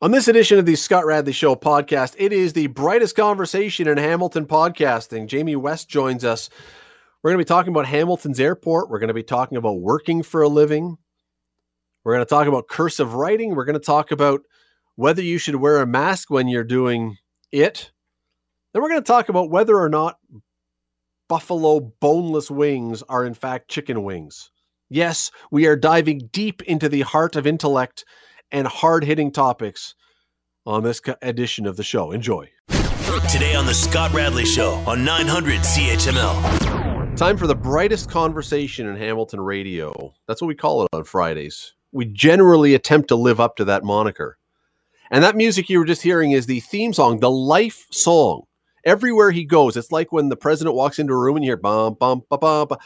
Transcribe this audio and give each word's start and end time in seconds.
On 0.00 0.12
this 0.12 0.28
edition 0.28 0.60
of 0.60 0.64
the 0.64 0.76
Scott 0.76 1.06
Radley 1.06 1.32
Show 1.32 1.56
podcast, 1.56 2.14
it 2.18 2.32
is 2.32 2.52
the 2.52 2.68
brightest 2.68 3.16
conversation 3.16 3.88
in 3.88 3.98
Hamilton 3.98 4.46
podcasting. 4.46 5.26
Jamie 5.26 5.56
West 5.56 5.88
joins 5.88 6.24
us. 6.24 6.50
We're 7.20 7.32
going 7.32 7.40
to 7.40 7.44
be 7.44 7.48
talking 7.48 7.72
about 7.72 7.86
Hamilton's 7.86 8.38
airport. 8.38 8.90
We're 8.90 9.00
going 9.00 9.08
to 9.08 9.14
be 9.14 9.24
talking 9.24 9.58
about 9.58 9.80
working 9.80 10.22
for 10.22 10.42
a 10.42 10.48
living. 10.48 10.98
We're 12.04 12.14
going 12.14 12.24
to 12.24 12.30
talk 12.30 12.46
about 12.46 12.68
cursive 12.68 13.14
writing. 13.14 13.56
We're 13.56 13.64
going 13.64 13.74
to 13.74 13.84
talk 13.84 14.12
about 14.12 14.42
whether 14.94 15.20
you 15.20 15.36
should 15.36 15.56
wear 15.56 15.80
a 15.80 15.86
mask 15.86 16.30
when 16.30 16.46
you're 16.46 16.62
doing 16.62 17.16
it. 17.50 17.90
Then 18.72 18.82
we're 18.82 18.90
going 18.90 19.02
to 19.02 19.04
talk 19.04 19.28
about 19.28 19.50
whether 19.50 19.76
or 19.76 19.88
not 19.88 20.20
buffalo 21.28 21.80
boneless 21.80 22.52
wings 22.52 23.02
are 23.08 23.24
in 23.24 23.34
fact 23.34 23.68
chicken 23.68 24.04
wings. 24.04 24.52
Yes, 24.90 25.32
we 25.50 25.66
are 25.66 25.74
diving 25.74 26.28
deep 26.30 26.62
into 26.62 26.88
the 26.88 27.00
heart 27.00 27.34
of 27.34 27.48
intellect 27.48 28.04
and 28.50 28.66
hard 28.66 29.04
hitting 29.04 29.30
topics 29.30 29.94
on 30.66 30.82
this 30.82 31.00
edition 31.22 31.66
of 31.66 31.76
the 31.76 31.82
show. 31.82 32.12
Enjoy. 32.12 32.48
Today 33.30 33.54
on 33.54 33.66
The 33.66 33.74
Scott 33.74 34.12
Radley 34.12 34.44
Show 34.44 34.72
on 34.86 35.04
900 35.04 35.60
CHML. 35.60 37.16
Time 37.16 37.36
for 37.36 37.46
the 37.46 37.54
brightest 37.54 38.10
conversation 38.10 38.86
in 38.86 38.96
Hamilton 38.96 39.40
radio. 39.40 40.14
That's 40.26 40.40
what 40.40 40.48
we 40.48 40.54
call 40.54 40.84
it 40.84 40.88
on 40.92 41.04
Fridays. 41.04 41.74
We 41.90 42.04
generally 42.04 42.74
attempt 42.74 43.08
to 43.08 43.16
live 43.16 43.40
up 43.40 43.56
to 43.56 43.64
that 43.64 43.82
moniker. 43.82 44.38
And 45.10 45.24
that 45.24 45.36
music 45.36 45.68
you 45.68 45.78
were 45.78 45.84
just 45.84 46.02
hearing 46.02 46.32
is 46.32 46.46
the 46.46 46.60
theme 46.60 46.92
song, 46.92 47.20
the 47.20 47.30
life 47.30 47.86
song. 47.90 48.42
Everywhere 48.84 49.30
he 49.30 49.44
goes, 49.44 49.76
it's 49.76 49.90
like 49.90 50.12
when 50.12 50.28
the 50.28 50.36
president 50.36 50.76
walks 50.76 50.98
into 50.98 51.12
a 51.12 51.18
room 51.18 51.36
and 51.36 51.44
you 51.44 51.50
hear 51.50 51.56
bum, 51.56 51.94
bum, 51.94 52.22
bum, 52.28 52.38
bum. 52.40 52.68
bum. 52.68 52.78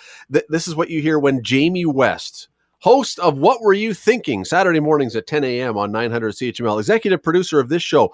This 0.49 0.67
is 0.67 0.75
what 0.75 0.89
you 0.89 1.03
hear 1.03 1.19
when 1.19 1.43
Jamie 1.43 1.85
West, 1.85 2.49
host 2.83 3.21
of 3.21 3.39
What 3.39 3.63
Were 3.63 3.73
You 3.73 3.95
Thinking, 3.95 4.45
Saturday 4.45 4.81
mornings 4.81 5.15
at 5.15 5.29
10 5.29 5.45
a.m. 5.45 5.79
on 5.79 5.93
900 5.93 6.35
CHML, 6.35 6.81
executive 6.81 7.23
producer 7.23 7.61
of 7.61 7.69
this 7.69 7.83
show, 7.83 8.13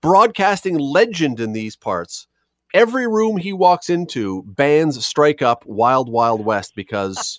broadcasting 0.00 0.78
legend 0.78 1.38
in 1.38 1.52
these 1.52 1.76
parts. 1.76 2.26
Every 2.74 3.06
room 3.06 3.36
he 3.36 3.52
walks 3.52 3.88
into, 3.88 4.42
bands 4.42 5.04
strike 5.06 5.42
up 5.42 5.64
Wild 5.64 6.10
Wild 6.10 6.44
West 6.44 6.74
because 6.74 7.38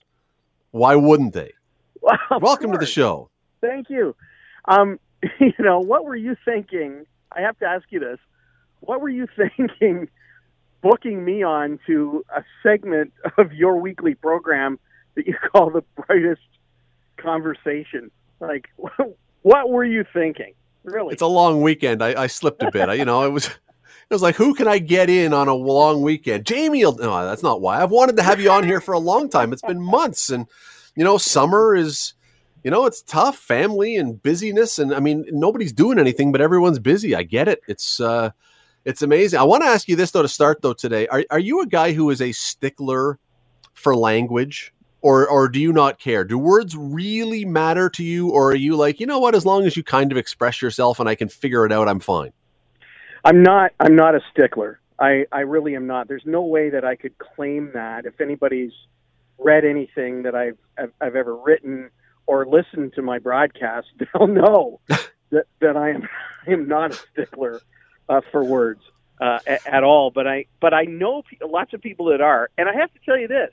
why 0.72 0.96
wouldn't 0.96 1.34
they? 1.34 1.54
Well, 2.02 2.40
Welcome 2.42 2.74
to 2.74 2.78
the 2.78 2.86
show. 2.86 3.30
Thank 3.62 3.90
you. 3.90 4.14
Um, 4.66 5.00
you 5.40 5.54
know, 5.60 5.80
what 5.80 6.04
were 6.04 6.18
you 6.18 6.36
thinking? 6.44 7.06
I 7.32 7.40
have 7.40 7.58
to 7.60 7.66
ask 7.66 7.86
you 7.92 8.02
this. 8.02 8.20
What 8.82 9.00
were 9.00 9.10
you 9.10 9.26
thinking 9.38 10.10
booking 10.82 11.24
me 11.24 11.44
on 11.44 11.80
to 11.88 12.26
a 12.36 12.44
segment 12.62 13.14
of 13.38 13.54
your 13.54 13.78
weekly 13.78 14.16
program 14.16 14.80
that 15.16 15.28
you 15.28 15.36
call 15.52 15.70
the 15.70 15.84
brightest 15.96 16.42
conversation. 17.18 18.12
Like, 18.40 18.70
what 19.42 19.70
were 19.70 19.86
you 19.86 20.06
thinking? 20.14 20.54
Really? 20.84 21.14
It's 21.14 21.22
a 21.22 21.28
long 21.28 21.62
weekend. 21.62 22.04
I, 22.04 22.24
I 22.24 22.28
slipped 22.28 22.62
a 22.62 22.72
bit. 22.72 22.90
I, 22.90 22.96
you 22.96 23.06
know, 23.06 23.24
it 23.24 23.30
was. 23.30 23.50
It 24.10 24.14
was 24.14 24.22
like, 24.22 24.36
who 24.36 24.54
can 24.54 24.68
I 24.68 24.80
get 24.80 25.10
in 25.10 25.34
on 25.34 25.48
a 25.48 25.54
long 25.56 26.02
weekend? 26.02 26.46
Jamie, 26.46 26.82
no, 26.82 26.92
that's 26.92 27.42
not 27.42 27.62
why. 27.62 27.82
I've 27.82 27.90
wanted 27.90 28.18
to 28.18 28.22
have 28.22 28.40
you 28.40 28.52
on 28.52 28.64
here 28.64 28.82
for 28.82 28.94
a 28.94 29.00
long 29.00 29.30
time. 29.30 29.54
It's 29.54 29.62
been 29.62 29.82
months, 29.82 30.30
and 30.30 30.46
you 30.94 31.04
know, 31.04 31.18
summer 31.18 31.74
is, 31.74 32.14
you 32.64 32.70
know, 32.70 32.86
it's 32.86 33.02
tough, 33.02 33.38
family 33.38 33.96
and 33.96 34.22
busyness, 34.22 34.78
and 34.78 34.94
I 34.94 35.00
mean, 35.00 35.26
nobody's 35.32 35.72
doing 35.72 35.98
anything, 35.98 36.32
but 36.34 36.42
everyone's 36.42 36.80
busy. 36.80 37.16
I 37.16 37.24
get 37.24 37.48
it. 37.48 37.62
It's, 37.68 38.02
uh, 38.02 38.32
it's 38.86 39.02
amazing. 39.02 39.40
I 39.40 39.44
want 39.44 39.64
to 39.64 39.68
ask 39.68 39.88
you 39.88 39.96
this 39.96 40.12
though 40.12 40.22
to 40.22 40.28
start 40.28 40.62
though 40.62 40.74
today. 40.74 41.08
Are 41.08 41.24
are 41.30 41.40
you 41.40 41.62
a 41.62 41.66
guy 41.66 41.94
who 41.94 42.10
is 42.10 42.22
a 42.22 42.32
stickler 42.34 43.18
for 43.74 43.96
language? 43.96 44.74
Or 45.04 45.28
or 45.28 45.50
do 45.50 45.60
you 45.60 45.72
not 45.72 46.00
care? 46.00 46.24
Do 46.24 46.40
words 46.40 46.76
really 46.76 47.46
matter 47.46 47.90
to 47.92 48.04
you, 48.04 48.30
or 48.30 48.52
are 48.52 48.56
you 48.56 48.76
like, 48.76 49.00
you 49.00 49.06
know 49.06 49.20
what? 49.20 49.36
As 49.36 49.46
long 49.46 49.66
as 49.66 49.78
you 49.78 49.84
kind 49.84 50.12
of 50.12 50.18
express 50.18 50.62
yourself 50.62 51.00
and 51.00 51.08
I 51.08 51.14
can 51.14 51.28
figure 51.28 51.66
it 51.66 51.72
out, 51.72 51.88
I'm 51.88 52.00
fine. 52.00 52.32
I'm 53.24 53.44
not. 53.44 53.72
I'm 53.80 53.96
not 53.96 54.16
a 54.16 54.22
stickler. 54.32 54.80
I 55.00 55.26
I 55.32 55.42
really 55.42 55.76
am 55.76 55.86
not. 55.86 56.08
There's 56.08 56.26
no 56.26 56.42
way 56.42 56.70
that 56.70 56.86
I 56.86 56.96
could 56.96 57.18
claim 57.18 57.72
that. 57.74 58.06
If 58.06 58.22
anybody's 58.22 58.72
read 59.38 59.66
anything 59.66 60.24
that 60.24 60.36
I've 60.36 60.58
I've, 60.78 60.94
I've 61.00 61.16
ever 61.16 61.36
written 61.36 61.90
or 62.26 62.46
listened 62.46 62.94
to 62.94 63.02
my 63.02 63.20
broadcast, 63.20 63.88
they'll 64.14 64.28
know 64.28 64.80
that 65.32 65.46
that 65.60 65.76
I 65.76 65.90
am 65.92 66.08
I 66.48 66.52
am 66.52 66.68
not 66.68 66.92
a 66.92 67.00
stickler 67.12 67.62
uh, 68.08 68.22
for 68.32 68.42
words 68.42 68.82
uh, 69.20 69.40
at, 69.46 69.68
at 69.68 69.84
all. 69.84 70.12
But 70.12 70.28
I 70.28 70.46
but 70.62 70.74
I 70.74 70.84
know 70.84 71.24
pe- 71.24 71.46
lots 71.46 71.74
of 71.74 71.82
people 71.82 72.06
that 72.06 72.22
are, 72.22 72.50
and 72.58 72.70
I 72.70 72.74
have 72.76 72.94
to 72.94 73.00
tell 73.06 73.18
you 73.18 73.28
this 73.28 73.52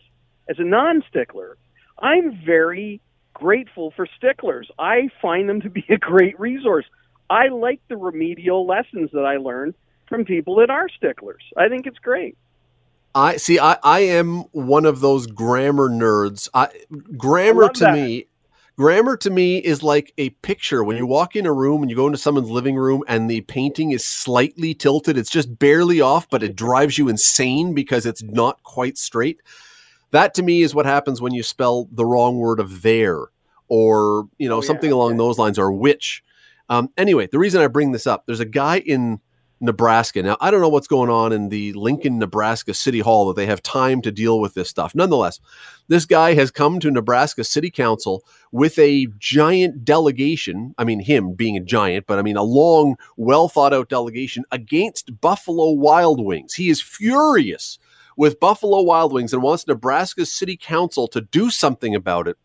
as 0.51 0.59
a 0.59 0.65
non 0.65 1.03
stickler, 1.09 1.57
I'm 2.01 2.39
very 2.45 3.01
grateful 3.33 3.93
for 3.95 4.07
sticklers. 4.19 4.69
I 4.79 5.09
find 5.23 5.49
them 5.49 5.61
to 5.63 5.71
be 5.71 5.85
a 5.89 5.97
great 5.97 6.39
resource. 6.39 6.85
I 7.31 7.49
like 7.49 7.81
the 7.89 7.97
remedial 7.97 8.67
lessons 8.67 9.11
that 9.13 9.25
I 9.25 9.37
learned 9.37 9.75
from 10.09 10.25
people 10.25 10.57
that 10.57 10.69
are 10.69 10.89
sticklers. 10.89 11.43
I 11.57 11.69
think 11.69 11.87
it's 11.87 11.99
great. 11.99 12.37
I 13.15 13.37
see. 13.37 13.59
I, 13.59 13.77
I 13.83 14.01
am 14.01 14.41
one 14.53 14.85
of 14.85 15.01
those 15.01 15.27
grammar 15.29 15.89
nerds. 15.89 16.49
I, 16.53 16.69
grammar 17.17 17.65
I 17.65 17.69
to 17.69 17.85
that. 17.85 17.95
me, 17.95 18.27
grammar 18.77 19.17
to 19.19 19.31
me 19.31 19.59
is 19.59 19.83
like 19.83 20.13
a 20.19 20.31
picture. 20.31 20.83
When 20.83 20.97
you 20.97 21.07
walk 21.07 21.37
in 21.37 21.47
a 21.47 21.53
room 21.53 21.83
and 21.83 21.91
you 21.91 21.97
go 21.97 22.07
into 22.07 22.19
someone's 22.19 22.51
living 22.51 22.77
room 22.77 23.05
and 23.07 23.31
the 23.31 23.43
painting 23.43 23.93
is 23.93 24.05
slightly 24.05 24.75
tilted, 24.75 25.17
it's 25.17 25.31
just 25.31 25.59
barely 25.59 26.01
off, 26.01 26.29
but 26.29 26.43
it 26.43 26.57
drives 26.57 26.99
you 26.99 27.09
insane 27.09 27.75
because 27.75 28.07
it's 28.07 28.23
not 28.23 28.63
quite 28.65 28.99
straight. 28.99 29.41
That 30.13 30.35
to 30.35 30.43
me 30.43 30.63
is 30.63 30.75
what 30.75 30.87
happens 30.87 31.21
when 31.21 31.33
you 31.33 31.43
spell 31.43 31.89
the 31.93 32.05
wrong 32.05 32.39
word 32.39 32.61
of 32.61 32.83
there 32.83 33.27
or, 33.69 34.29
you 34.39 34.49
know, 34.49 34.59
oh, 34.59 34.63
something 34.63 34.91
yeah, 34.91 34.97
along 34.97 35.17
those 35.17 35.39
lines 35.39 35.59
or 35.59 35.73
which. 35.73 36.23
Um, 36.69 36.89
anyway, 36.97 37.29
the 37.31 37.39
reason 37.39 37.63
I 37.63 37.67
bring 37.69 37.93
this 37.93 38.07
up, 38.07 38.27
there's 38.27 38.41
a 38.41 38.45
guy 38.45 38.79
in 38.79 39.21
Nebraska. 39.61 40.23
Now, 40.23 40.37
I 40.41 40.51
don't 40.51 40.63
know 40.63 40.69
what's 40.69 40.87
going 40.87 41.11
on 41.11 41.33
in 41.33 41.51
the 41.51 41.73
Lincoln, 41.75 42.19
Nebraska 42.19 42.73
City 42.73 43.01
Hall 43.01 43.29
that 43.29 43.37
they 43.37 43.47
have 43.47 43.63
time 43.63 44.01
to 44.03 44.11
deal 44.11 44.41
with 44.41 44.55
this 44.55 44.71
stuff. 44.71 44.95
Nonetheless, 44.95 45.39
this 45.89 46.07
guy 46.07 46.35
has 46.35 46.51
come 46.51 46.81
to 46.81 46.91
Nebraska 46.91 47.45
City 47.45 47.71
Council 47.71 48.25
with 48.53 48.79
a 48.79 49.07
giant 49.19 49.85
delegation. 49.85 50.75
I 50.79 50.85
mean, 50.85 51.01
him 51.01 51.35
being 51.35 51.59
a 51.59 51.61
giant, 51.61 52.07
but 52.07 52.19
I 52.19 52.23
mean, 52.23 52.37
a 52.37 52.43
long, 52.43 52.97
well 53.17 53.49
thought 53.49 53.75
out 53.75 53.91
delegation 53.91 54.45
against 54.51 55.21
Buffalo 55.21 55.73
Wild 55.73 56.25
Wings. 56.25 56.55
He 56.55 56.71
is 56.71 56.81
furious 56.81 57.79
with 58.17 58.41
Buffalo 58.41 58.83
Wild 58.83 59.13
Wings 59.13 59.33
and 59.33 59.43
wants 59.43 59.67
Nebraska 59.67 60.27
City 60.27 60.57
Council 60.57 61.09
to 61.09 61.21
do 61.21 61.51
something 61.51 61.95
about 61.95 62.29
it 62.29 62.37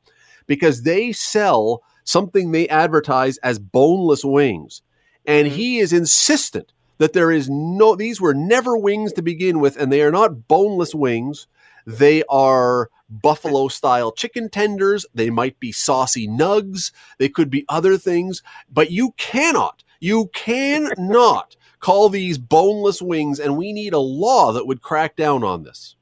because 0.47 0.83
they 0.83 1.11
sell 1.11 1.81
something 2.03 2.51
they 2.51 2.67
advertise 2.69 3.37
as 3.39 3.59
boneless 3.59 4.23
wings. 4.23 4.81
And 5.25 5.47
mm-hmm. 5.47 5.55
he 5.55 5.79
is 5.79 5.91
insistent 5.93 6.71
that 6.97 7.13
there 7.13 7.31
is 7.31 7.49
no, 7.49 7.95
these 7.95 8.21
were 8.21 8.33
never 8.33 8.77
wings 8.77 9.11
to 9.13 9.21
begin 9.21 9.59
with, 9.59 9.75
and 9.77 9.91
they 9.91 10.01
are 10.01 10.11
not 10.11 10.47
boneless 10.47 10.95
wings. 10.95 11.47
They 11.85 12.23
are 12.29 12.89
buffalo 13.09 13.67
style 13.67 14.11
chicken 14.11 14.49
tenders. 14.49 15.05
They 15.13 15.29
might 15.29 15.59
be 15.59 15.71
saucy 15.71 16.27
nugs. 16.27 16.91
They 17.17 17.29
could 17.29 17.49
be 17.49 17.65
other 17.69 17.97
things, 17.97 18.41
but 18.71 18.91
you 18.91 19.13
cannot, 19.17 19.83
you 19.99 20.27
cannot 20.33 21.55
call 21.85 22.09
these 22.09 22.39
boneless 22.39 22.99
wings, 22.99 23.39
and 23.39 23.55
we 23.55 23.71
need 23.71 23.93
a 23.93 23.99
law 23.99 24.51
that 24.51 24.65
would 24.65 24.81
crack 24.81 25.15
down 25.15 25.43
on 25.43 25.61
this. 25.61 25.95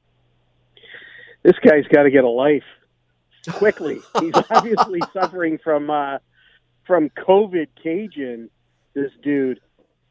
This 1.42 1.58
guy's 1.62 1.86
got 1.88 2.04
to 2.04 2.10
get 2.10 2.24
a 2.24 2.28
life 2.28 2.64
quickly. 3.50 4.00
He's 4.18 4.32
obviously 4.50 5.00
suffering 5.12 5.58
from 5.62 5.90
uh, 5.90 6.18
from 6.86 7.10
COVID 7.10 7.68
Cajun. 7.82 8.48
This 8.94 9.10
dude, 9.22 9.60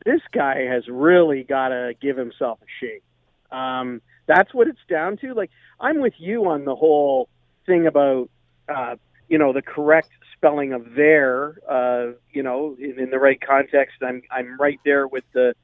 this 0.06 0.22
guy 0.32 0.60
has 0.70 0.88
really 0.88 1.44
got 1.44 1.70
to 1.70 1.94
give 2.00 2.18
himself 2.18 2.60
a 2.62 2.70
shake. 2.80 3.04
Um, 3.52 4.00
that's 4.28 4.54
what 4.54 4.68
it's 4.68 4.86
down 4.88 5.18
to. 5.18 5.34
Like 5.34 5.50
I'm 5.80 6.00
with 6.02 6.14
you 6.20 6.46
on 6.50 6.66
the 6.66 6.76
whole 6.76 7.30
thing 7.66 7.88
about 7.88 8.30
uh, 8.70 8.98
you 9.28 9.40
know 9.40 9.54
the 9.54 9.64
correct 9.64 10.12
spelling 10.44 10.74
of 10.74 10.94
there, 10.96 11.56
uh, 11.70 12.12
you 12.32 12.44
know, 12.44 12.76
in, 12.78 13.00
in, 13.00 13.10
the 13.10 13.20
right 13.20 13.40
context. 13.40 13.96
I'm 14.02 14.22
I'm 14.30 14.60
right 14.60 14.80
there 14.84 15.08
with 15.08 15.24
the 15.34 15.56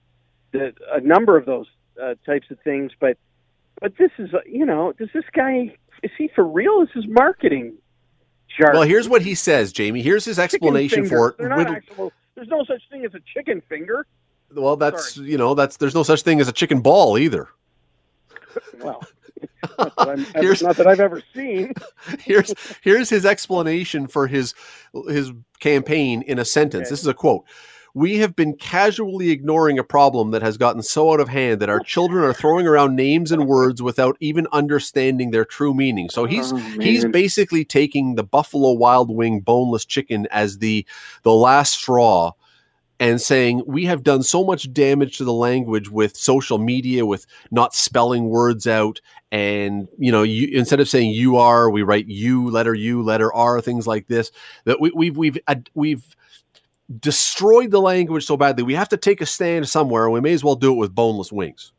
the 0.52 0.74
a 0.92 1.02
number 1.02 1.36
of 1.38 1.46
those 1.46 1.68
uh, 2.02 2.16
types 2.26 2.48
of 2.50 2.58
things. 2.64 2.92
But 3.00 3.18
but 3.82 3.98
this 3.98 4.12
is 4.18 4.34
uh, 4.34 4.40
you 4.46 4.66
know, 4.66 4.94
does 4.94 5.10
this 5.14 5.26
guy 5.34 5.76
is 6.02 6.12
he 6.18 6.30
for 6.34 6.46
real? 6.46 6.80
This 6.80 6.96
is 6.96 7.06
marketing. 7.08 7.76
Jargon. 8.58 8.80
Well, 8.80 8.88
here's 8.88 9.10
what 9.10 9.22
he 9.22 9.36
says, 9.36 9.72
Jamie. 9.72 10.02
Here's 10.02 10.26
his 10.26 10.40
explanation 10.40 11.08
for 11.08 11.36
it. 11.38 11.52
Actual, 11.52 12.12
there's 12.36 12.48
no 12.48 12.64
such 12.64 12.82
thing 12.90 13.06
as 13.06 13.14
a 13.14 13.20
chicken 13.34 13.62
finger. 13.68 14.08
Well, 14.54 14.76
that's 14.76 15.16
Sorry. 15.16 15.30
you 15.30 15.38
know 15.38 15.56
that's 15.56 15.78
there's 15.78 15.94
no 15.94 16.04
such 16.04 16.22
thing 16.22 16.40
as 16.40 16.48
a 16.48 16.54
chicken 16.54 16.80
ball 16.80 17.18
either. 17.18 17.50
well, 18.82 19.04
not 19.78 19.96
that, 19.96 20.20
here's, 20.36 20.62
not 20.62 20.78
that 20.78 20.88
I've 20.88 21.00
ever 21.00 21.22
seen. 21.34 21.74
here's 22.20 22.54
here's 22.82 23.10
his 23.10 23.26
explanation 23.26 24.08
for 24.08 24.28
his 24.28 24.54
his 25.08 25.32
campaign 25.60 26.22
in 26.24 26.40
a 26.40 26.46
sentence. 26.46 26.88
Okay. 26.88 26.90
This 26.90 27.02
is 27.02 27.08
a 27.08 27.14
quote. 27.14 27.46
We 27.96 28.18
have 28.20 28.36
been 28.36 28.56
casually 28.56 29.32
ignoring 29.32 29.80
a 29.80 29.84
problem 29.84 30.30
that 30.32 30.44
has 30.44 30.58
gotten 30.58 30.84
so 30.84 31.12
out 31.12 31.20
of 31.20 31.28
hand 31.28 31.60
that 31.60 31.70
our 31.70 31.80
children 31.80 32.24
are 32.24 32.34
throwing 32.34 32.68
around 32.68 32.96
names 32.96 33.32
and 33.32 33.48
words 33.48 33.82
without 33.82 34.16
even 34.20 34.48
understanding 34.52 35.32
their 35.32 35.44
true 35.44 35.74
meaning. 35.74 36.10
So 36.10 36.26
he's 36.26 36.54
oh, 36.54 36.58
he's 36.58 37.04
basically 37.06 37.66
taking 37.66 38.16
the 38.16 38.24
Buffalo 38.24 38.74
Wild 38.74 39.10
Wing 39.10 39.40
boneless 39.40 39.86
chicken 39.86 40.28
as 40.30 40.60
the 40.60 40.86
the 41.24 41.34
last 41.34 41.74
straw 41.74 42.34
and 43.00 43.22
saying 43.22 43.64
we 43.66 43.86
have 43.86 44.04
done 44.04 44.24
so 44.24 44.44
much 44.44 44.72
damage 44.74 45.18
to 45.18 45.24
the 45.24 45.34
language 45.34 45.90
with 45.90 46.18
social 46.18 46.58
media, 46.58 47.06
with 47.06 47.26
not 47.52 47.74
spelling 47.74 48.30
words 48.30 48.68
out, 48.68 49.00
and 49.32 49.88
you 49.98 50.12
know, 50.12 50.24
you, 50.24 50.48
instead 50.58 50.80
of 50.80 50.90
saying 50.90 51.12
you 51.12 51.38
are, 51.38 51.70
we 51.70 51.84
write 51.84 52.08
you 52.08 52.50
letter 52.50 52.74
U 52.74 53.02
letter 53.02 53.34
R, 53.34 53.62
things 53.62 53.88
like 53.88 54.08
this. 54.08 54.32
That 54.66 54.82
we, 54.82 54.92
we've 54.92 55.18
we've 55.18 55.38
uh, 55.48 55.56
we've 55.74 56.16
destroyed 57.00 57.72
the 57.72 57.82
language 57.82 58.26
so 58.26 58.36
badly. 58.36 58.64
We 58.64 58.74
have 58.76 58.90
to 58.90 58.98
take 58.98 59.22
a 59.22 59.26
stand 59.26 59.70
somewhere, 59.70 60.06
and 60.06 60.14
we 60.14 60.22
may 60.22 60.34
as 60.34 60.44
well 60.44 60.56
do 60.56 60.74
it 60.74 60.78
with 60.78 60.94
boneless 60.94 61.32
wings. 61.32 61.72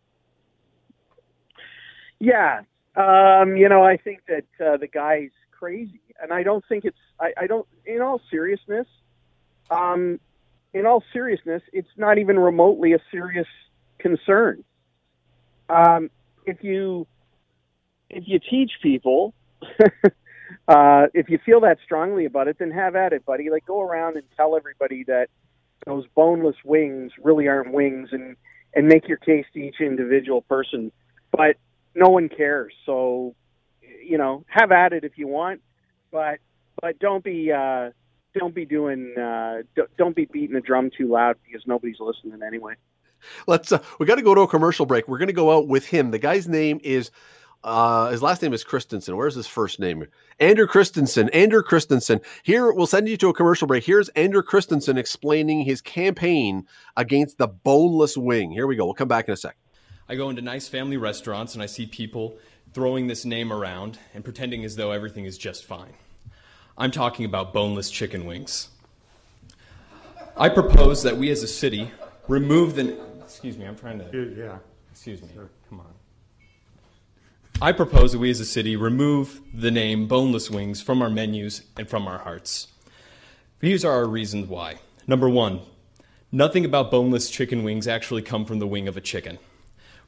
Yeah, 2.19 2.61
um, 2.96 3.56
you 3.56 3.69
know, 3.69 3.82
I 3.82 3.96
think 3.96 4.20
that 4.28 4.64
uh, 4.64 4.76
the 4.76 4.87
guy's 4.87 5.31
crazy, 5.50 6.00
and 6.22 6.32
I 6.32 6.43
don't 6.43 6.64
think 6.69 6.84
it's. 6.84 6.99
I, 7.19 7.32
I 7.37 7.46
don't. 7.46 7.67
In 7.84 8.00
all 8.00 8.20
seriousness, 8.31 8.87
um, 9.70 10.20
in 10.72 10.87
all 10.87 11.02
seriousness, 11.12 11.62
it's 11.72 11.88
not 11.96 12.19
even 12.19 12.38
remotely 12.38 12.93
a 12.93 12.99
serious 13.11 13.46
concern. 13.99 14.64
Um, 15.69 16.11
if 16.46 16.62
you 16.62 17.06
if 18.08 18.25
you 18.26 18.40
teach 18.40 18.72
people, 18.82 19.34
uh, 20.69 21.06
if 21.14 21.28
you 21.28 21.38
feel 21.44 21.61
that 21.61 21.78
strongly 21.84 22.25
about 22.25 22.49
it, 22.49 22.58
then 22.58 22.70
have 22.70 22.96
at 22.96 23.12
it, 23.12 23.25
buddy. 23.25 23.50
Like 23.50 23.67
go 23.67 23.81
around 23.81 24.17
and 24.17 24.25
tell 24.37 24.56
everybody 24.56 25.05
that 25.05 25.28
those 25.87 26.05
boneless 26.14 26.56
wings 26.64 27.12
really 27.22 27.49
aren't 27.49 27.72
wings, 27.72 28.08
and 28.12 28.37
and 28.75 28.87
make 28.87 29.08
your 29.08 29.19
case 29.19 29.46
to 29.55 29.61
each 29.61 29.81
individual 29.81 30.43
person. 30.43 30.93
But 31.31 31.56
no 31.94 32.08
one 32.08 32.28
cares. 32.28 32.72
So, 32.87 33.34
you 34.05 34.19
know, 34.19 34.44
have 34.49 34.72
at 34.72 34.93
it 34.93 35.05
if 35.05 35.19
you 35.19 35.28
want, 35.28 35.61
but 36.11 36.38
but 36.81 36.99
don't 36.99 37.22
be 37.22 37.52
uh, 37.52 37.90
don't 38.35 38.55
be 38.55 38.65
doing 38.65 39.15
uh, 39.19 39.62
don't 39.99 40.17
be 40.17 40.27
beating 40.27 40.55
the 40.55 40.61
drum 40.61 40.91
too 40.97 41.09
loud 41.09 41.37
because 41.44 41.67
nobody's 41.67 42.00
listening 42.00 42.41
anyway. 42.47 42.75
Let's. 43.47 43.73
Uh, 43.73 43.82
we 43.99 44.06
got 44.06 44.17
to 44.17 44.23
go 44.23 44.35
to 44.35 44.43
a 44.43 44.49
commercial 44.49 44.87
break. 44.87 45.09
We're 45.09 45.19
going 45.19 45.29
to 45.29 45.32
go 45.32 45.56
out 45.56 45.69
with 45.69 45.87
him. 45.87 46.11
The 46.11 46.19
guy's 46.19 46.49
name 46.49 46.81
is. 46.82 47.11
Uh, 47.62 48.09
his 48.09 48.23
last 48.23 48.41
name 48.41 48.55
is 48.55 48.65
Christensen. 48.65 49.19
Where's 49.19 49.35
his 49.35 49.47
first 49.47 49.79
name? 49.81 50.06
Andrew 50.38 50.67
Christensen. 50.67 51.29
Andrew 51.29 51.62
Christensen. 51.62 52.23
Here, 52.43 52.73
we'll 52.73 52.87
send 52.87 53.06
you 53.06 53.19
to 53.19 53.29
a 53.29 53.35
commercial 53.35 53.67
break. 53.67 53.85
Here's 53.85 54.09
Andrew 54.11 54.43
Christensen 54.43 54.97
explaining 54.97 55.61
his 55.61 55.82
campaign 55.82 56.67
against 56.97 57.37
the 57.37 57.49
boneless 57.49 58.17
wing. 58.17 58.50
Here 58.50 58.67
we 58.67 58.77
go. 58.77 58.87
We'll 58.87 58.94
come 58.94 59.09
back 59.09 59.29
in 59.29 59.35
a 59.35 59.37
sec. 59.37 59.59
I 60.09 60.15
go 60.15 60.31
into 60.31 60.41
nice 60.41 60.69
family 60.69 60.97
restaurants 60.97 61.53
and 61.53 61.62
I 61.62 61.67
see 61.67 61.85
people 61.87 62.38
throwing 62.73 63.09
this 63.09 63.27
name 63.27 63.53
around 63.53 63.99
and 64.15 64.25
pretending 64.25 64.65
as 64.65 64.77
though 64.77 64.93
everything 64.93 65.27
is 65.27 65.37
just 65.37 65.67
fine. 65.67 65.93
I'm 66.81 66.91
talking 66.91 67.27
about 67.27 67.53
boneless 67.53 67.91
chicken 67.91 68.25
wings. 68.25 68.69
I 70.35 70.49
propose 70.49 71.03
that 71.03 71.15
we 71.15 71.31
as 71.31 71.43
a 71.43 71.47
city 71.47 71.91
remove 72.27 72.75
the. 72.75 72.99
Excuse 73.21 73.59
me, 73.59 73.67
I'm 73.67 73.77
trying 73.77 73.99
to. 73.99 74.35
Yeah. 74.35 74.56
Excuse 74.91 75.21
me. 75.21 75.29
Sure. 75.35 75.50
Come 75.69 75.81
on. 75.81 75.93
I 77.61 77.73
propose 77.73 78.12
that 78.12 78.19
we 78.19 78.31
as 78.31 78.41
a 78.41 78.47
city 78.47 78.77
remove 78.77 79.43
the 79.53 79.71
name 79.71 80.09
boneless 80.09 80.50
wings 80.50 80.81
from 80.81 81.03
our 81.03 81.11
menus 81.11 81.65
and 81.77 81.87
from 81.87 82.09
our 82.09 82.21
hearts. 82.21 82.69
These 83.59 83.85
are 83.85 83.93
our 83.93 84.06
reasons 84.06 84.49
why. 84.49 84.77
Number 85.06 85.29
one, 85.29 85.61
nothing 86.32 86.65
about 86.65 86.91
boneless 86.91 87.29
chicken 87.29 87.62
wings 87.62 87.87
actually 87.87 88.23
come 88.23 88.47
from 88.47 88.59
the 88.59 88.67
wing 88.67 88.88
of 88.88 88.97
a 88.97 89.03
chicken. 89.03 89.38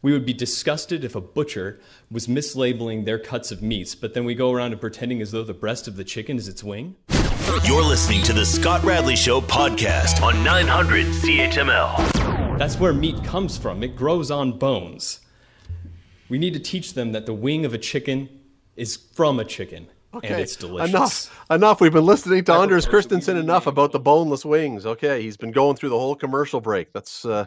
We 0.03 0.13
would 0.13 0.27
be 0.27 0.33
disgusted 0.33 1.05
if 1.05 1.15
a 1.15 1.21
butcher 1.21 1.79
was 2.11 2.27
mislabeling 2.27 3.05
their 3.05 3.21
cuts 3.21 3.53
of 3.53 3.63
meats, 3.63 3.95
but 3.95 4.15
then 4.15 4.25
we 4.25 4.35
go 4.35 4.51
around 4.51 4.73
and 4.73 4.81
pretending 4.81 5.23
as 5.23 5.31
though 5.31 5.45
the 5.45 5.55
breast 5.55 5.87
of 5.87 5.95
the 5.95 6.03
chicken 6.03 6.37
is 6.37 6.49
its 6.49 6.65
wing. 6.65 6.97
You're 7.65 7.85
listening 7.85 8.23
to 8.25 8.33
the 8.33 8.45
Scott 8.45 8.83
Radley 8.83 9.15
Show 9.15 9.41
podcast 9.41 10.21
on 10.21 10.43
900 10.43 11.07
CHML. 11.07 12.59
That's 12.59 12.81
where 12.81 12.93
meat 12.93 13.23
comes 13.23 13.57
from. 13.57 13.85
It 13.85 13.95
grows 13.95 14.33
on 14.33 14.59
bones. 14.59 15.21
We 16.29 16.37
need 16.39 16.55
to 16.55 16.61
teach 16.61 16.95
them 16.95 17.13
that 17.13 17.27
the 17.27 17.35
wing 17.35 17.65
of 17.65 17.73
a 17.73 17.79
chicken 17.79 18.29
is 18.75 18.97
from 18.97 19.39
a 19.39 19.45
chicken. 19.45 19.87
Okay. 20.15 20.29
And 20.29 20.41
it's 20.41 20.57
delicious. 20.57 20.91
Enough. 20.91 21.45
Enough. 21.51 21.81
We've 21.81 21.93
been 21.93 22.07
listening 22.07 22.43
to 22.45 22.55
Anders 22.55 22.87
Christensen 22.87 23.37
enough 23.37 23.67
about 23.69 23.93
the 23.93 24.01
boneless 24.01 24.45
wings. 24.45 24.85
Okay. 24.85 25.23
He's 25.23 25.37
been 25.37 25.53
going 25.53 25.77
through 25.77 25.91
the 25.91 25.99
whole 25.99 26.17
commercial 26.17 26.61
break. 26.61 26.93
That's 26.93 27.25
uh 27.25 27.47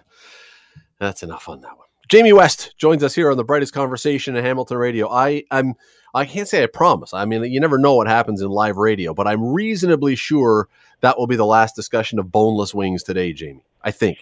that's 0.99 1.21
enough 1.21 1.49
on 1.49 1.61
that 1.61 1.77
one. 1.77 1.84
Jamie 2.07 2.33
West 2.33 2.75
joins 2.77 3.03
us 3.03 3.15
here 3.15 3.31
on 3.31 3.37
the 3.37 3.43
brightest 3.43 3.73
conversation 3.73 4.35
in 4.35 4.43
Hamilton 4.43 4.77
radio. 4.77 5.09
I 5.09 5.43
I'm 5.49 5.73
I 6.13 6.25
can't 6.25 6.47
say 6.47 6.63
I 6.63 6.67
promise. 6.67 7.13
I 7.13 7.25
mean, 7.25 7.43
you 7.45 7.59
never 7.59 7.77
know 7.77 7.95
what 7.95 8.07
happens 8.07 8.41
in 8.41 8.49
live 8.49 8.77
radio, 8.77 9.13
but 9.13 9.27
I'm 9.27 9.43
reasonably 9.43 10.15
sure 10.15 10.69
that 11.01 11.17
will 11.17 11.27
be 11.27 11.35
the 11.35 11.45
last 11.45 11.75
discussion 11.75 12.19
of 12.19 12.31
boneless 12.31 12.73
wings 12.73 13.03
today, 13.03 13.33
Jamie. 13.33 13.63
I 13.83 13.91
think. 13.91 14.19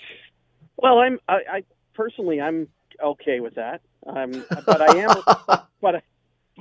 Well, 0.77 0.99
I'm 0.99 1.19
I, 1.27 1.39
I 1.51 1.63
personally 1.93 2.39
I'm 2.39 2.67
okay 3.03 3.41
with 3.41 3.55
that. 3.55 3.81
Um, 4.07 4.45
but 4.65 4.81
I 4.81 4.97
am, 4.97 5.15
but 5.81 6.03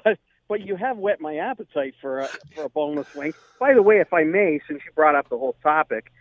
but 0.02 0.18
but 0.48 0.60
you 0.60 0.74
have 0.74 0.98
whet 0.98 1.20
my 1.20 1.36
appetite 1.36 1.94
for 2.00 2.20
a 2.20 2.28
for 2.54 2.64
a 2.64 2.68
boneless 2.68 3.14
wing. 3.14 3.32
By 3.60 3.74
the 3.74 3.82
way, 3.82 4.00
if 4.00 4.12
I 4.12 4.24
may, 4.24 4.60
since 4.66 4.82
you 4.84 4.92
brought 4.92 5.14
up 5.14 5.28
the 5.28 5.38
whole 5.38 5.56
topic, 5.62 6.12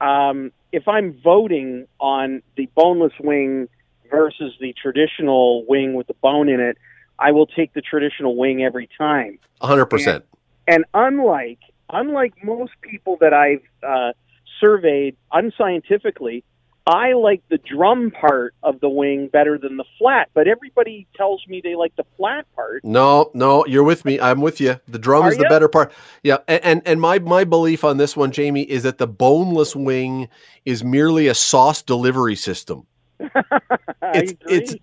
um, 0.00 0.50
if 0.72 0.88
I'm 0.88 1.20
voting 1.22 1.86
on 2.00 2.42
the 2.56 2.68
boneless 2.74 3.12
wing 3.20 3.68
versus 4.10 4.54
the 4.60 4.74
traditional 4.80 5.64
wing 5.66 5.94
with 5.94 6.06
the 6.06 6.14
bone 6.14 6.48
in 6.48 6.60
it, 6.60 6.76
I 7.18 7.32
will 7.32 7.46
take 7.46 7.74
the 7.74 7.82
traditional 7.82 8.36
wing 8.36 8.62
every 8.62 8.88
time. 8.96 9.38
100%. 9.62 10.06
And, 10.06 10.24
and 10.66 10.84
unlike 10.94 11.58
unlike 11.92 12.34
most 12.44 12.72
people 12.82 13.16
that 13.20 13.32
I've 13.34 13.62
uh, 13.86 14.12
surveyed 14.60 15.16
unscientifically, 15.32 16.44
I 16.86 17.12
like 17.12 17.42
the 17.48 17.58
drum 17.58 18.10
part 18.10 18.54
of 18.62 18.80
the 18.80 18.88
wing 18.88 19.28
better 19.28 19.58
than 19.58 19.76
the 19.76 19.84
flat, 19.98 20.30
but 20.34 20.48
everybody 20.48 21.06
tells 21.14 21.46
me 21.46 21.60
they 21.62 21.76
like 21.76 21.94
the 21.96 22.06
flat 22.16 22.46
part. 22.54 22.84
No, 22.84 23.30
no, 23.34 23.64
you're 23.66 23.84
with 23.84 24.04
me. 24.04 24.18
I'm 24.18 24.40
with 24.40 24.60
you. 24.60 24.80
The 24.88 24.98
drum 24.98 25.24
Are 25.24 25.30
is 25.30 25.36
the 25.36 25.44
better 25.44 25.68
part. 25.68 25.92
Yeah, 26.22 26.38
and, 26.48 26.64
and 26.64 26.82
and 26.86 27.00
my 27.00 27.18
my 27.18 27.44
belief 27.44 27.84
on 27.84 27.98
this 27.98 28.16
one, 28.16 28.32
Jamie, 28.32 28.62
is 28.62 28.82
that 28.84 28.98
the 28.98 29.06
boneless 29.06 29.76
wing 29.76 30.28
is 30.64 30.82
merely 30.82 31.28
a 31.28 31.34
sauce 31.34 31.82
delivery 31.82 32.34
system. 32.34 32.86
it's 34.14 34.34
it's 34.48 34.74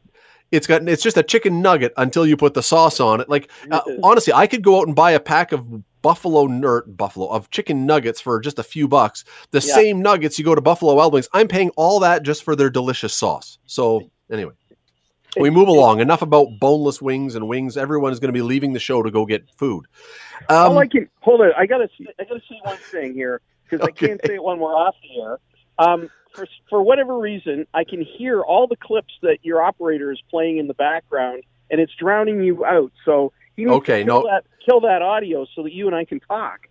it's 0.51 0.67
got 0.67 0.87
it's 0.87 1.03
just 1.03 1.17
a 1.17 1.23
chicken 1.23 1.61
nugget 1.61 1.93
until 1.97 2.25
you 2.25 2.37
put 2.37 2.53
the 2.53 2.63
sauce 2.63 2.99
on 2.99 3.21
it. 3.21 3.29
Like 3.29 3.51
uh, 3.71 3.81
honestly, 4.03 4.33
I 4.33 4.47
could 4.47 4.63
go 4.63 4.79
out 4.79 4.87
and 4.87 4.95
buy 4.95 5.11
a 5.11 5.19
pack 5.19 5.51
of 5.51 5.83
buffalo 6.01 6.47
nerd 6.47 6.95
buffalo 6.95 7.27
of 7.27 7.49
chicken 7.49 7.85
nuggets 7.85 8.21
for 8.21 8.39
just 8.39 8.59
a 8.59 8.63
few 8.63 8.87
bucks. 8.87 9.25
The 9.51 9.59
yeah. 9.59 9.73
same 9.73 10.01
nuggets 10.01 10.39
you 10.39 10.45
go 10.45 10.55
to 10.55 10.61
Buffalo 10.61 10.93
Wild 10.93 11.13
Wings. 11.13 11.27
I'm 11.33 11.47
paying 11.47 11.69
all 11.71 11.99
that 11.99 12.23
just 12.23 12.43
for 12.43 12.55
their 12.55 12.69
delicious 12.69 13.13
sauce. 13.13 13.57
So 13.65 14.09
anyway, 14.31 14.53
we 15.37 15.49
move 15.49 15.67
along. 15.67 15.99
Enough 15.99 16.21
about 16.21 16.47
boneless 16.59 17.01
wings 17.01 17.35
and 17.35 17.47
wings. 17.47 17.75
Everyone 17.75 18.13
is 18.13 18.19
going 18.19 18.29
to 18.29 18.37
be 18.37 18.41
leaving 18.41 18.73
the 18.73 18.79
show 18.79 19.03
to 19.03 19.11
go 19.11 19.25
get 19.25 19.43
food. 19.57 19.85
Um, 20.49 20.73
oh, 20.73 20.77
I 20.77 20.87
can 20.87 21.09
hold 21.19 21.41
it. 21.41 21.53
I 21.57 21.65
gotta 21.65 21.89
I 22.19 22.23
gotta 22.23 22.41
say 22.47 22.59
one 22.63 22.77
thing 22.77 23.13
here 23.13 23.41
because 23.63 23.81
okay. 23.89 24.05
I 24.05 24.07
can't 24.07 24.21
say 24.25 24.35
it 24.35 24.43
when 24.43 24.59
we're 24.59 24.75
off 24.75 24.95
the 25.01 25.21
air. 25.21 25.39
Um, 25.79 26.09
for, 26.37 26.47
for 26.69 26.81
whatever 26.83 27.17
reason, 27.17 27.65
I 27.73 27.83
can 27.83 28.01
hear 28.01 28.41
all 28.41 28.67
the 28.67 28.75
clips 28.75 29.13
that 29.23 29.39
your 29.41 29.61
operator 29.61 30.11
is 30.11 30.21
playing 30.29 30.59
in 30.59 30.67
the 30.67 30.73
background, 30.75 31.43
and 31.71 31.81
it's 31.81 31.93
drowning 31.95 32.43
you 32.43 32.63
out. 32.63 32.91
So 33.03 33.33
you 33.55 33.67
need 33.67 33.73
okay, 33.73 33.99
to 33.99 34.05
kill, 34.05 34.21
no. 34.21 34.27
that, 34.27 34.45
kill 34.63 34.79
that 34.81 35.01
audio 35.01 35.47
so 35.55 35.63
that 35.63 35.73
you 35.73 35.87
and 35.87 35.95
I 35.95 36.05
can 36.05 36.19
talk. 36.19 36.67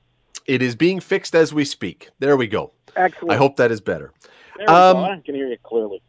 It 0.47 0.63
is 0.63 0.77
being 0.77 1.01
fixed 1.01 1.35
as 1.35 1.53
we 1.53 1.65
speak. 1.65 2.11
There 2.21 2.37
we 2.37 2.47
go. 2.47 2.73
Excellent. 2.95 3.33
I 3.33 3.37
hope 3.37 3.57
that 3.57 3.73
is 3.73 3.81
better. 3.81 4.13
Um, 4.69 4.99
I 4.99 5.21
can 5.25 5.35
hear 5.35 5.49
you 5.49 5.59
clearly. 5.65 6.01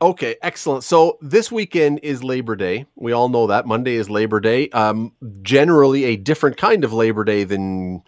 Okay, 0.00 0.36
excellent. 0.40 0.84
So 0.84 1.18
this 1.20 1.52
weekend 1.52 2.00
is 2.02 2.24
Labor 2.24 2.56
Day. 2.56 2.86
We 2.94 3.12
all 3.12 3.28
know 3.28 3.48
that 3.48 3.66
Monday 3.66 3.96
is 3.96 4.08
Labor 4.08 4.40
Day. 4.40 4.70
Um, 4.70 5.12
generally, 5.42 6.04
a 6.04 6.16
different 6.16 6.56
kind 6.56 6.84
of 6.84 6.92
Labor 6.92 7.24
Day 7.24 7.44
than 7.44 8.02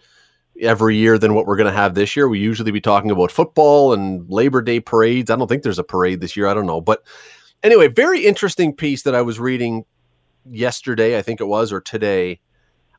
every 0.61 0.95
year 0.95 1.17
than 1.17 1.33
what 1.33 1.45
we're 1.45 1.55
going 1.55 1.71
to 1.71 1.77
have 1.77 1.95
this 1.95 2.15
year. 2.15 2.27
We 2.27 2.39
usually 2.39 2.71
be 2.71 2.81
talking 2.81 3.11
about 3.11 3.31
football 3.31 3.93
and 3.93 4.29
Labor 4.29 4.61
Day 4.61 4.79
parades. 4.79 5.29
I 5.29 5.35
don't 5.35 5.47
think 5.47 5.63
there's 5.63 5.79
a 5.79 5.83
parade 5.83 6.21
this 6.21 6.37
year. 6.37 6.47
I 6.47 6.53
don't 6.53 6.65
know. 6.65 6.81
But 6.81 7.03
anyway, 7.63 7.87
very 7.87 8.25
interesting 8.25 8.75
piece 8.75 9.03
that 9.03 9.15
I 9.15 9.21
was 9.21 9.39
reading 9.39 9.85
yesterday, 10.49 11.17
I 11.17 11.21
think 11.21 11.41
it 11.41 11.47
was, 11.47 11.71
or 11.71 11.81
today, 11.81 12.39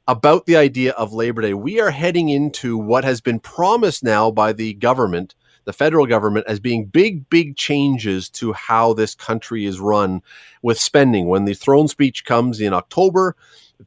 about 0.09 0.47
the 0.47 0.57
idea 0.57 0.93
of 0.93 1.13
Labor 1.13 1.43
Day. 1.43 1.55
We 1.55 1.81
are 1.81 1.91
heading 1.91 2.29
into 2.29 2.77
what 2.77 3.05
has 3.05 3.21
been 3.21 3.41
promised 3.41 4.03
now 4.03 4.31
by 4.31 4.53
the 4.53 4.75
government, 4.75 5.35
the 5.65 5.73
federal 5.73 6.07
government, 6.07 6.47
as 6.49 6.61
being 6.61 6.87
big, 6.87 7.29
big 7.31 7.57
changes 7.57 8.29
to 8.31 8.53
how 8.53 8.93
this 8.93 9.15
country 9.15 9.65
is 9.65 9.81
run 9.81 10.23
with 10.63 10.79
spending. 10.79 11.29
When 11.29 11.45
the 11.45 11.55
throne 11.55 11.89
speech 11.89 12.25
comes 12.25 12.61
in 12.61 12.75
October, 12.75 13.37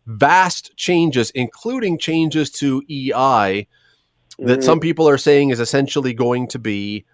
vast 0.05 0.75
changes, 0.77 1.29
including 1.31 1.97
changes 1.97 2.51
to 2.51 2.81
EI, 2.89 3.67
that 4.39 4.59
mm-hmm. 4.59 4.61
some 4.61 4.79
people 4.79 5.07
are 5.09 5.17
saying 5.17 5.49
is 5.49 5.59
essentially 5.59 6.13
going 6.13 6.47
to 6.47 6.59
be 6.59 7.05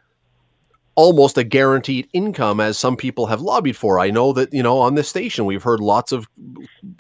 almost 0.96 1.38
a 1.38 1.44
guaranteed 1.44 2.08
income 2.14 2.60
as 2.60 2.78
some 2.78 2.96
people 2.96 3.26
have 3.26 3.42
lobbied 3.42 3.76
for. 3.76 4.00
I 4.00 4.12
know 4.12 4.34
that, 4.34 4.54
you 4.54 4.62
know, 4.62 4.78
on 4.80 4.96
this 4.96 5.10
station 5.10 5.46
we've 5.46 5.64
heard 5.64 5.80
lots 5.80 6.12
of 6.12 6.28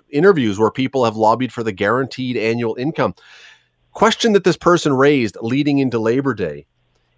interviews 0.09 0.57
where 0.57 0.71
people 0.71 1.05
have 1.05 1.15
lobbied 1.15 1.53
for 1.53 1.63
the 1.63 1.71
guaranteed 1.71 2.37
annual 2.37 2.75
income. 2.75 3.13
Question 3.91 4.33
that 4.33 4.43
this 4.43 4.57
person 4.57 4.93
raised 4.93 5.37
leading 5.41 5.77
into 5.77 5.99
Labor 5.99 6.33
Day 6.33 6.65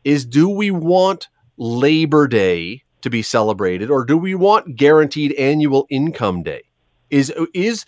is 0.03 0.25
do 0.25 0.49
we 0.49 0.69
want 0.71 1.29
Labor 1.57 2.27
Day 2.27 2.83
to 3.01 3.09
be 3.09 3.21
celebrated, 3.21 3.89
or 3.89 4.03
do 4.03 4.17
we 4.17 4.35
want 4.35 4.75
guaranteed 4.75 5.31
annual 5.33 5.85
income 5.89 6.43
day? 6.43 6.63
Is 7.15 7.33
is 7.53 7.85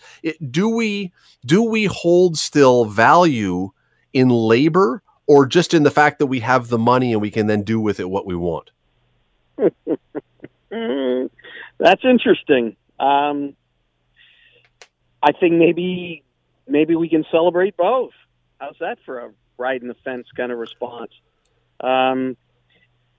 do 0.50 0.70
we 0.70 1.12
do 1.44 1.62
we 1.62 1.84
hold 1.84 2.38
still 2.38 2.86
value 2.86 3.68
in 4.14 4.30
labor, 4.30 5.02
or 5.26 5.44
just 5.44 5.74
in 5.74 5.82
the 5.82 5.90
fact 5.90 6.18
that 6.20 6.28
we 6.28 6.40
have 6.40 6.68
the 6.68 6.78
money 6.78 7.12
and 7.12 7.20
we 7.20 7.30
can 7.30 7.46
then 7.46 7.62
do 7.62 7.78
with 7.78 8.00
it 8.00 8.08
what 8.08 8.24
we 8.24 8.34
want? 8.34 8.70
That's 9.58 9.74
interesting. 12.04 12.76
Um, 12.98 13.54
I 15.22 15.32
think 15.32 15.56
maybe 15.56 16.24
maybe 16.66 16.96
we 16.96 17.10
can 17.10 17.26
celebrate 17.30 17.76
both. 17.76 18.12
How's 18.58 18.76
that 18.80 18.96
for 19.04 19.18
a 19.18 19.30
ride 19.58 19.82
in 19.82 19.88
the 19.88 19.96
fence 20.04 20.26
kind 20.34 20.50
of 20.50 20.56
response? 20.56 21.12
Um, 21.80 22.38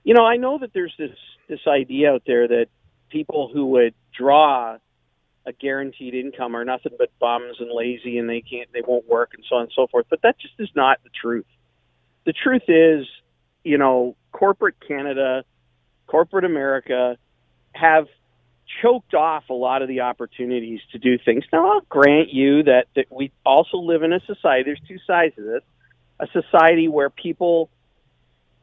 you 0.02 0.14
know, 0.14 0.26
I 0.26 0.38
know 0.38 0.58
that 0.58 0.72
there's 0.72 0.94
this 0.98 1.16
this 1.48 1.60
idea 1.68 2.12
out 2.12 2.24
there 2.26 2.48
that 2.48 2.66
people 3.10 3.48
who 3.52 3.66
would 3.66 3.94
draw 4.12 4.78
a 5.46 5.52
guaranteed 5.52 6.14
income 6.14 6.54
are 6.54 6.64
nothing 6.64 6.92
but 6.98 7.10
bums 7.18 7.56
and 7.60 7.70
lazy 7.72 8.18
and 8.18 8.28
they 8.28 8.42
can't 8.42 8.70
they 8.72 8.82
won't 8.86 9.08
work 9.08 9.30
and 9.34 9.44
so 9.48 9.56
on 9.56 9.62
and 9.62 9.72
so 9.74 9.86
forth. 9.86 10.06
But 10.10 10.22
that 10.22 10.38
just 10.38 10.54
is 10.58 10.68
not 10.74 10.98
the 11.02 11.10
truth. 11.10 11.46
The 12.24 12.32
truth 12.32 12.68
is, 12.68 13.06
you 13.64 13.78
know, 13.78 14.16
corporate 14.32 14.76
Canada, 14.86 15.44
corporate 16.06 16.44
America 16.44 17.16
have 17.72 18.06
choked 18.82 19.14
off 19.14 19.44
a 19.50 19.54
lot 19.54 19.82
of 19.82 19.88
the 19.88 20.00
opportunities 20.00 20.80
to 20.92 20.98
do 20.98 21.18
things. 21.18 21.44
Now, 21.52 21.72
I'll 21.72 21.80
grant 21.88 22.32
you 22.32 22.62
that, 22.64 22.86
that 22.94 23.06
we 23.10 23.32
also 23.44 23.78
live 23.78 24.02
in 24.02 24.12
a 24.12 24.20
society, 24.20 24.64
there's 24.64 24.80
two 24.86 24.98
sides 25.06 25.36
of 25.38 25.44
this 25.44 25.62
a 26.20 26.26
society 26.32 26.86
where 26.86 27.08
people 27.08 27.70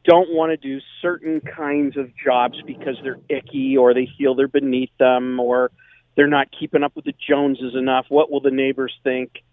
don't 0.04 0.32
want 0.32 0.50
to 0.50 0.56
do 0.56 0.80
certain 1.02 1.40
kinds 1.40 1.96
of 1.96 2.10
jobs 2.16 2.56
because 2.64 2.96
they're 3.02 3.18
icky 3.28 3.76
or 3.76 3.92
they 3.94 4.08
feel 4.16 4.34
they're 4.34 4.48
beneath 4.48 4.96
them 4.98 5.40
or 5.40 5.70
they're 6.18 6.26
not 6.26 6.48
keeping 6.50 6.82
up 6.82 6.96
with 6.96 7.04
the 7.04 7.14
Joneses 7.28 7.76
enough. 7.76 8.06
What 8.08 8.28
will 8.28 8.40
the 8.40 8.50
neighbors 8.50 8.92
think? 9.04 9.44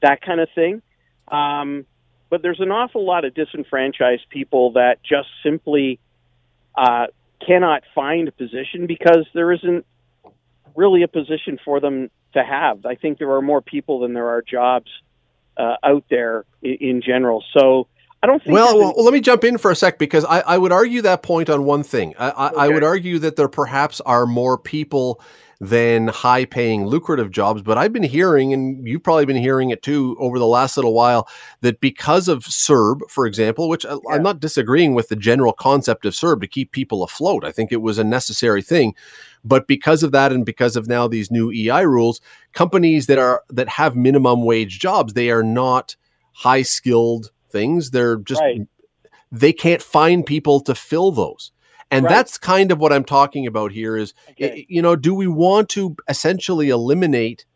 That 0.00 0.22
kind 0.22 0.38
of 0.38 0.48
thing. 0.54 0.80
Um, 1.26 1.86
but 2.30 2.40
there's 2.40 2.60
an 2.60 2.70
awful 2.70 3.04
lot 3.04 3.24
of 3.24 3.34
disenfranchised 3.34 4.28
people 4.30 4.74
that 4.74 5.02
just 5.02 5.28
simply 5.42 5.98
uh, 6.76 7.06
cannot 7.44 7.82
find 7.96 8.28
a 8.28 8.32
position 8.32 8.86
because 8.86 9.26
there 9.34 9.50
isn't 9.50 9.84
really 10.76 11.02
a 11.02 11.08
position 11.08 11.58
for 11.64 11.80
them 11.80 12.10
to 12.34 12.44
have. 12.44 12.86
I 12.86 12.94
think 12.94 13.18
there 13.18 13.32
are 13.32 13.42
more 13.42 13.60
people 13.60 13.98
than 13.98 14.14
there 14.14 14.28
are 14.28 14.40
jobs 14.40 14.90
uh, 15.56 15.74
out 15.82 16.04
there 16.10 16.44
in, 16.62 16.76
in, 16.80 17.02
general. 17.02 17.42
So 17.58 17.88
I 18.22 18.28
don't 18.28 18.40
think. 18.40 18.54
Well, 18.54 18.78
well, 18.78 19.04
let 19.04 19.12
me 19.12 19.20
jump 19.20 19.42
in 19.42 19.58
for 19.58 19.72
a 19.72 19.76
sec 19.76 19.98
because 19.98 20.24
I, 20.24 20.40
I 20.40 20.58
would 20.58 20.72
argue 20.72 21.02
that 21.02 21.24
point 21.24 21.50
on 21.50 21.64
one 21.64 21.82
thing. 21.82 22.14
I, 22.20 22.30
I, 22.30 22.48
okay. 22.50 22.56
I 22.60 22.68
would 22.68 22.84
argue 22.84 23.18
that 23.18 23.34
there 23.34 23.48
perhaps 23.48 24.00
are 24.02 24.26
more 24.26 24.56
people 24.56 25.20
than 25.64 26.08
high 26.08 26.44
paying 26.44 26.86
lucrative 26.86 27.30
jobs. 27.30 27.62
But 27.62 27.78
I've 27.78 27.92
been 27.92 28.02
hearing, 28.02 28.52
and 28.52 28.86
you've 28.86 29.02
probably 29.02 29.24
been 29.24 29.36
hearing 29.36 29.70
it 29.70 29.82
too 29.82 30.16
over 30.18 30.38
the 30.38 30.46
last 30.46 30.76
little 30.76 30.92
while, 30.92 31.28
that 31.62 31.80
because 31.80 32.28
of 32.28 32.44
CERB, 32.44 33.00
for 33.08 33.26
example, 33.26 33.68
which 33.68 33.86
uh, 33.86 33.98
yeah. 34.08 34.14
I'm 34.14 34.22
not 34.22 34.40
disagreeing 34.40 34.94
with 34.94 35.08
the 35.08 35.16
general 35.16 35.52
concept 35.52 36.04
of 36.04 36.12
CERB 36.12 36.42
to 36.42 36.46
keep 36.46 36.72
people 36.72 37.02
afloat, 37.02 37.44
I 37.44 37.52
think 37.52 37.72
it 37.72 37.82
was 37.82 37.98
a 37.98 38.04
necessary 38.04 38.62
thing. 38.62 38.94
But 39.44 39.66
because 39.66 40.02
of 40.02 40.12
that, 40.12 40.32
and 40.32 40.44
because 40.44 40.76
of 40.76 40.88
now 40.88 41.08
these 41.08 41.30
new 41.30 41.50
EI 41.50 41.82
rules, 41.82 42.20
companies 42.52 43.06
that 43.06 43.18
are 43.18 43.42
that 43.50 43.68
have 43.68 43.96
minimum 43.96 44.44
wage 44.44 44.78
jobs, 44.78 45.14
they 45.14 45.30
are 45.30 45.42
not 45.42 45.96
high 46.32 46.62
skilled 46.62 47.30
things. 47.50 47.90
They're 47.90 48.16
just 48.16 48.40
right. 48.40 48.62
they 49.32 49.52
can't 49.52 49.82
find 49.82 50.24
people 50.26 50.60
to 50.60 50.74
fill 50.74 51.10
those. 51.10 51.52
And 51.94 52.04
right. 52.04 52.10
that's 52.10 52.38
kind 52.38 52.72
of 52.72 52.80
what 52.80 52.92
I'm 52.92 53.04
talking 53.04 53.46
about 53.46 53.70
here 53.70 53.96
is, 53.96 54.14
okay. 54.30 54.66
you 54.68 54.82
know, 54.82 54.96
do 54.96 55.14
we 55.14 55.28
want 55.28 55.68
to 55.70 55.94
essentially 56.08 56.70
eliminate 56.70 57.46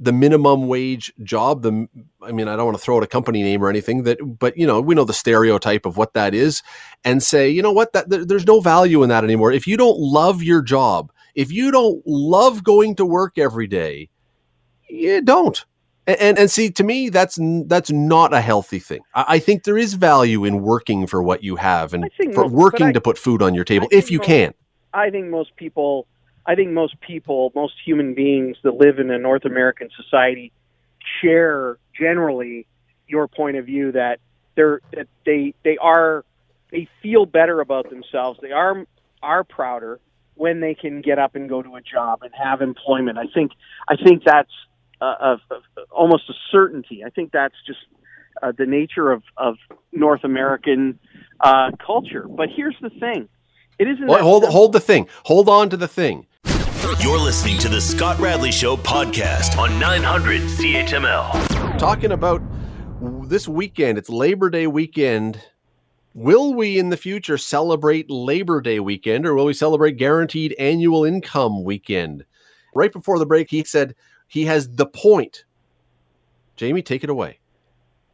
the 0.00 0.12
minimum 0.12 0.66
wage 0.66 1.12
job? 1.22 1.62
The, 1.62 1.86
I 2.20 2.32
mean, 2.32 2.48
I 2.48 2.56
don't 2.56 2.66
want 2.66 2.76
to 2.76 2.82
throw 2.82 2.96
out 2.96 3.04
a 3.04 3.06
company 3.06 3.44
name 3.44 3.62
or 3.62 3.68
anything 3.68 4.02
that, 4.02 4.18
but 4.40 4.56
you 4.56 4.66
know, 4.66 4.80
we 4.80 4.96
know 4.96 5.04
the 5.04 5.12
stereotype 5.12 5.86
of 5.86 5.96
what 5.96 6.14
that 6.14 6.34
is 6.34 6.60
and 7.04 7.22
say, 7.22 7.48
you 7.48 7.62
know 7.62 7.70
what, 7.70 7.92
that 7.92 8.06
there's 8.08 8.46
no 8.46 8.60
value 8.60 9.04
in 9.04 9.10
that 9.10 9.22
anymore. 9.22 9.52
If 9.52 9.68
you 9.68 9.76
don't 9.76 9.98
love 9.98 10.42
your 10.42 10.60
job, 10.60 11.12
if 11.36 11.52
you 11.52 11.70
don't 11.70 12.02
love 12.04 12.64
going 12.64 12.96
to 12.96 13.06
work 13.06 13.38
every 13.38 13.68
day, 13.68 14.10
you 14.88 15.22
don't. 15.22 15.64
And, 16.08 16.20
and, 16.20 16.38
and 16.38 16.50
see, 16.50 16.70
to 16.70 16.82
me, 16.82 17.10
that's 17.10 17.38
that's 17.66 17.90
not 17.90 18.32
a 18.32 18.40
healthy 18.40 18.78
thing. 18.78 19.02
I, 19.14 19.24
I, 19.28 19.38
think 19.38 19.64
there 19.64 19.76
is 19.76 19.92
value 19.92 20.46
in 20.46 20.62
working 20.62 21.06
for 21.06 21.22
what 21.22 21.44
you 21.44 21.56
have 21.56 21.92
and 21.92 22.10
for 22.32 22.44
most, 22.44 22.52
working 22.52 22.86
I, 22.86 22.92
to 22.92 23.00
put 23.00 23.18
food 23.18 23.42
on 23.42 23.54
your 23.54 23.64
table 23.64 23.88
if 23.90 24.10
you 24.10 24.16
most, 24.18 24.26
can. 24.26 24.54
I 24.94 25.10
think 25.10 25.28
most 25.28 25.54
people, 25.56 26.06
I 26.46 26.54
think 26.54 26.70
most 26.70 26.98
people, 27.02 27.52
most 27.54 27.74
human 27.84 28.14
beings 28.14 28.56
that 28.62 28.76
live 28.76 28.98
in 28.98 29.10
a 29.10 29.18
North 29.18 29.44
American 29.44 29.90
society 29.94 30.50
share 31.20 31.76
generally 31.98 32.66
your 33.06 33.28
point 33.28 33.58
of 33.58 33.66
view 33.66 33.92
that 33.92 34.18
they're 34.56 34.80
that 34.94 35.08
they 35.26 35.52
they 35.62 35.76
are 35.76 36.24
they 36.70 36.88
feel 37.02 37.26
better 37.26 37.60
about 37.60 37.90
themselves. 37.90 38.38
They 38.40 38.52
are 38.52 38.86
are 39.22 39.44
prouder 39.44 40.00
when 40.36 40.60
they 40.60 40.74
can 40.74 41.02
get 41.02 41.18
up 41.18 41.34
and 41.34 41.50
go 41.50 41.60
to 41.60 41.74
a 41.76 41.82
job 41.82 42.22
and 42.22 42.32
have 42.32 42.62
employment. 42.62 43.18
I 43.18 43.26
think 43.34 43.52
I 43.88 43.96
think 43.96 44.22
that's 44.24 44.52
uh, 45.00 45.14
of, 45.20 45.40
of, 45.50 45.62
almost 45.90 46.28
a 46.28 46.34
certainty. 46.50 47.02
I 47.04 47.10
think 47.10 47.32
that's 47.32 47.54
just 47.66 47.80
uh, 48.42 48.52
the 48.56 48.66
nature 48.66 49.10
of, 49.10 49.22
of 49.36 49.56
North 49.92 50.24
American 50.24 50.98
uh, 51.40 51.70
culture. 51.84 52.26
But 52.28 52.48
here's 52.54 52.76
the 52.80 52.90
thing: 52.90 53.28
it 53.78 53.88
isn't. 53.88 54.06
Well, 54.06 54.22
hold 54.22 54.44
hold 54.44 54.72
the 54.72 54.80
thing. 54.80 55.08
Hold 55.24 55.48
on 55.48 55.70
to 55.70 55.76
the 55.76 55.88
thing. 55.88 56.26
You're 57.00 57.18
listening 57.18 57.58
to 57.58 57.68
the 57.68 57.80
Scott 57.80 58.18
Radley 58.18 58.50
Show 58.50 58.76
podcast 58.76 59.58
on 59.58 59.78
900 59.78 60.40
CHML. 60.42 61.78
Talking 61.78 62.12
about 62.12 62.42
this 63.28 63.46
weekend. 63.46 63.98
It's 63.98 64.08
Labor 64.08 64.50
Day 64.50 64.66
weekend. 64.66 65.40
Will 66.14 66.54
we 66.54 66.78
in 66.78 66.88
the 66.88 66.96
future 66.96 67.38
celebrate 67.38 68.10
Labor 68.10 68.60
Day 68.60 68.80
weekend 68.80 69.26
or 69.26 69.34
will 69.34 69.44
we 69.44 69.52
celebrate 69.52 69.98
guaranteed 69.98 70.56
annual 70.58 71.04
income 71.04 71.62
weekend? 71.62 72.24
Right 72.74 72.92
before 72.92 73.18
the 73.18 73.26
break, 73.26 73.50
he 73.50 73.62
said, 73.64 73.94
he 74.28 74.44
has 74.44 74.68
the 74.68 74.86
point. 74.86 75.44
Jamie, 76.56 76.82
take 76.82 77.02
it 77.02 77.10
away. 77.10 77.40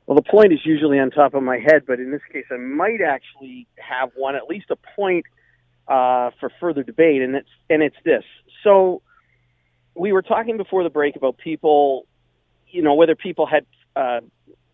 Well, 0.06 0.16
the 0.16 0.22
point 0.22 0.52
is 0.52 0.60
usually 0.64 0.98
on 0.98 1.10
top 1.10 1.34
of 1.34 1.42
my 1.42 1.58
head, 1.58 1.82
but 1.86 1.98
in 1.98 2.10
this 2.10 2.20
case, 2.32 2.44
I 2.50 2.56
might 2.56 3.00
actually 3.00 3.66
have 3.76 4.10
one, 4.16 4.36
at 4.36 4.44
least 4.48 4.66
a 4.70 4.76
point 4.96 5.24
uh, 5.88 6.30
for 6.38 6.50
further 6.60 6.82
debate, 6.82 7.22
and 7.22 7.34
it's 7.34 7.48
and 7.70 7.82
it's 7.82 7.96
this. 8.04 8.22
So, 8.62 9.02
we 9.94 10.12
were 10.12 10.22
talking 10.22 10.56
before 10.56 10.82
the 10.82 10.90
break 10.90 11.16
about 11.16 11.38
people, 11.38 12.06
you 12.68 12.82
know, 12.82 12.94
whether 12.94 13.14
people 13.14 13.46
had, 13.46 13.64
uh, 13.96 14.20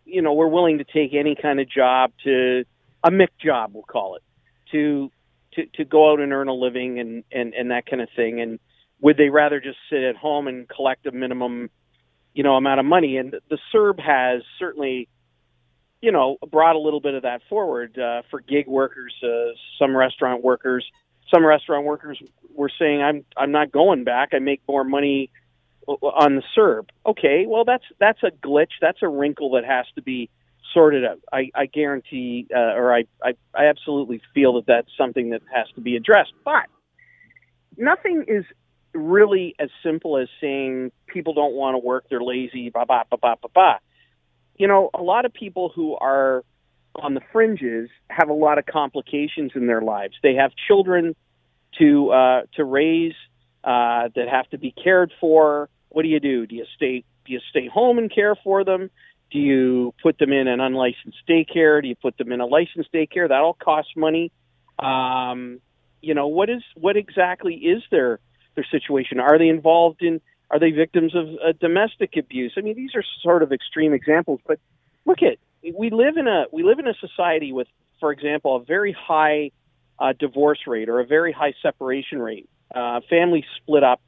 you 0.05 0.21
know, 0.21 0.33
were 0.33 0.49
willing 0.49 0.79
to 0.79 0.83
take 0.83 1.13
any 1.13 1.35
kind 1.35 1.59
of 1.59 1.69
job 1.69 2.11
to 2.25 2.65
a 3.03 3.09
Mick 3.09 3.29
job, 3.43 3.71
we'll 3.73 3.83
call 3.83 4.15
it, 4.15 4.23
to 4.71 5.09
to 5.53 5.65
to 5.75 5.85
go 5.85 6.11
out 6.11 6.19
and 6.19 6.33
earn 6.33 6.49
a 6.49 6.53
living 6.53 6.99
and 6.99 7.23
and 7.31 7.53
and 7.53 7.71
that 7.71 7.85
kind 7.85 8.01
of 8.01 8.09
thing, 8.15 8.41
and 8.41 8.59
would 9.01 9.17
they 9.17 9.29
rather 9.29 9.59
just 9.59 9.77
sit 9.89 10.03
at 10.03 10.15
home 10.15 10.47
and 10.47 10.69
collect 10.69 11.05
a 11.07 11.11
minimum, 11.11 11.69
you 12.33 12.43
know, 12.43 12.55
amount 12.55 12.79
of 12.79 12.85
money? 12.85 13.17
And 13.17 13.35
the 13.49 13.57
CERB 13.73 13.99
has 13.99 14.43
certainly, 14.59 15.09
you 16.01 16.11
know, 16.11 16.37
brought 16.49 16.75
a 16.75 16.79
little 16.79 17.01
bit 17.01 17.15
of 17.15 17.23
that 17.23 17.41
forward 17.49 17.97
uh, 17.97 18.21
for 18.29 18.39
gig 18.39 18.67
workers, 18.67 19.13
uh, 19.23 19.53
some 19.79 19.95
restaurant 19.95 20.43
workers. 20.43 20.85
Some 21.33 21.45
restaurant 21.45 21.85
workers 21.85 22.21
were 22.53 22.71
saying, 22.77 23.01
"I'm 23.01 23.25
I'm 23.35 23.51
not 23.51 23.71
going 23.71 24.03
back. 24.03 24.29
I 24.33 24.39
make 24.39 24.61
more 24.67 24.83
money 24.83 25.31
on 25.87 26.35
the 26.35 26.43
CERB." 26.55 26.89
Okay, 27.05 27.45
well 27.47 27.65
that's 27.65 27.85
that's 27.99 28.21
a 28.23 28.31
glitch. 28.45 28.71
That's 28.81 29.01
a 29.01 29.07
wrinkle 29.07 29.51
that 29.51 29.65
has 29.65 29.85
to 29.95 30.01
be 30.01 30.29
sorted 30.73 31.05
out. 31.05 31.19
I, 31.31 31.49
I 31.55 31.65
guarantee, 31.65 32.47
uh, 32.53 32.75
or 32.75 32.93
I, 32.93 33.05
I 33.23 33.33
I 33.53 33.65
absolutely 33.65 34.21
feel 34.33 34.53
that 34.55 34.65
that's 34.67 34.89
something 34.97 35.29
that 35.31 35.41
has 35.53 35.67
to 35.75 35.81
be 35.81 35.95
addressed. 35.95 36.33
But 36.43 36.67
nothing 37.77 38.25
is 38.27 38.45
really 38.93 39.55
as 39.59 39.69
simple 39.83 40.17
as 40.17 40.27
saying 40.39 40.91
people 41.07 41.33
don't 41.33 41.53
want 41.53 41.75
to 41.75 41.79
work, 41.79 42.05
they're 42.09 42.21
lazy, 42.21 42.69
ba 42.69 42.85
ba 42.87 43.03
ba 43.09 43.17
ba 43.17 43.35
ba 43.41 43.47
ba. 43.53 43.79
You 44.55 44.67
know, 44.67 44.89
a 44.93 45.01
lot 45.01 45.25
of 45.25 45.33
people 45.33 45.71
who 45.73 45.95
are 45.95 46.43
on 46.95 47.13
the 47.13 47.21
fringes 47.31 47.89
have 48.09 48.29
a 48.29 48.33
lot 48.33 48.57
of 48.57 48.65
complications 48.65 49.51
in 49.55 49.67
their 49.67 49.81
lives. 49.81 50.15
They 50.21 50.35
have 50.35 50.51
children 50.67 51.15
to 51.79 52.11
uh, 52.11 52.41
to 52.55 52.65
raise 52.65 53.13
uh, 53.63 54.09
that 54.15 54.27
have 54.29 54.49
to 54.49 54.57
be 54.57 54.71
cared 54.71 55.11
for. 55.19 55.69
What 55.89 56.03
do 56.03 56.09
you 56.09 56.19
do? 56.19 56.45
Do 56.45 56.55
you 56.55 56.65
stay 56.75 57.03
do 57.25 57.33
you 57.33 57.39
stay 57.49 57.67
home 57.67 57.97
and 57.97 58.13
care 58.13 58.35
for 58.35 58.63
them? 58.63 58.89
Do 59.31 59.39
you 59.39 59.93
put 60.03 60.17
them 60.17 60.33
in 60.33 60.47
an 60.47 60.59
unlicensed 60.59 61.19
daycare? 61.29 61.81
Do 61.81 61.87
you 61.87 61.95
put 61.95 62.17
them 62.17 62.31
in 62.31 62.41
a 62.41 62.45
licensed 62.45 62.91
daycare? 62.93 63.29
That 63.29 63.39
all 63.39 63.53
costs 63.53 63.93
money. 63.95 64.31
Um, 64.77 65.61
you 66.01 66.13
know 66.13 66.27
what 66.27 66.49
is 66.49 66.63
what 66.75 66.97
exactly 66.97 67.53
is 67.55 67.83
there 67.91 68.19
their 68.55 68.65
situation? 68.69 69.19
Are 69.19 69.37
they 69.37 69.47
involved 69.47 70.01
in? 70.01 70.21
Are 70.49 70.59
they 70.59 70.71
victims 70.71 71.15
of 71.15 71.27
uh, 71.27 71.53
domestic 71.59 72.17
abuse? 72.17 72.53
I 72.57 72.61
mean, 72.61 72.75
these 72.75 72.95
are 72.95 73.03
sort 73.21 73.41
of 73.41 73.51
extreme 73.51 73.93
examples, 73.93 74.41
but 74.45 74.59
look 75.05 75.21
at 75.23 75.37
we 75.77 75.89
live 75.89 76.17
in 76.17 76.27
a 76.27 76.45
we 76.51 76.63
live 76.63 76.79
in 76.79 76.87
a 76.87 76.93
society 76.95 77.53
with, 77.53 77.67
for 77.99 78.11
example, 78.11 78.55
a 78.55 78.63
very 78.63 78.91
high 78.91 79.51
uh, 79.99 80.13
divorce 80.17 80.59
rate 80.67 80.89
or 80.89 80.99
a 80.99 81.05
very 81.05 81.31
high 81.31 81.53
separation 81.61 82.19
rate. 82.19 82.49
Uh, 82.73 83.01
families 83.09 83.43
split 83.57 83.83
up 83.83 84.01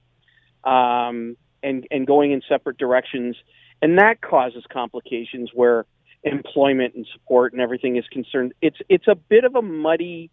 um, 0.64 1.38
and 1.62 1.88
and 1.92 2.08
going 2.08 2.32
in 2.32 2.42
separate 2.48 2.78
directions, 2.78 3.36
and 3.82 4.00
that 4.00 4.22
causes 4.22 4.64
complications 4.72 5.52
where 5.54 5.86
employment 6.24 6.96
and 6.96 7.06
support 7.14 7.54
and 7.54 7.62
everything 7.62 7.98
is 7.98 8.06
concerned. 8.12 8.54
It's 8.62 8.78
it's 8.90 9.08
a 9.08 9.16
bit 9.16 9.44
of 9.44 9.56
a 9.56 9.62
muddy 9.62 10.32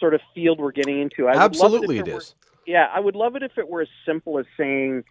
sort 0.00 0.14
of 0.14 0.20
field 0.34 0.60
we're 0.60 0.72
getting 0.72 1.00
into. 1.00 1.28
I 1.28 1.34
Absolutely, 1.34 1.98
it, 1.98 2.08
it 2.08 2.16
is. 2.16 2.34
Yeah, 2.68 2.86
I 2.94 3.00
would 3.00 3.16
love 3.16 3.34
it 3.34 3.42
if 3.42 3.56
it 3.56 3.66
were 3.66 3.80
as 3.80 3.88
simple 4.04 4.38
as 4.38 4.44
saying, 4.58 5.02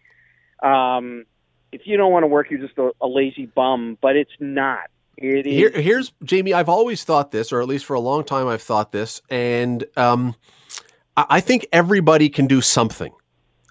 um, 0.62 1.24
if 1.72 1.82
you 1.86 1.96
don't 1.96 2.12
want 2.12 2.22
to 2.22 2.28
work, 2.28 2.50
you're 2.50 2.60
just 2.60 2.78
a, 2.78 2.92
a 3.00 3.08
lazy 3.08 3.46
bum. 3.46 3.98
But 4.00 4.14
it's 4.14 4.30
not. 4.38 4.90
It 5.16 5.44
is. 5.44 5.52
Here, 5.52 5.70
here's 5.72 6.12
Jamie. 6.22 6.54
I've 6.54 6.68
always 6.68 7.02
thought 7.02 7.32
this, 7.32 7.52
or 7.52 7.60
at 7.60 7.66
least 7.66 7.84
for 7.84 7.94
a 7.94 8.00
long 8.00 8.22
time, 8.22 8.46
I've 8.46 8.62
thought 8.62 8.92
this, 8.92 9.20
and 9.28 9.84
um, 9.96 10.36
I, 11.16 11.26
I 11.30 11.40
think 11.40 11.66
everybody 11.72 12.28
can 12.28 12.46
do 12.46 12.60
something. 12.60 13.12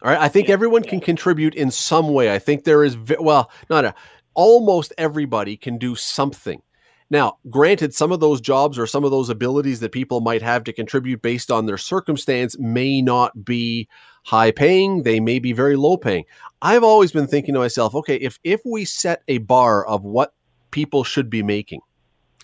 All 0.01 0.11
right, 0.11 0.19
I 0.19 0.27
think 0.27 0.49
yeah, 0.49 0.53
everyone 0.53 0.83
yeah. 0.83 0.89
can 0.89 0.99
contribute 0.99 1.55
in 1.55 1.71
some 1.71 2.09
way. 2.09 2.33
I 2.33 2.39
think 2.39 2.65
there 2.65 2.83
is 2.83 2.97
well, 3.19 3.49
not 3.69 3.85
a, 3.85 3.95
almost 4.33 4.91
everybody 4.97 5.55
can 5.55 5.77
do 5.77 5.95
something. 5.95 6.61
Now, 7.09 7.37
granted, 7.49 7.93
some 7.93 8.11
of 8.11 8.19
those 8.19 8.41
jobs 8.41 8.77
or 8.77 8.85
some 8.85 9.05
of 9.05 9.11
those 9.11 9.29
abilities 9.29 9.79
that 9.79 9.93
people 9.93 10.19
might 10.19 10.41
have 10.41 10.63
to 10.65 10.73
contribute 10.73 11.21
based 11.21 11.51
on 11.51 11.65
their 11.65 11.77
circumstance 11.77 12.57
may 12.59 13.01
not 13.01 13.45
be 13.45 13.87
high 14.23 14.51
paying. 14.51 15.03
They 15.03 15.21
may 15.21 15.39
be 15.39 15.53
very 15.53 15.77
low 15.77 15.95
paying. 15.95 16.25
I've 16.61 16.83
always 16.83 17.13
been 17.13 17.27
thinking 17.27 17.53
to 17.53 17.59
myself, 17.61 17.95
okay, 17.95 18.15
if 18.15 18.39
if 18.43 18.61
we 18.65 18.83
set 18.83 19.23
a 19.27 19.37
bar 19.37 19.85
of 19.85 20.03
what 20.03 20.33
people 20.71 21.05
should 21.05 21.29
be 21.29 21.41
making, 21.41 21.79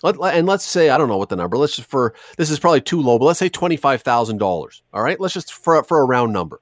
let, 0.02 0.34
and 0.34 0.46
let's 0.46 0.64
say 0.64 0.88
I 0.88 0.96
don't 0.96 1.08
know 1.08 1.18
what 1.18 1.28
the 1.28 1.36
number. 1.36 1.58
Let's 1.58 1.76
just 1.76 1.90
for 1.90 2.14
this 2.38 2.50
is 2.50 2.58
probably 2.58 2.80
too 2.80 3.02
low, 3.02 3.18
but 3.18 3.26
let's 3.26 3.38
say 3.38 3.50
twenty 3.50 3.76
five 3.76 4.00
thousand 4.00 4.38
dollars. 4.38 4.82
All 4.94 5.02
right, 5.02 5.20
let's 5.20 5.34
just 5.34 5.52
for 5.52 5.82
for 5.84 6.00
a 6.00 6.04
round 6.06 6.32
number. 6.32 6.60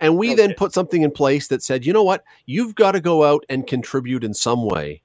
And 0.00 0.16
we 0.18 0.28
okay. 0.32 0.36
then 0.36 0.54
put 0.54 0.74
something 0.74 1.02
in 1.02 1.10
place 1.10 1.48
that 1.48 1.62
said, 1.62 1.86
you 1.86 1.92
know 1.92 2.02
what, 2.02 2.22
you've 2.44 2.74
got 2.74 2.92
to 2.92 3.00
go 3.00 3.24
out 3.24 3.44
and 3.48 3.66
contribute 3.66 4.24
in 4.24 4.34
some 4.34 4.66
way 4.66 5.02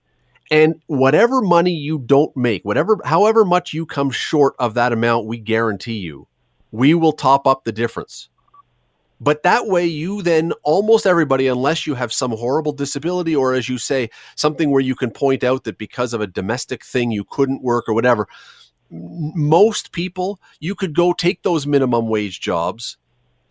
and 0.51 0.75
whatever 0.87 1.41
money 1.41 1.71
you 1.71 1.97
don't 1.97 2.35
make, 2.35 2.63
whatever, 2.65 2.99
however 3.05 3.45
much 3.45 3.73
you 3.73 3.85
come 3.85 4.11
short 4.11 4.53
of 4.59 4.73
that 4.73 4.91
amount, 4.91 5.25
we 5.25 5.39
guarantee 5.39 5.97
you, 5.97 6.27
we 6.71 6.93
will 6.93 7.13
top 7.13 7.47
up 7.47 7.63
the 7.63 7.71
difference. 7.71 8.27
But 9.21 9.43
that 9.43 9.67
way, 9.67 9.85
you 9.85 10.21
then 10.23 10.51
almost 10.63 11.05
everybody, 11.05 11.47
unless 11.47 11.87
you 11.87 11.95
have 11.95 12.11
some 12.11 12.31
horrible 12.31 12.73
disability, 12.73 13.35
or 13.35 13.53
as 13.53 13.69
you 13.69 13.77
say, 13.77 14.09
something 14.35 14.71
where 14.71 14.81
you 14.81 14.95
can 14.95 15.11
point 15.11 15.43
out 15.43 15.63
that 15.63 15.77
because 15.77 16.13
of 16.13 16.21
a 16.21 16.27
domestic 16.27 16.83
thing 16.83 17.11
you 17.11 17.23
couldn't 17.23 17.63
work 17.63 17.87
or 17.87 17.93
whatever, 17.93 18.27
most 18.89 19.93
people, 19.93 20.41
you 20.59 20.75
could 20.75 20.93
go 20.93 21.13
take 21.13 21.43
those 21.43 21.65
minimum 21.65 22.09
wage 22.09 22.41
jobs 22.41 22.97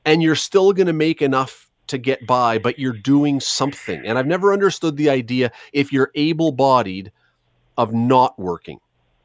and 0.05 0.23
you're 0.23 0.35
still 0.35 0.73
going 0.73 0.89
to 0.89 0.93
make 0.93 1.23
enough 1.23 1.70
to 1.91 1.99
get 1.99 2.27
by, 2.27 2.59
but 2.59 2.79
you're 2.79 2.93
doing 2.93 3.41
something. 3.41 4.05
And 4.05 4.19
I've 4.19 4.27
never 4.27 4.53
understood 4.53 4.97
the 4.97 5.11
idea 5.11 5.53
if 5.73 5.93
you're 5.93 6.11
able 6.15 6.53
bodied 6.53 7.13
of 7.77 7.93
not 7.93 8.39
working. 8.39 8.79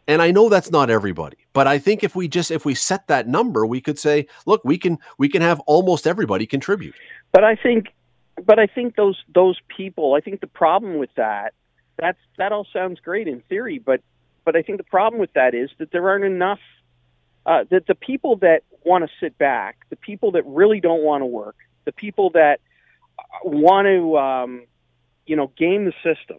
And 0.07 0.22
I 0.22 0.29
know 0.31 0.50
that's 0.50 0.69
not 0.69 0.89
everybody, 0.89 1.38
but 1.53 1.65
I 1.65 1.79
think 1.79 2.03
if 2.03 2.15
we 2.15 2.27
just 2.27 2.51
if 2.51 2.63
we 2.63 2.75
set 2.75 3.07
that 3.07 3.27
number, 3.27 3.65
we 3.65 3.81
could 3.81 3.98
say, 3.98 4.27
look, 4.45 4.63
we 4.63 4.77
can 4.77 5.00
we 5.17 5.27
can 5.27 5.41
have 5.41 5.60
almost 5.62 6.05
everybody 6.05 6.45
contribute. 6.45 6.93
But 7.31 7.43
I 7.43 7.55
think 7.55 7.88
but 8.45 8.60
I 8.60 8.67
think 8.67 8.95
those 8.95 9.17
those 9.34 9.60
people, 9.75 10.13
I 10.13 10.22
think 10.22 10.41
the 10.41 10.48
problem 10.48 10.98
with 10.98 11.10
that 11.15 11.53
that's 11.98 12.19
that 12.38 12.51
all 12.51 12.67
sounds 12.72 13.00
great 13.00 13.27
in 13.27 13.41
theory, 13.50 13.79
but 13.79 14.01
but 14.43 14.55
I 14.55 14.62
think 14.62 14.77
the 14.77 14.84
problem 14.84 15.19
with 15.19 15.34
that 15.34 15.55
is 15.55 15.69
that 15.79 15.91
there 15.91 16.07
aren't 16.07 16.25
enough 16.25 16.60
uh, 17.45 17.63
that 17.69 17.88
the 17.88 17.95
people 17.95 18.36
that 18.38 18.63
want 18.84 19.03
to 19.03 19.10
sit 19.19 19.38
back, 19.38 19.77
the 19.89 19.95
people 19.95 20.31
that 20.31 20.45
really 20.45 20.79
don't 20.79 21.01
want 21.01 21.22
to 21.22 21.25
work, 21.25 21.55
the 21.86 21.92
people 21.92 22.32
that 22.32 22.60
want 23.43 23.86
to, 23.86 24.17
um, 24.17 24.65
you 25.26 25.36
know, 25.36 25.52
game 25.58 25.86
the 25.86 25.93
system. 26.04 26.38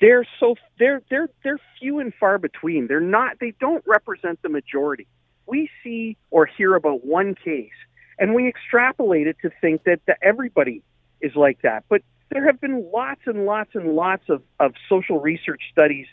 They're 0.00 0.26
so 0.38 0.54
they're 0.78 1.02
they're 1.10 1.28
they're 1.44 1.60
few 1.78 1.98
and 1.98 2.12
far 2.18 2.38
between. 2.38 2.86
They're 2.86 3.00
not. 3.00 3.38
They 3.40 3.52
don't 3.60 3.84
represent 3.86 4.40
the 4.42 4.48
majority. 4.48 5.06
We 5.46 5.68
see 5.82 6.16
or 6.30 6.46
hear 6.46 6.74
about 6.74 7.04
one 7.04 7.34
case, 7.34 7.70
and 8.18 8.34
we 8.34 8.48
extrapolate 8.48 9.26
it 9.26 9.36
to 9.42 9.50
think 9.60 9.84
that, 9.84 10.00
that 10.06 10.18
everybody 10.22 10.82
is 11.20 11.32
like 11.34 11.60
that. 11.62 11.84
But 11.88 12.02
there 12.30 12.46
have 12.46 12.60
been 12.60 12.90
lots 12.92 13.22
and 13.26 13.44
lots 13.44 13.70
and 13.74 13.94
lots 13.94 14.22
of, 14.28 14.42
of 14.58 14.72
social 14.88 15.20
research 15.20 15.62
studies 15.72 16.06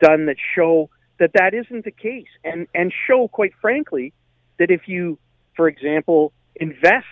done 0.00 0.26
that 0.26 0.36
show 0.54 0.88
that 1.18 1.32
that 1.34 1.52
isn't 1.54 1.84
the 1.84 1.90
case, 1.90 2.28
and 2.44 2.66
and 2.74 2.92
show, 3.06 3.28
quite 3.28 3.52
frankly, 3.60 4.14
that 4.58 4.70
if 4.70 4.88
you, 4.88 5.18
for 5.54 5.68
example, 5.68 6.32
invest 6.56 7.04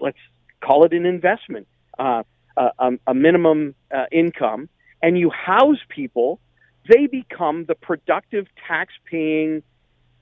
let's 0.00 0.18
call 0.60 0.84
it 0.84 0.92
an 0.92 1.06
investment, 1.06 1.66
uh, 1.98 2.22
a, 2.56 2.92
a, 3.06 3.14
minimum 3.14 3.74
uh, 3.94 4.06
income, 4.10 4.68
and 5.02 5.18
you 5.18 5.30
house 5.30 5.78
people, 5.88 6.40
they 6.88 7.06
become 7.06 7.64
the 7.66 7.74
productive, 7.74 8.46
tax-paying 8.66 9.62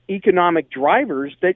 economic 0.09 0.69
drivers 0.69 1.35
that 1.41 1.55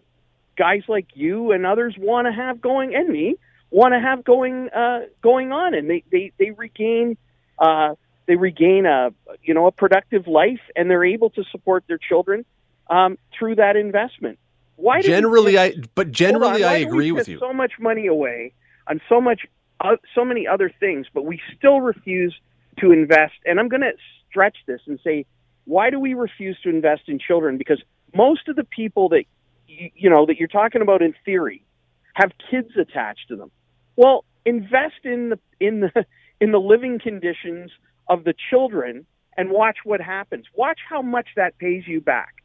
guys 0.55 0.83
like 0.87 1.07
you 1.15 1.51
and 1.51 1.65
others 1.65 1.95
want 1.97 2.27
to 2.27 2.31
have 2.31 2.61
going, 2.61 2.95
and 2.95 3.09
me 3.09 3.35
want 3.71 3.93
to 3.93 3.99
have 3.99 4.23
going 4.23 4.69
uh, 4.69 5.01
going 5.21 5.51
on, 5.51 5.73
and 5.73 5.89
they 5.89 6.03
they 6.11 6.31
they 6.37 6.51
regain. 6.51 7.17
Uh, 7.57 7.95
they 8.29 8.35
regain 8.35 8.85
a 8.85 9.11
you 9.41 9.55
know 9.55 9.65
a 9.65 9.71
productive 9.71 10.27
life 10.27 10.61
and 10.75 10.89
they're 10.89 11.03
able 11.03 11.31
to 11.31 11.43
support 11.45 11.83
their 11.87 11.97
children 11.97 12.45
um, 12.87 13.17
through 13.33 13.55
that 13.55 13.75
investment. 13.75 14.37
Why 14.79 15.01
generally 15.01 15.57
I 15.57 15.75
but 15.93 16.11
generally 16.11 16.63
on, 16.63 16.71
I 16.71 16.77
agree 16.77 17.11
with 17.11 17.27
you. 17.27 17.37
So 17.39 17.51
much 17.51 17.73
money 17.79 18.07
away 18.07 18.53
on 18.87 19.01
so 19.09 19.19
much 19.19 19.41
uh, 19.81 19.97
so 20.15 20.23
many 20.23 20.47
other 20.47 20.71
things, 20.79 21.07
but 21.13 21.25
we 21.25 21.41
still 21.57 21.81
refuse 21.81 22.35
to 22.79 22.91
invest. 22.91 23.35
And 23.45 23.59
I'm 23.59 23.67
going 23.67 23.81
to 23.81 23.91
stretch 24.29 24.57
this 24.67 24.81
and 24.85 24.99
say, 25.03 25.25
why 25.65 25.89
do 25.89 25.99
we 25.99 26.13
refuse 26.13 26.57
to 26.63 26.69
invest 26.69 27.03
in 27.07 27.19
children? 27.19 27.57
Because 27.57 27.81
most 28.15 28.47
of 28.47 28.55
the 28.55 28.63
people 28.63 29.09
that 29.09 29.23
you, 29.67 29.91
you 29.95 30.09
know 30.09 30.25
that 30.25 30.37
you're 30.37 30.47
talking 30.47 30.81
about 30.81 31.01
in 31.01 31.13
theory 31.25 31.63
have 32.13 32.31
kids 32.49 32.69
attached 32.79 33.27
to 33.29 33.35
them. 33.35 33.51
Well, 33.95 34.23
invest 34.45 35.03
in 35.03 35.29
the 35.29 35.39
in 35.59 35.81
the 35.81 36.05
in 36.41 36.51
the 36.51 36.59
living 36.59 36.99
conditions 36.99 37.71
of 38.07 38.23
the 38.23 38.33
children 38.49 39.05
and 39.37 39.49
watch 39.51 39.77
what 39.83 40.01
happens. 40.01 40.45
Watch 40.55 40.79
how 40.87 41.01
much 41.01 41.27
that 41.35 41.57
pays 41.57 41.83
you 41.85 42.01
back. 42.01 42.38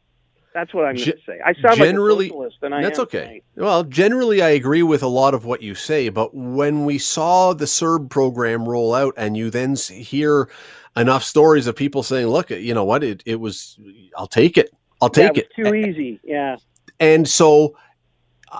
That's 0.55 0.73
what 0.73 0.85
I'm 0.85 0.95
going 0.95 1.07
to 1.07 1.17
say. 1.25 1.41
I 1.45 1.53
sound 1.55 1.75
generally, 1.75 2.29
like 2.29 2.53
a 2.61 2.65
and 2.65 2.73
I 2.73 2.81
that's 2.81 2.97
okay. 2.99 3.41
Well, 3.57 3.83
generally, 3.83 4.41
I 4.41 4.51
agree 4.51 4.83
with 4.83 5.03
a 5.03 5.07
lot 5.07 5.33
of 5.33 5.43
what 5.43 5.61
you 5.61 5.75
say. 5.75 6.07
But 6.07 6.33
when 6.33 6.85
we 6.85 6.97
saw 6.97 7.51
the 7.51 7.65
CERB 7.65 8.09
program 8.09 8.63
roll 8.67 8.95
out, 8.95 9.13
and 9.17 9.35
you 9.35 9.49
then 9.49 9.75
hear 9.75 10.49
enough 10.95 11.25
stories 11.25 11.67
of 11.67 11.75
people 11.75 12.03
saying, 12.03 12.27
"Look, 12.27 12.51
you 12.51 12.73
know 12.73 12.85
what? 12.85 13.03
It 13.03 13.21
it 13.25 13.41
was. 13.41 13.77
I'll 14.17 14.27
take 14.27 14.57
it. 14.57 14.69
I'll 15.01 15.09
take 15.09 15.35
yeah, 15.35 15.43
it. 15.43 15.51
Too 15.57 15.75
easy. 15.75 16.21
Yeah." 16.23 16.55
And 17.01 17.27
so, 17.27 17.75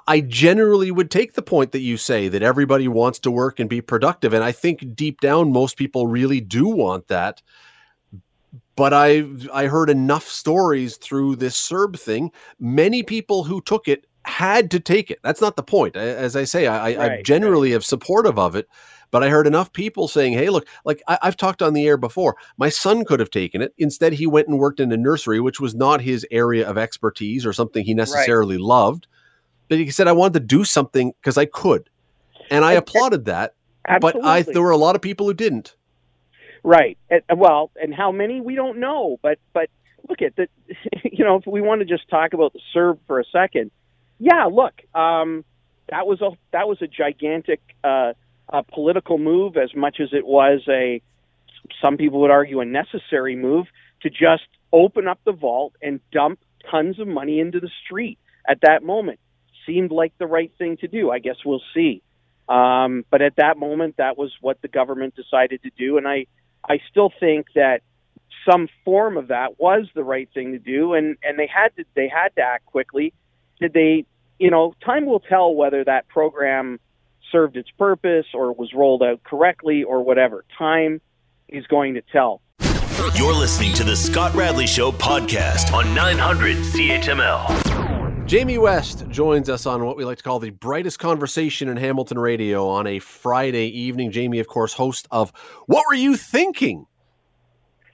I 0.05 0.19
generally 0.19 0.91
would 0.91 1.09
take 1.09 1.35
the 1.35 1.41
point 1.41 1.71
that 1.71 1.79
you 1.79 1.95
say 1.95 2.27
that 2.27 2.43
everybody 2.43 2.89
wants 2.89 3.19
to 3.19 3.31
work 3.31 3.57
and 3.61 3.69
be 3.69 3.79
productive, 3.79 4.33
and 4.33 4.43
I 4.43 4.51
think 4.51 4.95
deep 4.95 5.21
down, 5.21 5.53
most 5.53 5.77
people 5.77 6.07
really 6.07 6.41
do 6.41 6.67
want 6.67 7.07
that 7.07 7.41
but 8.75 8.93
I 8.93 9.23
I 9.53 9.67
heard 9.67 9.89
enough 9.89 10.27
stories 10.27 10.97
through 10.97 11.37
this 11.37 11.55
CERB 11.57 11.99
thing. 11.99 12.31
Many 12.59 13.03
people 13.03 13.43
who 13.43 13.61
took 13.61 13.87
it 13.87 14.05
had 14.25 14.71
to 14.71 14.79
take 14.79 15.11
it. 15.11 15.19
That's 15.23 15.41
not 15.41 15.55
the 15.55 15.63
point. 15.63 15.95
As 15.95 16.35
I 16.35 16.43
say, 16.43 16.67
I, 16.67 16.95
right, 16.95 17.11
I 17.11 17.21
generally 17.21 17.71
right. 17.71 17.75
am 17.75 17.81
supportive 17.81 18.39
of 18.39 18.55
it, 18.55 18.67
but 19.11 19.23
I 19.23 19.29
heard 19.29 19.47
enough 19.47 19.71
people 19.71 20.07
saying, 20.07 20.33
"Hey, 20.33 20.49
look, 20.49 20.67
like 20.83 21.01
I, 21.07 21.17
have 21.21 21.37
talked 21.37 21.61
on 21.61 21.73
the 21.73 21.87
air 21.87 21.97
before. 21.97 22.35
My 22.57 22.69
son 22.69 23.05
could 23.05 23.19
have 23.19 23.29
taken 23.29 23.61
it. 23.61 23.73
Instead, 23.77 24.13
he 24.13 24.27
went 24.27 24.47
and 24.47 24.59
worked 24.59 24.79
in 24.79 24.91
a 24.91 24.97
nursery, 24.97 25.39
which 25.39 25.59
was 25.59 25.75
not 25.75 26.01
his 26.01 26.25
area 26.31 26.67
of 26.67 26.77
expertise 26.77 27.45
or 27.45 27.53
something 27.53 27.85
he 27.85 27.93
necessarily 27.93 28.57
right. 28.57 28.63
loved. 28.63 29.07
But 29.67 29.79
he 29.79 29.89
said, 29.89 30.07
I 30.07 30.11
wanted 30.11 30.33
to 30.33 30.45
do 30.45 30.63
something 30.63 31.13
because 31.21 31.37
I 31.37 31.45
could, 31.45 31.89
and 32.51 32.65
I 32.65 32.73
applauded 32.73 33.25
that. 33.25 33.55
Absolutely. 33.87 34.21
But 34.21 34.27
I 34.27 34.41
there 34.41 34.61
were 34.61 34.71
a 34.71 34.77
lot 34.77 34.95
of 34.95 35.01
people 35.01 35.27
who 35.27 35.33
didn't. 35.33 35.75
Right. 36.65 36.97
Well, 37.29 37.69
and 37.79 37.93
how 37.93 38.11
many 38.11 38.41
we 38.41 38.55
don't 38.55 38.79
know, 38.79 39.19
but 39.21 39.37
but 39.53 39.69
look 40.09 40.23
at 40.23 40.35
the, 40.35 40.47
you 41.03 41.23
know, 41.23 41.35
if 41.35 41.45
we 41.45 41.61
want 41.61 41.81
to 41.81 41.85
just 41.85 42.09
talk 42.09 42.33
about 42.33 42.53
the 42.53 42.59
CERB 42.75 42.97
for 43.05 43.19
a 43.19 43.23
second, 43.31 43.69
yeah, 44.17 44.45
look, 44.45 44.73
um, 44.95 45.45
that 45.89 46.07
was 46.07 46.21
a 46.21 46.31
that 46.53 46.67
was 46.67 46.81
a 46.81 46.87
gigantic 46.87 47.61
uh, 47.83 48.13
a 48.49 48.63
political 48.63 49.19
move 49.19 49.57
as 49.57 49.75
much 49.75 49.97
as 50.01 50.09
it 50.11 50.25
was 50.25 50.61
a 50.67 51.03
some 51.83 51.97
people 51.97 52.21
would 52.21 52.31
argue 52.31 52.61
a 52.61 52.65
necessary 52.65 53.35
move 53.35 53.67
to 54.01 54.09
just 54.09 54.47
open 54.73 55.07
up 55.07 55.19
the 55.23 55.33
vault 55.33 55.73
and 55.83 55.99
dump 56.11 56.39
tons 56.71 56.99
of 56.99 57.07
money 57.07 57.39
into 57.39 57.59
the 57.59 57.69
street 57.85 58.17
at 58.49 58.61
that 58.61 58.81
moment. 58.81 59.19
Seemed 59.67 59.91
like 59.91 60.17
the 60.17 60.25
right 60.25 60.51
thing 60.57 60.77
to 60.77 60.87
do. 60.87 61.11
I 61.11 61.19
guess 61.19 61.37
we'll 61.45 61.61
see. 61.75 62.01
Um, 62.49 63.05
but 63.11 63.21
at 63.21 63.35
that 63.35 63.55
moment, 63.59 63.97
that 63.97 64.17
was 64.17 64.33
what 64.41 64.63
the 64.63 64.67
government 64.67 65.15
decided 65.15 65.61
to 65.61 65.69
do, 65.77 65.99
and 65.99 66.07
I 66.07 66.25
I 66.67 66.79
still 66.89 67.11
think 67.19 67.47
that 67.55 67.81
some 68.49 68.67
form 68.83 69.17
of 69.17 69.27
that 69.29 69.59
was 69.59 69.87
the 69.95 70.03
right 70.03 70.29
thing 70.33 70.51
to 70.51 70.59
do, 70.59 70.93
and 70.93 71.17
and 71.23 71.37
they 71.37 71.47
had 71.47 71.75
to 71.77 71.85
they 71.95 72.07
had 72.07 72.29
to 72.35 72.41
act 72.41 72.65
quickly. 72.65 73.13
did 73.59 73.73
they? 73.73 74.05
You 74.37 74.51
know, 74.51 74.73
time 74.83 75.05
will 75.05 75.21
tell 75.21 75.55
whether 75.55 75.83
that 75.85 76.09
program 76.09 76.79
served 77.31 77.55
its 77.55 77.71
purpose 77.71 78.25
or 78.33 78.51
was 78.51 78.73
rolled 78.73 79.01
out 79.01 79.23
correctly 79.23 79.83
or 79.83 80.03
whatever. 80.03 80.43
Time 80.57 80.99
is 81.47 81.65
going 81.67 81.93
to 81.93 82.01
tell. 82.11 82.41
You're 83.15 83.33
listening 83.33 83.73
to 83.75 83.83
the 83.83 83.95
Scott 83.95 84.33
Radley 84.35 84.67
Show 84.67 84.91
podcast 84.91 85.73
on 85.73 85.93
900 85.93 86.57
CHML. 86.57 87.64
Jamie 88.25 88.57
West 88.57 89.07
joins 89.09 89.49
us 89.49 89.67
on 89.67 89.85
what 89.85 89.97
we 89.97 90.03
like 90.03 90.17
to 90.17 90.23
call 90.23 90.39
the 90.39 90.49
brightest 90.49 90.97
conversation 90.97 91.69
in 91.69 91.77
Hamilton 91.77 92.17
radio 92.17 92.67
on 92.67 92.87
a 92.87 92.97
Friday 92.97 93.67
evening. 93.67 94.09
Jamie, 94.09 94.39
of 94.39 94.47
course, 94.47 94.73
host 94.73 95.07
of 95.11 95.31
What 95.67 95.83
Were 95.87 95.93
You 95.93 96.17
Thinking? 96.17 96.87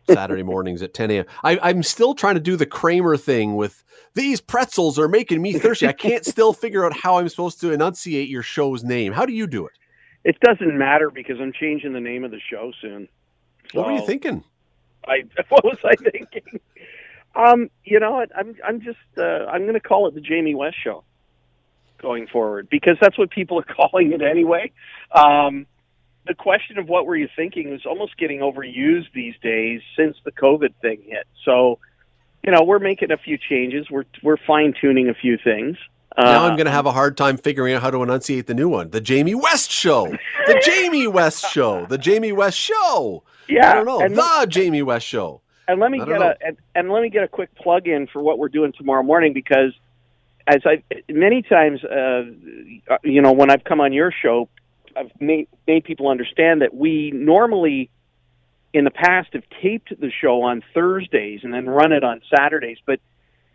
Saturday 0.09 0.43
mornings 0.43 0.81
at 0.81 0.93
10 0.93 1.11
a.m. 1.11 1.25
I, 1.43 1.69
am 1.69 1.83
still 1.83 2.15
trying 2.15 2.35
to 2.35 2.39
do 2.39 2.55
the 2.55 2.65
Kramer 2.65 3.17
thing 3.17 3.57
with 3.57 3.83
these 4.13 4.39
pretzels 4.39 4.97
are 4.97 5.09
making 5.09 5.41
me 5.41 5.51
thirsty. 5.51 5.85
I 5.85 5.91
can't 5.91 6.25
still 6.25 6.53
figure 6.53 6.85
out 6.85 6.95
how 6.95 7.17
I'm 7.17 7.27
supposed 7.27 7.59
to 7.61 7.73
enunciate 7.73 8.29
your 8.29 8.43
show's 8.43 8.85
name. 8.85 9.11
How 9.11 9.25
do 9.25 9.33
you 9.33 9.47
do 9.47 9.65
it? 9.65 9.73
It 10.23 10.39
doesn't 10.39 10.77
matter 10.77 11.11
because 11.11 11.41
I'm 11.41 11.51
changing 11.51 11.91
the 11.91 11.99
name 11.99 12.23
of 12.23 12.31
the 12.31 12.39
show 12.49 12.71
soon. 12.81 13.09
So 13.73 13.79
what 13.79 13.87
were 13.87 13.93
you 13.93 14.05
thinking? 14.05 14.45
I 15.07 15.23
what 15.49 15.65
was 15.65 15.77
I 15.83 15.95
thinking? 15.95 16.61
Um, 17.35 17.69
you 17.83 17.99
know, 17.99 18.11
what? 18.11 18.31
I'm 18.35 18.55
I'm 18.65 18.81
just 18.81 18.99
uh, 19.17 19.45
I'm 19.45 19.61
going 19.61 19.73
to 19.73 19.79
call 19.79 20.07
it 20.07 20.15
the 20.15 20.21
Jamie 20.21 20.55
West 20.55 20.77
Show 20.83 21.03
going 22.01 22.27
forward 22.27 22.67
because 22.69 22.97
that's 22.99 23.17
what 23.17 23.29
people 23.29 23.59
are 23.59 23.63
calling 23.89 24.11
it 24.11 24.21
anyway. 24.21 24.71
Um, 25.11 25.65
the 26.27 26.35
question 26.35 26.77
of 26.77 26.87
what 26.87 27.05
were 27.05 27.15
you 27.15 27.29
thinking 27.35 27.73
is 27.73 27.85
almost 27.85 28.17
getting 28.17 28.39
overused 28.39 29.11
these 29.13 29.33
days 29.41 29.81
since 29.97 30.17
the 30.23 30.31
COVID 30.31 30.73
thing 30.81 31.01
hit. 31.05 31.25
So, 31.45 31.79
you 32.43 32.51
know, 32.51 32.63
we're 32.63 32.79
making 32.79 33.11
a 33.11 33.17
few 33.17 33.37
changes. 33.37 33.89
We're 33.89 34.05
we're 34.21 34.37
fine 34.37 34.73
tuning 34.79 35.09
a 35.09 35.13
few 35.13 35.37
things. 35.43 35.77
Now 36.17 36.45
I'm 36.45 36.57
going 36.57 36.65
to 36.65 36.71
have 36.71 36.85
a 36.85 36.91
hard 36.91 37.15
time 37.15 37.37
figuring 37.37 37.73
out 37.73 37.81
how 37.81 37.89
to 37.89 38.03
enunciate 38.03 38.45
the 38.45 38.53
new 38.53 38.67
one. 38.67 38.89
The 38.89 38.99
Jamie 38.99 39.33
West 39.33 39.71
Show. 39.71 40.07
The 40.45 40.61
Jamie 40.65 41.07
West 41.07 41.49
Show. 41.51 41.85
The 41.85 41.97
Jamie 41.97 42.33
West 42.33 42.57
Show. 42.57 43.23
Yeah, 43.47 43.71
I 43.71 43.73
don't 43.75 43.85
know. 43.85 44.41
the 44.41 44.47
Jamie 44.47 44.81
West 44.81 45.07
Show. 45.07 45.41
And 45.67 45.79
let 45.79 45.91
me 45.91 45.99
get 45.99 46.07
know. 46.07 46.21
a 46.21 46.35
and, 46.45 46.57
and, 46.75 46.91
let 46.91 47.01
me 47.01 47.09
get 47.09 47.23
a 47.23 47.27
quick 47.27 47.53
plug 47.55 47.87
in 47.87 48.07
for 48.07 48.21
what 48.21 48.39
we're 48.39 48.49
doing 48.49 48.73
tomorrow 48.73 49.03
morning 49.03 49.33
because 49.33 49.73
as 50.47 50.61
I 50.65 50.83
many 51.09 51.41
times, 51.41 51.83
uh, 51.83 52.23
you 53.03 53.21
know, 53.21 53.31
when 53.31 53.49
I've 53.49 53.63
come 53.63 53.79
on 53.79 53.93
your 53.93 54.11
show, 54.11 54.49
I've 54.95 55.11
made, 55.19 55.47
made 55.67 55.83
people 55.83 56.09
understand 56.09 56.61
that 56.61 56.73
we 56.73 57.11
normally 57.11 57.89
in 58.73 58.85
the 58.85 58.91
past 58.91 59.33
have 59.33 59.43
taped 59.61 59.89
the 59.99 60.11
show 60.21 60.43
on 60.43 60.63
Thursdays 60.73 61.41
and 61.43 61.53
then 61.53 61.67
run 61.67 61.91
it 61.91 62.03
on 62.03 62.21
Saturdays, 62.33 62.77
but 62.85 62.99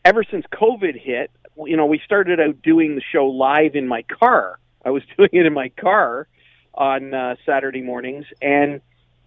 ever 0.05 0.25
since 0.31 0.45
COVID 0.53 0.99
hit, 1.01 1.31
you 1.65 1.77
know, 1.77 1.87
we 1.87 2.01
started 2.05 2.39
out 2.39 2.61
doing 2.63 2.95
the 2.95 3.03
show 3.13 3.27
live 3.27 3.75
in 3.75 3.89
my 3.89 4.03
car. 4.03 4.59
I 4.85 4.91
was 4.91 5.03
doing 5.17 5.31
it 5.33 5.47
in 5.47 5.53
my 5.53 5.71
car 5.71 6.29
on 6.75 7.15
uh, 7.15 7.37
Saturday 7.47 7.83
mornings, 7.83 8.27
and 8.43 8.81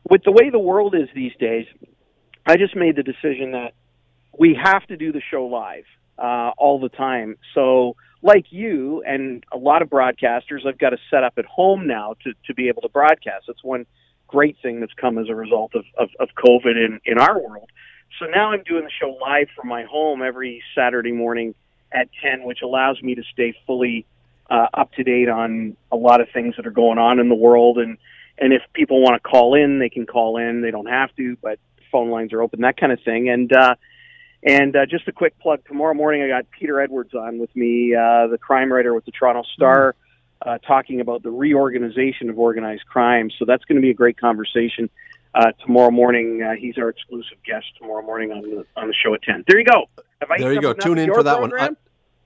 with 0.10 0.24
the 0.24 0.32
way 0.32 0.50
the 0.50 0.60
world 0.60 0.96
is 0.96 1.10
these 1.16 1.36
days, 1.40 1.66
I 2.46 2.58
just 2.58 2.76
made 2.76 2.96
the 2.96 3.04
decision 3.04 3.52
that 3.52 3.74
we 4.38 4.60
have 4.62 4.86
to 4.88 4.98
do 4.98 5.12
the 5.12 5.22
show 5.30 5.46
live 5.46 5.86
uh, 6.18 6.52
all 6.58 6.80
the 6.80 6.90
time. 6.90 7.38
So, 7.54 7.96
like 8.22 8.48
you 8.50 9.02
and 9.04 9.46
a 9.52 9.58
lot 9.58 9.82
of 9.82 9.90
broadcasters, 9.90 10.66
I've 10.68 10.78
got 10.78 10.90
to 10.90 10.98
set 11.10 11.24
up 11.24 11.34
at 11.38 11.46
home 11.46 11.88
now 11.88 12.16
to, 12.24 12.34
to 12.48 12.54
be 12.54 12.68
able 12.68 12.82
to 12.82 12.90
broadcast. 12.90 13.46
That's 13.48 13.64
one 13.64 13.86
great 14.28 14.58
thing 14.62 14.80
that's 14.80 14.94
come 14.94 15.18
as 15.18 15.30
a 15.30 15.36
result 15.36 15.74
of, 15.74 15.86
of, 15.98 16.10
of 16.20 16.30
COVID 16.38 16.76
in, 16.76 17.00
in 17.06 17.18
our 17.18 17.40
world. 17.40 17.70
So 18.20 18.26
now 18.26 18.52
I'm 18.52 18.64
doing 18.64 18.84
the 18.84 18.92
show 19.00 19.18
live 19.22 19.48
from 19.56 19.70
my 19.70 19.84
home 19.84 20.22
every 20.22 20.62
Saturday 20.76 21.12
morning 21.12 21.56
at 21.92 22.10
10, 22.22 22.44
which 22.44 22.62
allows 22.62 23.02
me 23.02 23.16
to 23.16 23.24
stay 23.32 23.54
fully 23.66 24.06
uh, 24.50 24.68
up 24.74 24.92
to 24.94 25.04
date 25.04 25.30
on 25.30 25.78
a 25.92 25.96
lot 25.96 26.22
of 26.22 26.28
things 26.34 26.56
that 26.58 26.68
are 26.68 26.72
going 26.72 26.98
on 26.98 27.20
in 27.20 27.30
the 27.30 27.36
world. 27.36 27.78
And, 27.78 27.98
and 28.38 28.52
if 28.52 28.62
people 28.74 29.02
want 29.02 29.22
to 29.22 29.28
call 29.28 29.56
in, 29.56 29.80
they 29.80 29.90
can 29.90 30.06
call 30.06 30.38
in. 30.38 30.62
They 30.62 30.72
don't 30.72 30.88
have 30.88 31.16
to, 31.16 31.38
but 31.42 31.60
phone 31.92 32.10
lines 32.10 32.34
are 32.34 32.42
open, 32.42 32.62
that 32.62 32.78
kind 32.78 32.92
of 32.92 33.00
thing. 33.04 33.30
And, 33.30 33.52
uh, 33.52 33.76
and 34.44 34.76
uh, 34.76 34.86
just 34.86 35.08
a 35.08 35.12
quick 35.12 35.38
plug: 35.40 35.66
tomorrow 35.66 35.94
morning, 35.94 36.22
I 36.22 36.28
got 36.28 36.46
Peter 36.52 36.80
Edwards 36.80 37.14
on 37.14 37.40
with 37.40 37.54
me, 37.56 37.94
uh, 37.94 38.28
the 38.28 38.38
crime 38.40 38.72
writer 38.72 38.94
with 38.94 39.06
the 39.06 39.12
Toronto 39.12 39.44
Star, 39.54 39.96
mm-hmm. 40.44 40.50
uh, 40.50 40.58
talking 40.60 41.02
about 41.02 41.24
the 41.24 41.32
reorganization 41.32 42.30
of 42.30 42.40
organized 42.40 42.86
crime. 42.86 43.30
So 43.38 43.46
that's 43.46 43.66
going 43.66 43.76
to 43.76 43.82
be 43.82 43.90
a 43.90 43.94
great 43.94 44.18
conversation 44.18 44.90
uh, 45.36 45.52
tomorrow 45.66 45.92
morning. 45.92 46.42
Uh, 46.42 46.56
he's 46.56 46.78
our 46.78 46.90
exclusive 46.90 47.38
guest 47.46 47.66
tomorrow 47.78 48.02
morning 48.02 48.32
on 48.32 48.42
the 48.42 48.66
on 48.78 48.88
the 48.88 48.94
show 48.94 49.14
at 49.14 49.22
ten. 49.24 49.44
There 49.48 49.60
you 49.60 49.66
go. 49.66 49.90
there 50.38 50.54
you 50.54 50.62
go. 50.62 50.74
Tune 50.74 50.98
in 50.98 51.14
for 51.14 51.24
that 51.24 51.40
program? 51.40 51.62
one. 51.62 51.74
Uh, 51.74 51.76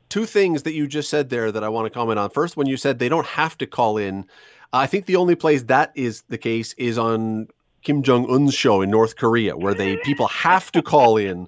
two 0.10 0.26
things 0.28 0.64
that 0.64 0.74
you 0.74 0.86
just 0.86 1.10
said 1.10 1.30
there 1.30 1.52
that 1.52 1.64
I 1.64 1.70
want 1.70 1.88
to 1.88 1.90
comment 1.90 2.20
on. 2.20 2.30
First, 2.30 2.56
when 2.56 2.68
you 2.68 2.78
said 2.78 3.00
they 3.00 3.10
don't 3.10 3.26
have 3.26 3.58
to 3.58 3.66
call 3.66 3.98
in, 3.98 4.26
I 4.72 4.86
think 4.86 5.08
the 5.08 5.16
only 5.16 5.34
place 5.34 5.64
that 5.64 5.92
is 5.96 6.24
the 6.30 6.38
case 6.38 6.74
is 6.74 7.00
on 7.00 7.48
Kim 7.84 8.02
Jong 8.02 8.30
Un's 8.30 8.54
show 8.54 8.82
in 8.82 8.90
North 8.90 9.16
Korea, 9.16 9.56
where 9.56 9.74
they 9.74 9.98
people 9.98 10.28
have 10.28 10.72
to 10.72 10.82
call 10.82 11.18
in. 11.18 11.48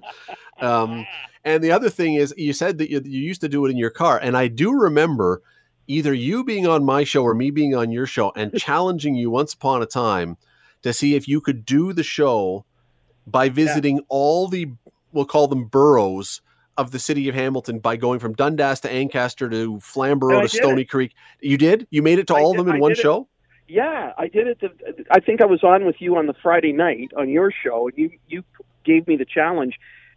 Um, 0.60 1.06
and 1.44 1.62
the 1.62 1.72
other 1.72 1.90
thing 1.90 2.14
is, 2.14 2.34
you 2.36 2.52
said 2.52 2.78
that 2.78 2.90
you, 2.90 3.00
you 3.04 3.20
used 3.20 3.40
to 3.42 3.48
do 3.48 3.64
it 3.66 3.70
in 3.70 3.76
your 3.76 3.90
car, 3.90 4.18
and 4.18 4.36
I 4.36 4.48
do 4.48 4.72
remember 4.72 5.42
either 5.86 6.12
you 6.12 6.44
being 6.44 6.66
on 6.66 6.84
my 6.84 7.04
show 7.04 7.22
or 7.22 7.34
me 7.34 7.50
being 7.50 7.74
on 7.74 7.90
your 7.90 8.06
show 8.06 8.32
and 8.36 8.52
challenging 8.56 9.14
you 9.14 9.30
once 9.30 9.54
upon 9.54 9.82
a 9.82 9.86
time 9.86 10.36
to 10.82 10.92
see 10.92 11.14
if 11.14 11.28
you 11.28 11.40
could 11.40 11.64
do 11.64 11.92
the 11.92 12.02
show 12.02 12.64
by 13.26 13.48
visiting 13.48 13.96
yeah. 13.96 14.02
all 14.08 14.48
the 14.48 14.72
we'll 15.12 15.24
call 15.24 15.48
them 15.48 15.64
boroughs 15.64 16.40
of 16.76 16.90
the 16.90 16.98
city 16.98 17.28
of 17.28 17.34
Hamilton 17.34 17.78
by 17.78 17.96
going 17.96 18.18
from 18.18 18.34
Dundas 18.34 18.80
to 18.80 18.90
Ancaster 18.90 19.48
to 19.48 19.80
Flamborough 19.80 20.42
to 20.42 20.48
Stony 20.48 20.82
it. 20.82 20.90
Creek. 20.90 21.14
You 21.40 21.56
did? 21.56 21.86
You 21.90 22.02
made 22.02 22.18
it 22.18 22.26
to 22.28 22.34
I 22.34 22.42
all 22.42 22.50
of 22.50 22.58
them 22.58 22.68
in 22.68 22.76
I 22.76 22.80
one 22.80 22.94
show? 22.94 23.28
Yeah, 23.68 24.12
I 24.16 24.28
did 24.28 24.46
it. 24.46 24.60
To, 24.60 24.70
I 25.10 25.20
think 25.20 25.40
I 25.40 25.46
was 25.46 25.64
on 25.64 25.86
with 25.86 25.96
you 25.98 26.16
on 26.16 26.26
the 26.26 26.34
Friday 26.42 26.72
night 26.72 27.10
on 27.16 27.28
your 27.28 27.50
show, 27.50 27.88
and 27.88 27.98
you 27.98 28.10
you 28.28 28.44
gave 28.84 29.06
me 29.08 29.16
the 29.16 29.24
challenge 29.24 29.74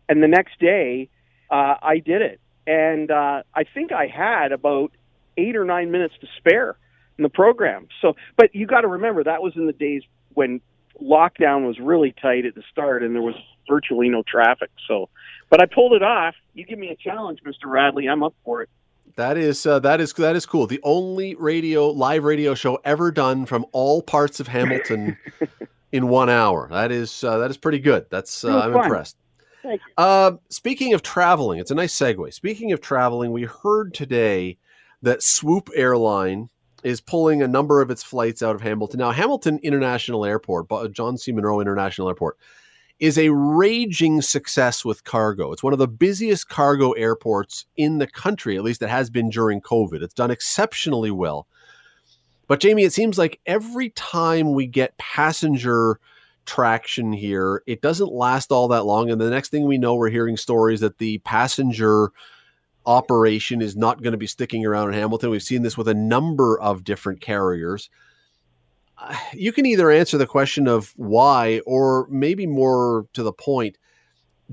and 0.09 0.21
the 0.23 0.27
next 0.27 0.59
day 0.59 1.07
uh, 1.49 1.75
I 1.81 1.99
did 1.99 2.21
it, 2.21 2.41
and 2.67 3.09
uh, 3.09 3.43
I 3.53 3.63
think 3.73 3.91
I 3.91 4.07
had 4.07 4.51
about 4.51 4.91
eight 5.37 5.55
or 5.55 5.63
nine 5.63 5.91
minutes 5.91 6.15
to 6.21 6.27
spare 6.37 6.77
in 7.17 7.23
the 7.23 7.29
program. 7.29 7.87
So, 8.01 8.15
but 8.35 8.53
you 8.53 8.67
got 8.67 8.81
to 8.81 8.87
remember 8.87 9.23
that 9.23 9.41
was 9.41 9.53
in 9.55 9.67
the 9.67 9.73
days 9.73 10.03
when 10.33 10.59
lockdown 11.01 11.65
was 11.65 11.79
really 11.79 12.13
tight 12.19 12.45
at 12.45 12.55
the 12.55 12.63
start, 12.71 13.03
and 13.03 13.15
there 13.15 13.21
was 13.21 13.35
virtually 13.69 14.09
no 14.09 14.23
traffic. 14.23 14.71
So, 14.87 15.09
but 15.49 15.61
I 15.61 15.65
pulled 15.65 15.93
it 15.93 16.03
off. 16.03 16.35
You 16.53 16.65
give 16.65 16.79
me 16.79 16.89
a 16.89 16.95
challenge, 16.95 17.39
Mister 17.45 17.67
Radley. 17.67 18.07
I'm 18.07 18.23
up 18.23 18.33
for 18.43 18.63
it. 18.63 18.69
That 19.15 19.37
is 19.37 19.65
uh, 19.65 19.79
that 19.79 19.99
is 20.01 20.13
that 20.13 20.35
is 20.35 20.45
cool. 20.45 20.67
The 20.67 20.79
only 20.83 21.35
radio 21.35 21.89
live 21.89 22.23
radio 22.23 22.53
show 22.53 22.79
ever 22.83 23.11
done 23.11 23.45
from 23.45 23.65
all 23.71 24.01
parts 24.01 24.39
of 24.39 24.47
Hamilton 24.47 25.17
in 25.91 26.07
one 26.07 26.29
hour. 26.29 26.67
That 26.71 26.91
is 26.91 27.23
uh, 27.23 27.37
that 27.39 27.49
is 27.49 27.57
pretty 27.57 27.79
good. 27.79 28.05
That's 28.09 28.43
uh, 28.43 28.59
I'm 28.59 28.73
fun. 28.73 28.83
impressed. 28.83 29.17
Uh, 29.97 30.31
speaking 30.49 30.93
of 30.93 31.01
traveling, 31.01 31.59
it's 31.59 31.71
a 31.71 31.75
nice 31.75 31.93
segue. 31.95 32.33
Speaking 32.33 32.71
of 32.71 32.81
traveling, 32.81 33.31
we 33.31 33.43
heard 33.43 33.93
today 33.93 34.57
that 35.01 35.21
Swoop 35.21 35.69
Airline 35.75 36.49
is 36.83 37.01
pulling 37.01 37.41
a 37.41 37.47
number 37.47 37.81
of 37.81 37.91
its 37.91 38.03
flights 38.03 38.41
out 38.41 38.55
of 38.55 38.61
Hamilton. 38.61 38.99
Now, 38.99 39.11
Hamilton 39.11 39.59
International 39.63 40.25
Airport, 40.25 40.67
John 40.93 41.17
C. 41.17 41.31
Munro 41.31 41.59
International 41.59 42.07
Airport, 42.07 42.37
is 42.99 43.17
a 43.17 43.29
raging 43.29 44.21
success 44.21 44.83
with 44.83 45.03
cargo. 45.03 45.51
It's 45.51 45.63
one 45.63 45.73
of 45.73 45.79
the 45.79 45.87
busiest 45.87 46.49
cargo 46.49 46.91
airports 46.91 47.65
in 47.77 47.97
the 47.97 48.07
country, 48.07 48.57
at 48.57 48.63
least 48.63 48.81
it 48.81 48.89
has 48.89 49.09
been 49.09 49.29
during 49.29 49.61
COVID. 49.61 50.01
It's 50.01 50.13
done 50.13 50.31
exceptionally 50.31 51.11
well. 51.11 51.47
But, 52.47 52.59
Jamie, 52.59 52.83
it 52.83 52.93
seems 52.93 53.17
like 53.17 53.39
every 53.45 53.91
time 53.91 54.53
we 54.53 54.65
get 54.65 54.97
passenger 54.97 55.99
traction 56.49 57.13
here. 57.13 57.61
It 57.67 57.81
doesn't 57.81 58.11
last 58.11 58.51
all 58.51 58.67
that 58.69 58.85
long. 58.85 59.11
And 59.11 59.21
the 59.21 59.29
next 59.29 59.49
thing 59.49 59.65
we 59.65 59.77
know, 59.77 59.93
we're 59.93 60.09
hearing 60.09 60.35
stories 60.35 60.79
that 60.79 60.97
the 60.97 61.19
passenger 61.19 62.11
operation 62.87 63.61
is 63.61 63.75
not 63.75 64.01
going 64.01 64.13
to 64.13 64.17
be 64.17 64.25
sticking 64.25 64.65
around 64.65 64.87
in 64.87 64.95
Hamilton. 64.95 65.29
We've 65.29 65.43
seen 65.43 65.61
this 65.61 65.77
with 65.77 65.87
a 65.87 65.93
number 65.93 66.59
of 66.59 66.83
different 66.83 67.21
carriers. 67.21 67.91
You 69.33 69.51
can 69.51 69.65
either 69.65 69.91
answer 69.91 70.17
the 70.17 70.27
question 70.27 70.67
of 70.67 70.93
why, 70.97 71.61
or 71.65 72.07
maybe 72.09 72.45
more 72.45 73.05
to 73.13 73.23
the 73.23 73.31
point, 73.31 73.77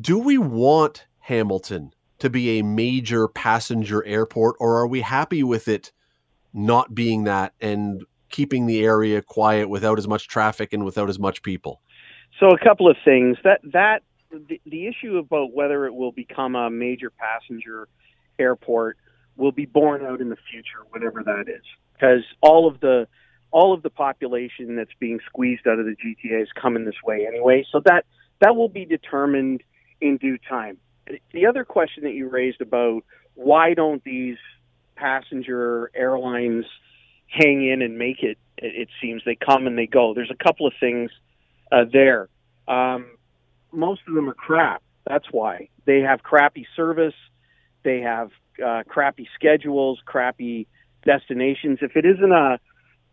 do 0.00 0.18
we 0.18 0.38
want 0.38 1.06
Hamilton 1.20 1.92
to 2.18 2.30
be 2.30 2.58
a 2.58 2.62
major 2.62 3.28
passenger 3.28 4.04
airport, 4.04 4.56
or 4.58 4.76
are 4.76 4.86
we 4.86 5.00
happy 5.00 5.42
with 5.42 5.68
it 5.68 5.92
not 6.54 6.94
being 6.94 7.24
that 7.24 7.54
and 7.60 8.04
keeping 8.30 8.66
the 8.66 8.84
area 8.84 9.22
quiet 9.22 9.68
without 9.68 9.98
as 9.98 10.08
much 10.08 10.28
traffic 10.28 10.72
and 10.72 10.84
without 10.84 11.08
as 11.08 11.18
much 11.18 11.42
people? 11.42 11.80
So 12.40 12.48
a 12.48 12.58
couple 12.58 12.90
of 12.90 12.96
things 13.04 13.36
that 13.44 13.60
that 13.72 14.02
the, 14.30 14.60
the 14.66 14.86
issue 14.86 15.16
about 15.18 15.54
whether 15.54 15.86
it 15.86 15.94
will 15.94 16.12
become 16.12 16.54
a 16.54 16.70
major 16.70 17.10
passenger 17.10 17.88
airport 18.38 18.98
will 19.36 19.52
be 19.52 19.66
borne 19.66 20.04
out 20.04 20.20
in 20.20 20.28
the 20.28 20.36
future, 20.50 20.84
whatever 20.90 21.22
that 21.22 21.44
is, 21.48 21.62
because 21.92 22.24
all 22.40 22.66
of 22.66 22.80
the 22.80 23.06
all 23.56 23.72
of 23.72 23.82
the 23.82 23.88
population 23.88 24.76
that's 24.76 24.92
being 25.00 25.18
squeezed 25.24 25.66
out 25.66 25.78
of 25.78 25.86
the 25.86 25.96
GTA 25.96 26.42
is 26.42 26.48
coming 26.60 26.84
this 26.84 27.02
way 27.02 27.26
anyway. 27.26 27.64
So 27.72 27.80
that 27.86 28.04
that 28.42 28.54
will 28.54 28.68
be 28.68 28.84
determined 28.84 29.62
in 29.98 30.18
due 30.18 30.36
time. 30.36 30.76
The 31.32 31.46
other 31.46 31.64
question 31.64 32.04
that 32.04 32.12
you 32.12 32.28
raised 32.28 32.60
about 32.60 33.02
why 33.32 33.72
don't 33.72 34.04
these 34.04 34.36
passenger 34.94 35.90
airlines 35.94 36.66
hang 37.28 37.66
in 37.66 37.80
and 37.80 37.96
make 37.96 38.22
it? 38.22 38.36
It, 38.58 38.88
seems 39.00 39.22
they 39.24 39.36
come 39.36 39.66
and 39.66 39.78
they 39.78 39.86
go. 39.86 40.12
There's 40.12 40.30
a 40.30 40.44
couple 40.44 40.66
of 40.66 40.74
things 40.78 41.10
uh, 41.72 41.84
there. 41.90 42.28
Um, 42.68 43.06
most 43.72 44.02
of 44.06 44.14
them 44.14 44.28
are 44.28 44.34
crap. 44.34 44.82
That's 45.06 45.26
why 45.30 45.70
they 45.86 46.00
have 46.00 46.22
crappy 46.22 46.66
service. 46.76 47.14
They 47.84 48.00
have 48.00 48.30
uh, 48.62 48.82
crappy 48.86 49.28
schedules, 49.34 49.98
crappy 50.04 50.66
destinations. 51.06 51.78
If 51.80 51.96
it 51.96 52.04
isn't 52.04 52.32
a, 52.32 52.58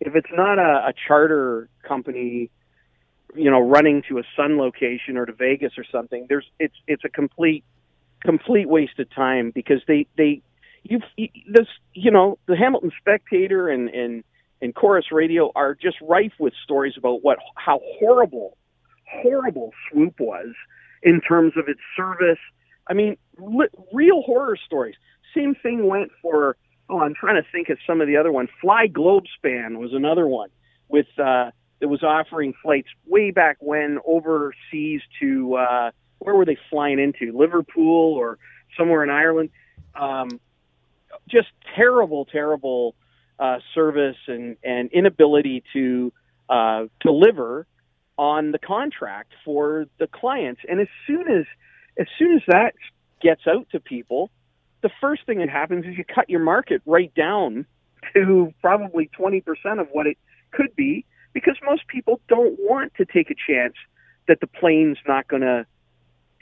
if 0.05 0.15
it's 0.15 0.29
not 0.33 0.59
a, 0.59 0.87
a 0.89 0.93
charter 1.07 1.69
company, 1.87 2.49
you 3.35 3.49
know, 3.49 3.59
running 3.61 4.03
to 4.09 4.19
a 4.19 4.23
Sun 4.35 4.57
location 4.57 5.17
or 5.17 5.25
to 5.25 5.33
Vegas 5.33 5.73
or 5.77 5.85
something, 5.89 6.25
there's 6.27 6.45
it's 6.59 6.75
it's 6.87 7.03
a 7.05 7.09
complete 7.09 7.63
complete 8.21 8.67
waste 8.67 8.99
of 8.99 9.09
time 9.13 9.51
because 9.55 9.81
they 9.87 10.07
they 10.17 10.41
you 10.83 10.99
this 11.47 11.67
you 11.93 12.11
know 12.11 12.37
the 12.47 12.55
Hamilton 12.55 12.91
Spectator 12.99 13.69
and 13.69 13.89
and 13.89 14.23
and 14.61 14.75
Corus 14.75 15.05
Radio 15.11 15.51
are 15.55 15.73
just 15.73 15.97
rife 16.01 16.33
with 16.37 16.53
stories 16.63 16.95
about 16.97 17.23
what 17.23 17.39
how 17.55 17.79
horrible 17.99 18.57
horrible 19.09 19.71
Swoop 19.89 20.19
was 20.19 20.53
in 21.01 21.21
terms 21.21 21.53
of 21.55 21.67
its 21.67 21.81
service. 21.95 22.39
I 22.89 22.93
mean, 22.93 23.15
li- 23.37 23.67
real 23.93 24.21
horror 24.23 24.57
stories. 24.65 24.95
Same 25.35 25.55
thing 25.55 25.87
went 25.87 26.11
for 26.21 26.57
oh, 26.89 26.99
I'm 26.99 27.13
trying 27.13 27.41
to 27.41 27.47
think 27.51 27.69
of 27.69 27.77
some 27.87 28.01
of 28.01 28.07
the 28.07 28.17
other 28.17 28.31
ones. 28.31 28.49
Fly 28.61 28.87
Globespan 28.87 29.77
was 29.77 29.93
another 29.93 30.27
one 30.27 30.49
with 30.87 31.07
uh, 31.17 31.51
that 31.79 31.87
was 31.87 32.03
offering 32.03 32.53
flights 32.61 32.87
way 33.05 33.31
back 33.31 33.57
when 33.59 33.99
overseas 34.05 35.01
to 35.19 35.55
uh, 35.55 35.91
where 36.19 36.35
were 36.35 36.45
they 36.45 36.57
flying 36.69 36.99
into 36.99 37.37
Liverpool 37.37 38.13
or 38.13 38.37
somewhere 38.77 39.03
in 39.03 39.09
Ireland. 39.09 39.49
Um, 39.95 40.39
just 41.29 41.49
terrible, 41.75 42.25
terrible 42.25 42.95
uh, 43.39 43.57
service 43.73 44.17
and, 44.27 44.57
and 44.63 44.91
inability 44.91 45.63
to 45.73 46.13
uh, 46.49 46.85
deliver 47.01 47.67
on 48.17 48.51
the 48.51 48.59
contract 48.59 49.33
for 49.43 49.85
the 49.99 50.07
clients. 50.07 50.61
And 50.67 50.79
as 50.79 50.87
soon 51.07 51.27
as 51.29 51.45
as 51.97 52.07
soon 52.17 52.35
as 52.35 52.41
that 52.47 52.73
gets 53.21 53.41
out 53.47 53.67
to 53.71 53.79
people, 53.79 54.31
the 54.83 54.91
first 55.01 55.25
thing 55.25 55.39
that 55.39 55.49
happens 55.49 55.85
is 55.85 55.97
you 55.97 56.03
cut 56.03 56.29
your 56.29 56.41
market 56.41 56.81
right 56.85 57.11
down 57.15 57.65
to 58.13 58.53
probably 58.61 59.09
20% 59.17 59.41
of 59.79 59.87
what 59.91 60.05
it 60.05 60.17
could 60.51 60.75
be 60.75 61.05
because 61.33 61.55
most 61.65 61.87
people 61.87 62.19
don't 62.27 62.59
want 62.59 62.93
to 62.95 63.05
take 63.05 63.31
a 63.31 63.35
chance 63.47 63.73
that 64.27 64.39
the 64.41 64.47
plane's 64.47 64.97
not 65.07 65.27
going 65.27 65.41
to 65.41 65.65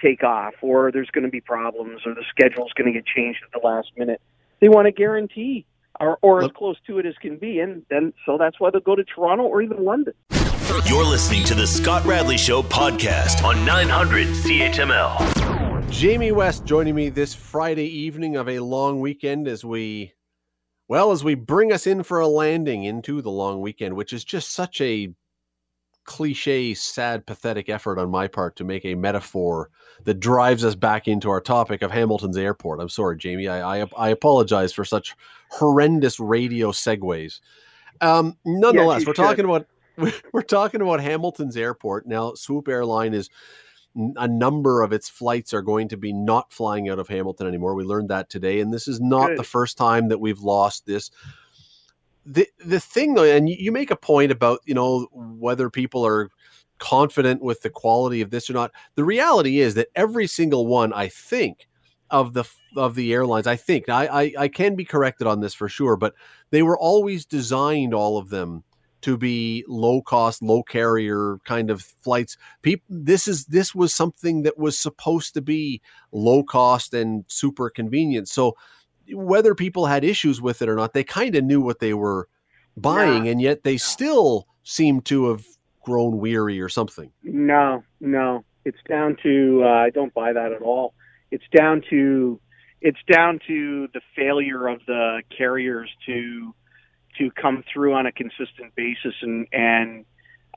take 0.01 0.23
off 0.23 0.56
or 0.62 0.91
there's 0.91 1.10
going 1.12 1.23
to 1.23 1.30
be 1.30 1.39
problems 1.39 2.01
or 2.06 2.13
the 2.13 2.25
schedule's 2.30 2.73
going 2.75 2.91
to 2.91 2.93
get 2.93 3.06
changed 3.06 3.39
at 3.45 3.62
the 3.62 3.65
last 3.65 3.91
minute. 3.95 4.19
They 4.60 4.67
want 4.67 4.88
a 4.88 4.91
guarantee 4.91 5.65
or, 5.99 6.17
or 6.21 6.43
as 6.43 6.49
close 6.56 6.77
to 6.88 6.97
it 6.97 7.06
as 7.06 7.15
can 7.21 7.38
be. 7.38 7.60
And 7.60 7.86
then, 7.89 8.13
so 8.25 8.38
that's 8.38 8.60
why 8.60 8.71
they'll 8.71 8.82
go 8.82 8.95
to 8.95 9.04
Toronto 9.04 9.43
or 9.43 9.62
even 9.62 9.86
London. 9.86 10.13
You're 10.86 11.06
listening 11.06 11.43
to 11.45 11.54
the 11.54 11.67
Scott 11.67 12.06
Radley 12.06 12.38
Show 12.38 12.63
podcast 12.63 13.43
on 13.43 13.63
900 13.65 14.27
CHML. 14.27 15.61
Jamie 15.91 16.32
West 16.32 16.65
joining 16.65 16.95
me 16.95 17.10
this 17.10 17.36
Friday 17.36 17.86
evening 17.86 18.38
of 18.38 18.49
a 18.49 18.60
long 18.60 19.01
weekend 19.01 19.47
as 19.47 19.63
we, 19.63 20.13
well, 20.88 21.12
as 21.12 21.23
we 21.23 21.36
bring 21.36 21.71
us 21.71 21.86
in 21.86 22.01
for 22.01 22.21
a 22.21 22.27
landing 22.27 22.86
into 22.86 23.21
the 23.21 23.30
long 23.30 23.62
weekend, 23.62 23.95
which 23.95 24.13
is 24.13 24.23
just 24.23 24.54
such 24.54 24.82
a 24.82 25.13
cliche, 26.06 26.73
sad, 26.73 27.27
pathetic 27.27 27.69
effort 27.69 27.99
on 27.99 28.10
my 28.10 28.25
part 28.25 28.56
to 28.56 28.63
make 28.63 28.86
a 28.86 28.95
metaphor 28.95 29.69
that 30.06 30.19
drives 30.19 30.65
us 30.65 30.75
back 30.75 31.08
into 31.08 31.30
our 31.30 31.41
topic 31.41 31.82
of 31.82 31.91
Hamilton's 31.91 32.38
airport. 32.38 32.80
I'm 32.80 32.89
sorry, 32.89 33.17
Jamie. 33.17 33.47
I 33.47 33.82
I, 33.82 33.88
I 33.95 34.10
apologize 34.10 34.73
for 34.73 34.86
such 34.86 35.15
horrendous 35.49 36.19
radio 36.19 36.71
segues. 36.71 37.41
Um, 37.99 38.38
nonetheless, 38.43 39.01
yes, 39.01 39.08
we're 39.08 39.13
should. 39.13 39.21
talking 39.21 39.45
about 39.45 39.67
we're 40.34 40.41
talking 40.41 40.82
about 40.82 41.01
Hamilton's 41.01 41.58
airport 41.58 42.08
now. 42.08 42.34
Swoop 42.34 42.67
Airline 42.67 43.13
is 43.13 43.30
a 43.95 44.27
number 44.27 44.82
of 44.82 44.93
its 44.93 45.10
flights 45.10 45.54
are 45.54 45.62
going 45.62 45.89
to 45.89 45.97
be 45.97 46.13
not 46.13 46.51
flying 46.54 46.89
out 46.89 46.99
of 46.99 47.08
Hamilton 47.08 47.47
anymore. 47.47 47.75
We 47.75 47.84
learned 47.84 48.10
that 48.10 48.30
today, 48.30 48.60
and 48.60 48.73
this 48.73 48.88
is 48.88 49.01
not 49.01 49.30
Good. 49.30 49.39
the 49.39 49.43
first 49.43 49.77
time 49.77 50.08
that 50.10 50.19
we've 50.19 50.39
lost 50.39 50.86
this. 50.86 51.12
The 52.25 52.47
the 52.63 52.80
thing 52.80 53.15
though, 53.15 53.23
and 53.23 53.49
you 53.49 53.71
make 53.71 53.91
a 53.91 53.95
point 53.95 54.32
about 54.32 54.60
you 54.65 54.73
know 54.73 55.08
whether 55.12 55.69
people 55.69 56.06
are 56.06 56.30
confident 56.77 57.41
with 57.41 57.62
the 57.62 57.69
quality 57.69 58.21
of 58.21 58.32
this 58.32 58.49
or 58.49 58.54
not. 58.54 58.71
The 58.95 59.04
reality 59.04 59.60
is 59.60 59.75
that 59.75 59.89
every 59.95 60.27
single 60.27 60.67
one, 60.67 60.93
I 60.93 61.08
think, 61.08 61.67
of 62.10 62.34
the 62.34 62.45
of 62.75 62.95
the 62.95 63.12
airlines, 63.12 63.47
I 63.47 63.56
think 63.56 63.89
I, 63.89 64.06
I 64.06 64.34
I 64.38 64.47
can 64.47 64.75
be 64.75 64.86
corrected 64.86 65.27
on 65.27 65.41
this 65.41 65.54
for 65.54 65.67
sure, 65.67 65.97
but 65.97 66.13
they 66.49 66.62
were 66.62 66.77
always 66.77 67.25
designed, 67.25 67.93
all 67.93 68.17
of 68.17 68.30
them, 68.30 68.63
to 69.02 69.18
be 69.18 69.64
low 69.68 70.02
cost, 70.02 70.42
low 70.42 70.64
carrier 70.64 71.38
kind 71.46 71.70
of 71.70 71.82
flights. 71.82 72.38
People, 72.62 72.86
this 72.90 73.28
is 73.28 73.46
this 73.46 73.74
was 73.74 73.94
something 73.94 74.44
that 74.44 74.58
was 74.58 74.78
supposed 74.78 75.34
to 75.34 75.42
be 75.42 75.82
low 76.12 76.44
cost 76.44 76.94
and 76.94 77.26
super 77.28 77.70
convenient. 77.70 78.28
So 78.28 78.56
whether 79.14 79.56
people 79.56 79.86
had 79.86 80.04
issues 80.04 80.42
with 80.42 80.62
it 80.62 80.70
or 80.70 80.76
not, 80.76 80.94
they 80.94 81.04
kind 81.04 81.36
of 81.36 81.44
knew 81.44 81.62
what 81.62 81.80
they 81.80 81.94
were 81.94 82.28
buying, 82.78 83.26
yeah. 83.26 83.32
and 83.32 83.42
yet 83.42 83.64
they 83.64 83.78
still 83.78 84.48
seem 84.64 85.02
to 85.02 85.30
have 85.30 85.46
grown 85.82 86.18
weary 86.20 86.62
or 86.62 86.70
something. 86.70 87.12
No, 87.24 87.84
no, 88.00 88.44
it's 88.66 88.78
down 88.88 89.18
to 89.24 89.64
uh, 89.64 89.68
I 89.68 89.90
don't 89.90 90.14
buy 90.14 90.34
that 90.34 90.52
at 90.52 90.62
all. 90.62 90.94
It's 91.32 91.44
down 91.56 91.82
to 91.90 92.40
it's 92.82 93.00
down 93.12 93.40
to 93.48 93.88
the 93.94 94.02
failure 94.16 94.68
of 94.68 94.80
the 94.88 95.22
carriers 95.36 95.90
to 96.08 96.54
to 97.17 97.32
come 97.32 97.63
through 97.71 97.93
on 97.93 98.06
a 98.06 98.12
consistent 98.12 98.76
basis 98.76 99.15
and 99.21 99.47
and 99.52 100.06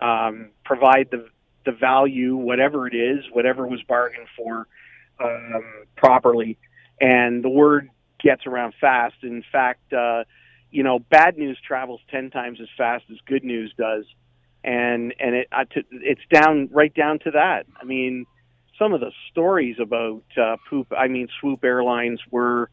um, 0.00 0.50
provide 0.64 1.08
the 1.10 1.28
the 1.64 1.72
value, 1.72 2.36
whatever 2.36 2.86
it 2.86 2.94
is, 2.94 3.24
whatever 3.32 3.66
was 3.66 3.82
bargained 3.84 4.28
for, 4.36 4.66
um, 5.18 5.64
properly. 5.96 6.58
And 7.00 7.42
the 7.42 7.48
word 7.48 7.90
gets 8.22 8.46
around 8.46 8.74
fast. 8.80 9.14
In 9.22 9.42
fact, 9.50 9.92
uh, 9.92 10.24
you 10.70 10.82
know, 10.82 10.98
bad 10.98 11.38
news 11.38 11.58
travels 11.66 12.00
ten 12.10 12.30
times 12.30 12.58
as 12.60 12.68
fast 12.76 13.04
as 13.10 13.16
good 13.26 13.44
news 13.44 13.72
does, 13.78 14.04
and 14.62 15.14
and 15.18 15.34
it 15.34 15.48
it's 15.90 16.20
down 16.32 16.68
right 16.72 16.92
down 16.94 17.18
to 17.20 17.30
that. 17.32 17.66
I 17.80 17.84
mean, 17.84 18.26
some 18.78 18.92
of 18.92 19.00
the 19.00 19.12
stories 19.30 19.76
about 19.80 20.24
uh, 20.36 20.56
poop, 20.68 20.92
I 20.96 21.08
mean, 21.08 21.28
Swoop 21.40 21.64
Airlines 21.64 22.20
were 22.30 22.70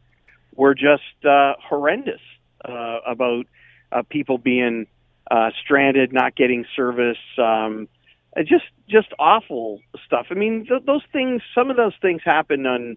were 0.54 0.74
just 0.74 1.24
uh, 1.24 1.54
horrendous 1.62 2.20
uh, 2.64 2.98
about 3.06 3.46
uh, 3.92 4.02
people 4.08 4.38
being 4.38 4.86
uh, 5.30 5.50
stranded, 5.62 6.12
not 6.12 6.34
getting 6.34 6.64
service, 6.74 7.18
um, 7.38 7.88
uh, 8.36 8.42
just 8.42 8.64
just 8.88 9.08
awful 9.18 9.80
stuff. 10.06 10.26
I 10.30 10.34
mean, 10.34 10.66
th- 10.66 10.82
those 10.84 11.02
things. 11.12 11.42
Some 11.54 11.70
of 11.70 11.76
those 11.76 11.94
things 12.00 12.22
happen 12.24 12.66
on 12.66 12.96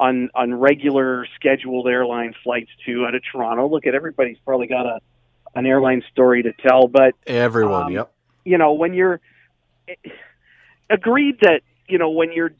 on 0.00 0.30
on 0.34 0.54
regular 0.54 1.26
scheduled 1.36 1.88
airline 1.88 2.34
flights 2.42 2.70
too 2.84 3.04
out 3.06 3.14
of 3.14 3.22
Toronto. 3.30 3.68
Look 3.68 3.86
at 3.86 3.94
everybody's 3.94 4.38
probably 4.44 4.66
got 4.66 4.86
a 4.86 5.00
an 5.54 5.66
airline 5.66 6.02
story 6.10 6.42
to 6.42 6.52
tell, 6.52 6.88
but 6.88 7.14
everyone, 7.26 7.84
um, 7.84 7.92
yep. 7.92 8.12
You 8.44 8.58
know, 8.58 8.72
when 8.72 8.94
you're 8.94 9.20
eh, 9.88 9.94
agreed 10.90 11.38
that 11.42 11.62
you 11.88 11.98
know 11.98 12.10
when 12.10 12.32
you're 12.32 12.52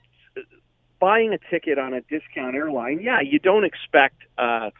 buying 1.00 1.32
a 1.32 1.38
ticket 1.50 1.78
on 1.78 1.94
a 1.94 2.00
discount 2.02 2.54
airline, 2.54 3.00
yeah, 3.02 3.20
you 3.20 3.38
don't 3.38 3.64
expect. 3.64 4.16
Uh, 4.38 4.70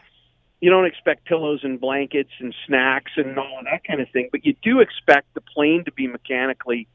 you 0.62 0.70
don't 0.70 0.87
expect 0.87 1.25
pillows 1.25 1.61
and 1.64 1.81
blankets 1.81 2.31
and 2.38 2.55
snacks 2.66 3.11
and 3.16 3.37
all 3.37 3.59
of 3.59 3.64
that 3.64 3.83
kind 3.85 4.01
of 4.01 4.09
thing, 4.11 4.29
but 4.31 4.46
you 4.46 4.55
do 4.62 4.79
expect 4.79 5.35
the 5.35 5.40
plane 5.40 5.85
to 5.85 5.92
be 5.92 6.07
mechanically 6.07 6.87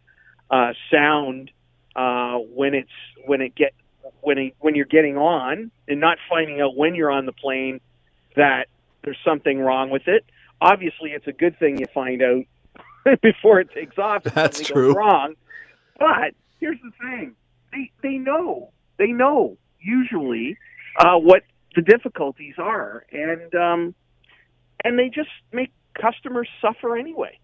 uh, 0.49 0.71
sound 0.89 1.51
uh, 1.93 2.38
when 2.38 2.73
it's 2.73 2.89
when 3.25 3.41
it 3.41 3.53
get 3.56 3.73
when 4.21 4.38
it, 4.38 4.56
when 4.60 4.75
you're 4.75 4.86
getting 4.86 5.17
on 5.17 5.69
and 5.86 5.99
not 5.99 6.17
finding 6.30 6.62
out 6.62 6.77
when 6.77 6.95
you're 6.95 7.12
on 7.12 7.25
the 7.25 7.34
plane 7.34 7.82
that 8.38 8.67
there's 9.03 9.17
something 9.25 9.60
wrong 9.60 9.89
with 9.89 10.08
it. 10.08 10.23
Obviously, 10.62 11.12
it's 11.12 11.27
a 11.27 11.34
good 11.34 11.60
thing 11.60 11.77
you 11.77 11.88
find 11.93 12.21
out 12.21 12.45
before 13.21 13.60
it 13.60 13.69
takes 13.73 13.97
off. 13.97 14.23
That's 14.23 14.62
true. 14.62 14.93
wrong, 14.93 15.36
but 15.99 16.34
here's 16.62 16.80
the 16.82 16.91
thing: 17.01 17.36
they 17.73 17.91
they 18.01 18.17
know 18.17 18.71
they 18.95 19.08
know 19.08 19.58
usually 19.82 20.58
uh, 20.97 21.17
what 21.17 21.43
the 21.77 21.83
difficulties 21.83 22.55
are, 22.57 23.05
and 23.11 23.53
um, 23.53 23.95
and 24.83 24.97
they 24.97 25.09
just 25.09 25.29
make 25.53 25.71
customers 25.93 26.49
suffer 26.59 26.97
anyway 26.97 27.37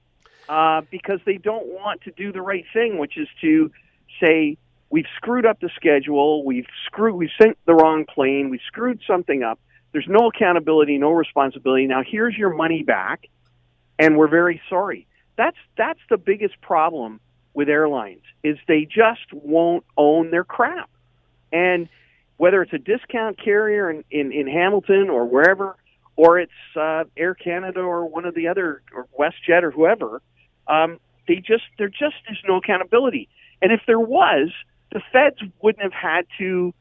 uh, 0.50 0.82
because 0.90 1.20
they 1.24 1.38
don't 1.38 1.68
want 1.68 2.02
to 2.02 2.12
do 2.12 2.32
the 2.32 2.42
right 2.42 2.66
thing, 2.74 2.98
which 2.98 3.16
is 3.16 3.28
to 3.42 3.72
say 4.20 4.58
we've 4.90 5.06
screwed 5.18 5.46
up 5.46 5.60
the 5.60 5.70
schedule, 5.76 6.44
we've 6.44 6.66
screwed, 6.88 7.16
we've 7.16 7.30
sent 7.40 7.60
the 7.68 7.76
wrong 7.76 8.06
plane, 8.06 8.50
we 8.50 8.60
screwed 8.66 9.02
something 9.06 9.44
up. 9.44 9.60
There's 9.92 10.08
no 10.10 10.30
accountability, 10.30 10.98
no 10.98 11.12
responsibility. 11.12 11.86
Now 11.86 12.02
here's 12.04 12.36
your 12.36 12.56
money 12.56 12.82
back, 12.82 13.28
and 14.00 14.18
we're 14.18 14.28
very 14.28 14.60
sorry. 14.68 15.06
That's 15.38 15.58
that's 15.78 16.00
the 16.10 16.18
biggest 16.18 16.60
problem 16.60 17.20
with 17.54 17.70
airlines 17.70 18.24
is 18.44 18.58
they 18.68 18.86
just 18.86 19.32
won't 19.32 19.86
own 19.96 20.32
their 20.32 20.44
crap, 20.44 20.90
and 21.52 21.88
whether 22.38 22.62
it's 22.62 22.74
a 22.74 22.78
discount 22.78 23.38
carrier 23.44 23.90
in, 23.90 24.04
in, 24.12 24.32
in 24.32 24.48
Hamilton 24.48 25.10
or 25.10 25.26
wherever, 25.26 25.76
or 26.16 26.40
it's 26.40 26.52
uh, 26.76 27.04
Air 27.18 27.34
Canada 27.34 27.80
or 27.80 28.06
one 28.06 28.26
of 28.26 28.36
the 28.36 28.48
other, 28.48 28.82
or 28.94 29.08
WestJet 29.18 29.64
or 29.64 29.72
whoever, 29.72 30.22
um, 30.68 31.00
they 31.28 31.36
just 31.36 31.64
there 31.78 31.90
just 31.90 32.16
is 32.30 32.38
no 32.48 32.58
accountability. 32.58 33.30
And 33.62 33.72
if 33.72 33.82
there 33.88 34.00
was, 34.00 34.50
the 34.92 35.02
feds 35.12 35.38
wouldn't 35.62 35.84
have 35.84 35.94
had 35.94 36.26
to 36.38 36.74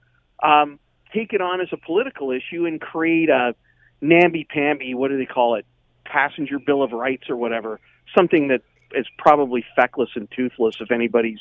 um, 0.42 0.78
take 1.14 1.32
it 1.32 1.40
on 1.40 1.60
as 1.60 1.68
a 1.72 1.76
political 1.76 2.30
issue 2.30 2.66
and 2.66 2.80
create 2.80 3.28
a 3.28 3.54
namby-pamby, 4.00 4.94
what 4.94 5.08
do 5.08 5.18
they 5.18 5.26
call 5.26 5.54
it, 5.54 5.64
passenger 6.04 6.58
bill 6.58 6.82
of 6.82 6.92
rights 6.92 7.30
or 7.30 7.36
whatever, 7.36 7.80
something 8.16 8.48
that 8.48 8.62
is 8.94 9.06
probably 9.16 9.64
feckless 9.76 10.10
and 10.14 10.28
toothless 10.36 10.76
if 10.80 10.90
anybody's 10.90 11.38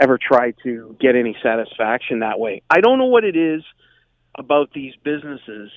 ever 0.00 0.18
try 0.18 0.52
to 0.62 0.96
get 1.00 1.16
any 1.16 1.36
satisfaction 1.42 2.20
that 2.20 2.38
way. 2.38 2.62
I 2.70 2.80
don't 2.80 2.98
know 2.98 3.06
what 3.06 3.24
it 3.24 3.36
is 3.36 3.62
about 4.36 4.72
these 4.72 4.94
businesses 5.02 5.70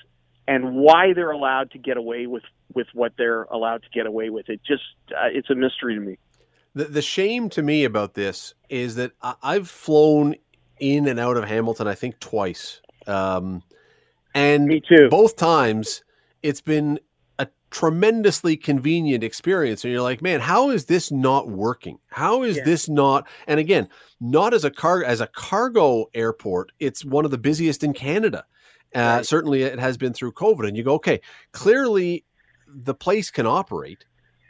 and 0.46 0.74
why 0.76 1.12
they're 1.14 1.30
allowed 1.30 1.70
to 1.72 1.78
get 1.78 1.96
away 1.96 2.26
with 2.26 2.42
with 2.74 2.86
what 2.94 3.12
they're 3.18 3.42
allowed 3.44 3.82
to 3.82 3.88
get 3.94 4.06
away 4.06 4.30
with. 4.30 4.48
It 4.48 4.60
just 4.66 4.82
uh, 5.10 5.28
it's 5.32 5.50
a 5.50 5.54
mystery 5.54 5.94
to 5.94 6.00
me. 6.00 6.18
The 6.74 6.84
the 6.84 7.02
shame 7.02 7.48
to 7.50 7.62
me 7.62 7.84
about 7.84 8.14
this 8.14 8.54
is 8.68 8.94
that 8.96 9.12
I, 9.22 9.34
I've 9.42 9.68
flown 9.68 10.36
in 10.80 11.06
and 11.06 11.20
out 11.20 11.36
of 11.36 11.44
Hamilton 11.44 11.86
I 11.86 11.94
think 11.94 12.18
twice. 12.20 12.80
Um, 13.06 13.62
and 14.34 14.66
Me 14.66 14.80
too. 14.80 15.08
both 15.10 15.36
times 15.36 16.02
it's 16.42 16.60
been 16.60 16.98
tremendously 17.72 18.56
convenient 18.56 19.24
experience 19.24 19.82
and 19.82 19.92
you're 19.92 20.02
like 20.02 20.20
man 20.22 20.40
how 20.40 20.68
is 20.70 20.84
this 20.84 21.10
not 21.10 21.48
working 21.48 21.98
how 22.08 22.42
is 22.42 22.58
Yeah. 22.58 22.64
this 22.64 22.88
not 22.88 23.26
and 23.46 23.58
again 23.58 23.88
not 24.20 24.52
as 24.54 24.64
a 24.64 24.70
car 24.70 25.02
as 25.02 25.20
a 25.22 25.26
cargo 25.26 26.06
airport 26.14 26.70
it's 26.78 27.04
one 27.04 27.24
of 27.24 27.30
the 27.30 27.38
busiest 27.38 27.82
in 27.82 27.92
canada 27.94 28.44
uh, 28.94 28.98
Right. 29.00 29.26
certainly 29.26 29.62
it 29.62 29.78
has 29.80 29.96
been 29.96 30.12
through 30.12 30.32
covid 30.32 30.68
and 30.68 30.76
you 30.76 30.84
go 30.84 30.94
okay 30.94 31.20
clearly 31.52 32.24
the 32.68 32.94
place 32.94 33.30
can 33.30 33.46
operate 33.46 34.04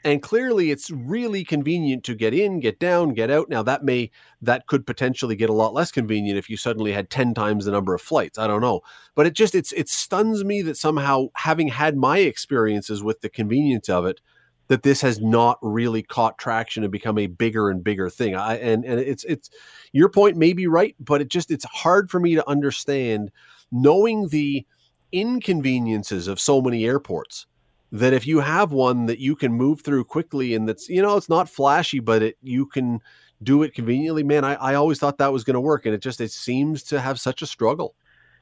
and 0.05 0.23
clearly 0.23 0.71
it's 0.71 0.91
really 0.91 1.45
convenient 1.45 2.05
to 2.05 2.15
get 2.15 2.35
in 2.35 2.61
get 2.61 2.79
down 2.79 3.15
get 3.15 3.31
out. 3.31 3.49
Now 3.49 3.63
that 3.63 3.85
may 3.85 4.11
that 4.41 4.67
could 4.67 4.87
potentially 4.87 5.37
get 5.37 5.51
a 5.51 5.55
lot 5.55 5.75
less 5.75 5.93
convenient 5.93 6.39
if 6.39 6.51
you 6.51 6.57
suddenly 6.57 6.93
had 6.93 7.11
10 7.11 7.35
times 7.35 7.65
the 7.65 7.71
number 7.71 7.95
of 7.95 8.03
flights. 8.03 8.39
I 8.39 8.47
don't 8.47 8.61
know. 8.61 8.81
But 9.15 9.27
it 9.27 9.35
just 9.35 9.55
it's 9.55 9.73
it 9.73 9.89
stuns 9.89 10.45
me 10.45 10.63
that 10.63 10.77
somehow 10.77 11.27
having 11.35 11.69
had 11.69 11.97
my 11.97 12.19
experiences 12.19 13.03
with 13.03 13.21
the 13.21 13.29
convenience 13.29 13.89
of 13.89 14.07
it 14.07 14.21
that 14.69 14.83
this 14.83 15.01
has 15.03 15.21
not 15.21 15.59
really 15.61 16.03
caught 16.03 16.39
traction 16.39 16.83
and 16.83 16.93
become 16.93 17.19
a 17.19 17.27
bigger 17.27 17.69
and 17.69 17.85
bigger 17.85 18.09
thing. 18.09 18.35
I 18.35 18.57
and 18.57 18.85
and 18.85 18.99
it's 18.99 19.25
it's 19.25 19.51
your 19.93 20.09
point 20.09 20.37
may 20.37 20.53
be 20.53 20.67
right 20.67 20.97
but 20.99 21.21
it 21.21 21.29
just 21.29 21.51
it's 21.51 21.65
hard 21.67 22.11
for 22.11 22.21
me 22.21 22.35
to 22.35 22.49
understand 22.49 23.31
knowing 23.71 24.29
the 24.29 24.67
inconveniences 25.13 26.27
of 26.27 26.41
so 26.41 26.61
many 26.63 26.85
airports 26.87 27.47
that 27.93 28.13
if 28.13 28.27
you 28.27 28.41
have 28.41 28.73
one 28.73 29.07
that 29.07 29.19
you 29.19 29.37
can 29.37 29.53
move 29.53 29.83
through 29.83 30.05
quickly 30.05 30.55
and 30.55 30.69
that's 30.69 30.89
you 30.89 31.01
know 31.03 31.17
it's 31.17 31.29
not 31.29 31.49
flashy 31.49 32.01
but 32.01 32.23
it 32.23 32.37
you 32.43 32.67
can 32.67 33.01
do 33.43 33.63
it 33.63 33.75
conveniently 33.75 34.23
man 34.23 34.45
i, 34.45 34.55
I 34.55 34.75
always 34.75 34.99
thought 34.99 35.19
that 35.19 35.33
was 35.33 35.45
going 35.45 35.55
to 35.55 35.61
work 35.61 35.85
and 35.87 35.95
it 35.95 36.01
just 36.01 36.21
it 36.21 36.33
seems 36.33 36.83
to 36.85 37.01
have 37.01 37.21
such 37.21 37.43
a 37.43 37.47
struggle 37.47 37.95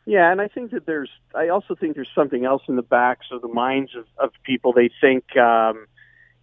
Yeah, 0.07 0.33
and 0.33 0.41
I 0.41 0.49
think 0.49 0.71
that 0.71 0.87
there's. 0.87 1.11
I 1.35 1.49
also 1.49 1.75
think 1.75 1.95
there's 1.95 2.11
something 2.15 2.45
else 2.45 2.63
in 2.69 2.77
the 2.77 2.83
backs 2.83 3.27
of 3.31 3.43
the 3.43 3.49
minds 3.49 3.95
of, 3.95 4.07
of 4.19 4.31
people. 4.45 4.73
They 4.73 4.91
think, 5.01 5.37
um, 5.37 5.87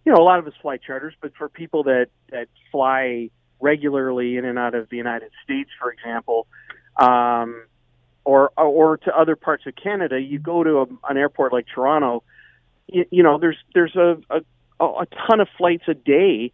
you 0.04 0.12
know, 0.12 0.18
a 0.18 0.24
lot 0.24 0.38
of 0.38 0.46
us 0.46 0.54
fly 0.62 0.76
charters, 0.76 1.14
but 1.20 1.32
for 1.36 1.48
people 1.48 1.82
that 1.84 2.06
that 2.30 2.48
fly 2.70 3.30
regularly 3.60 4.36
in 4.36 4.44
and 4.44 4.58
out 4.58 4.74
of 4.74 4.88
the 4.90 4.96
United 4.96 5.32
States, 5.42 5.70
for 5.80 5.90
example, 5.90 6.46
um, 6.96 7.64
or 8.24 8.52
or 8.56 8.96
to 8.98 9.16
other 9.16 9.34
parts 9.34 9.66
of 9.66 9.74
Canada, 9.74 10.20
you 10.20 10.38
go 10.38 10.62
to 10.62 10.78
a, 10.78 10.86
an 11.10 11.16
airport 11.16 11.52
like 11.52 11.66
Toronto. 11.74 12.22
You, 12.88 13.04
you 13.10 13.22
know, 13.22 13.38
there's 13.38 13.58
there's 13.74 13.94
a, 13.96 14.16
a 14.30 14.40
a 14.84 15.06
ton 15.28 15.40
of 15.40 15.48
flights 15.56 15.84
a 15.88 15.94
day 15.94 16.52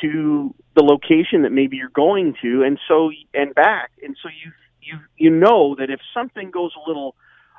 to 0.00 0.54
the 0.74 0.82
location 0.82 1.42
that 1.42 1.52
maybe 1.52 1.76
you're 1.76 1.88
going 1.88 2.34
to, 2.42 2.62
and 2.62 2.78
so 2.88 3.10
and 3.32 3.54
back, 3.54 3.92
and 4.02 4.16
so 4.22 4.28
you 4.28 4.52
you 4.80 4.98
you 5.16 5.30
know 5.30 5.76
that 5.78 5.90
if 5.90 6.00
something 6.12 6.50
goes 6.50 6.72
a 6.76 6.88
little 6.88 7.14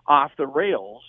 off 0.08 0.32
the 0.38 0.48
rails, 0.48 1.04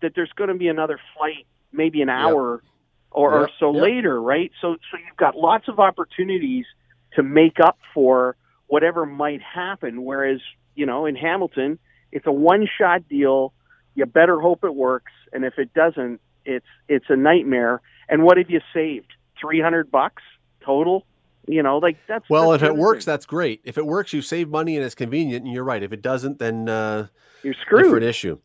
that 0.00 0.12
there's 0.14 0.32
going 0.36 0.48
to 0.48 0.54
be 0.56 0.68
another 0.68 0.98
flight, 1.16 1.46
maybe 1.72 2.02
an 2.02 2.08
hour 2.08 2.62
or, 3.10 3.32
or 3.32 3.40
Yep, 3.42 3.50
so 3.58 3.72
yep. 3.74 3.82
later, 3.82 4.20
right? 4.20 4.50
So 4.60 4.76
so 4.90 4.98
you've 4.98 5.16
got 5.16 5.36
lots 5.36 5.68
of 5.68 5.78
opportunities 5.78 6.66
to 7.14 7.22
make 7.22 7.58
up 7.60 7.78
for 7.94 8.36
whatever 8.66 9.06
might 9.06 9.42
happen. 9.42 10.04
Whereas 10.04 10.40
you 10.74 10.86
know 10.86 11.06
in 11.06 11.16
Hamilton, 11.16 11.78
it's 12.10 12.26
a 12.26 12.32
one 12.32 12.66
shot 12.78 13.08
deal. 13.08 13.52
You 13.94 14.06
better 14.06 14.40
hope 14.40 14.64
it 14.64 14.74
works, 14.74 15.12
and 15.32 15.44
if 15.44 15.58
it 15.58 15.74
doesn't, 15.74 16.20
it's 16.44 16.66
it's 16.88 17.06
a 17.08 17.16
nightmare. 17.16 17.80
And 18.08 18.22
what 18.24 18.36
have 18.36 18.50
you 18.50 18.60
saved? 18.74 19.12
Three 19.40 19.60
hundred 19.60 19.90
bucks 19.90 20.22
total. 20.64 21.06
You 21.48 21.62
know, 21.62 21.78
like 21.78 21.96
that's 22.06 22.28
well 22.30 22.50
that's 22.50 22.62
if 22.62 22.68
it 22.68 22.76
works 22.76 23.04
thing. 23.04 23.12
that's 23.12 23.26
great 23.26 23.60
if 23.64 23.76
it 23.76 23.84
works 23.84 24.12
you 24.12 24.22
save 24.22 24.48
money 24.48 24.76
and 24.76 24.84
it's 24.84 24.94
convenient 24.94 25.44
and 25.44 25.52
you're 25.52 25.64
right 25.64 25.82
if 25.82 25.92
it 25.92 26.00
doesn't 26.00 26.38
then 26.38 26.68
uh 26.68 27.08
you're 27.42 27.54
screwed. 27.54 27.82
different 27.82 28.04
issue 28.04 28.38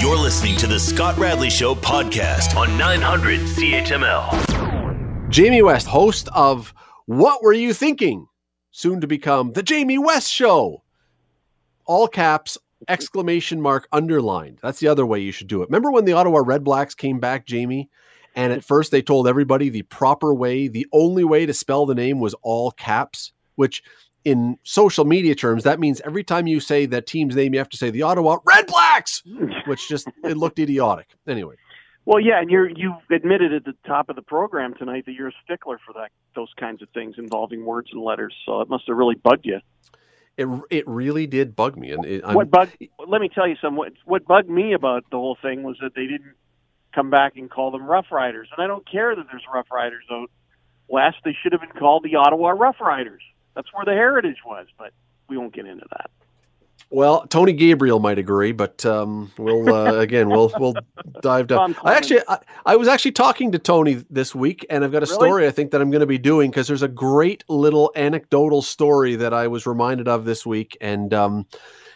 You're 0.00 0.16
listening 0.16 0.56
to 0.56 0.66
the 0.66 0.80
Scott 0.80 1.18
Radley 1.18 1.50
Show 1.50 1.74
podcast 1.74 2.56
on 2.56 2.78
900 2.78 3.40
CHML. 3.40 5.28
jamie 5.28 5.60
west 5.60 5.86
host 5.88 6.30
of 6.34 6.72
what 7.04 7.42
were 7.42 7.52
you 7.52 7.74
thinking 7.74 8.26
soon 8.70 9.02
to 9.02 9.06
become 9.06 9.52
the 9.52 9.62
jamie 9.62 9.98
west 9.98 10.30
show 10.32 10.82
all 11.84 12.08
caps 12.08 12.56
exclamation 12.88 13.60
mark 13.60 13.88
underlined. 13.92 14.58
That's 14.62 14.80
the 14.80 14.88
other 14.88 15.06
way 15.06 15.20
you 15.20 15.32
should 15.32 15.48
do 15.48 15.62
it. 15.62 15.68
Remember 15.68 15.90
when 15.90 16.04
the 16.04 16.12
ottawa 16.12 16.40
Redblacks 16.40 16.96
came 16.96 17.20
back 17.20 17.46
jamie? 17.46 17.90
And 18.34 18.52
at 18.52 18.64
first 18.64 18.90
they 18.90 19.02
told 19.02 19.28
everybody 19.28 19.68
the 19.68 19.82
proper 19.82 20.32
way 20.34 20.68
the 20.68 20.86
only 20.92 21.24
way 21.24 21.44
to 21.46 21.52
spell 21.52 21.86
the 21.86 21.94
name 21.94 22.18
was 22.18 22.34
all 22.42 22.70
caps 22.70 23.32
which 23.56 23.82
in 24.24 24.56
social 24.62 25.04
media 25.04 25.34
terms 25.34 25.64
that 25.64 25.78
means 25.78 26.00
every 26.04 26.24
time 26.24 26.46
you 26.46 26.60
say 26.60 26.86
that 26.86 27.06
team's 27.06 27.36
name 27.36 27.52
you 27.52 27.58
have 27.58 27.68
to 27.68 27.76
say 27.76 27.90
the 27.90 28.02
ottawa 28.02 28.38
Redblacks 28.48 29.22
hmm. 29.24 29.50
which 29.66 29.88
just 29.88 30.08
it 30.24 30.36
looked 30.36 30.58
idiotic. 30.58 31.08
Anyway. 31.26 31.56
Well, 32.04 32.18
yeah, 32.18 32.40
and 32.40 32.50
you're 32.50 32.68
you 32.68 32.94
admitted 33.10 33.52
at 33.52 33.64
the 33.64 33.74
top 33.86 34.08
of 34.08 34.16
the 34.16 34.22
program 34.22 34.74
tonight 34.74 35.06
that 35.06 35.12
you're 35.12 35.28
a 35.28 35.34
stickler 35.44 35.78
for 35.86 35.92
that 35.92 36.10
those 36.34 36.52
kinds 36.58 36.82
of 36.82 36.88
things 36.90 37.14
involving 37.16 37.64
words 37.64 37.90
and 37.92 38.02
letters. 38.02 38.34
So 38.44 38.60
it 38.60 38.68
must 38.68 38.84
have 38.88 38.96
really 38.96 39.14
bugged 39.14 39.46
you. 39.46 39.60
It 40.36 40.48
it 40.70 40.88
really 40.88 41.26
did 41.26 41.54
bug 41.54 41.76
me 41.76 41.92
and 41.92 42.04
it, 42.04 42.24
what 42.26 42.50
bug? 42.50 42.70
Let 43.06 43.20
me 43.20 43.28
tell 43.28 43.46
you 43.46 43.56
something. 43.60 43.76
What, 43.76 43.92
what 44.04 44.24
bugged 44.24 44.48
me 44.48 44.72
about 44.72 45.04
the 45.10 45.16
whole 45.16 45.36
thing 45.40 45.62
was 45.62 45.76
that 45.82 45.94
they 45.94 46.06
didn't 46.06 46.34
come 46.94 47.10
back 47.10 47.36
and 47.36 47.50
call 47.50 47.70
them 47.70 47.84
Rough 47.84 48.06
Riders, 48.10 48.48
and 48.56 48.62
I 48.62 48.66
don't 48.66 48.88
care 48.90 49.14
that 49.14 49.26
there's 49.30 49.44
Rough 49.52 49.70
Riders 49.70 50.04
out 50.10 50.30
west. 50.88 51.16
They 51.24 51.36
should 51.42 51.52
have 51.52 51.60
been 51.60 51.78
called 51.78 52.04
the 52.04 52.16
Ottawa 52.16 52.50
Rough 52.50 52.80
Riders. 52.80 53.22
That's 53.54 53.68
where 53.72 53.84
the 53.84 53.92
heritage 53.92 54.38
was, 54.44 54.66
but 54.78 54.92
we 55.28 55.36
won't 55.36 55.54
get 55.54 55.66
into 55.66 55.84
that. 55.90 56.10
Well, 56.92 57.26
Tony 57.26 57.54
Gabriel 57.54 58.00
might 58.00 58.18
agree, 58.18 58.52
but 58.52 58.84
um, 58.84 59.32
we'll 59.38 59.72
uh, 59.72 59.92
again 60.00 60.28
we'll 60.28 60.52
we'll 60.58 60.76
dive 61.22 61.46
down. 61.46 61.74
I 61.84 61.94
actually 61.94 62.20
I, 62.28 62.38
I 62.66 62.76
was 62.76 62.86
actually 62.86 63.12
talking 63.12 63.50
to 63.52 63.58
Tony 63.58 64.04
this 64.10 64.34
week, 64.34 64.66
and 64.68 64.84
I've 64.84 64.92
got 64.92 65.02
a 65.02 65.06
Really? 65.06 65.14
story 65.14 65.46
I 65.46 65.50
think 65.50 65.70
that 65.70 65.80
I'm 65.80 65.90
going 65.90 66.00
to 66.00 66.06
be 66.06 66.18
doing 66.18 66.50
because 66.50 66.68
there's 66.68 66.82
a 66.82 66.88
great 66.88 67.44
little 67.48 67.90
anecdotal 67.96 68.60
story 68.60 69.16
that 69.16 69.32
I 69.32 69.48
was 69.48 69.66
reminded 69.66 70.06
of 70.06 70.26
this 70.26 70.44
week, 70.44 70.76
and 70.82 71.14
um, 71.14 71.46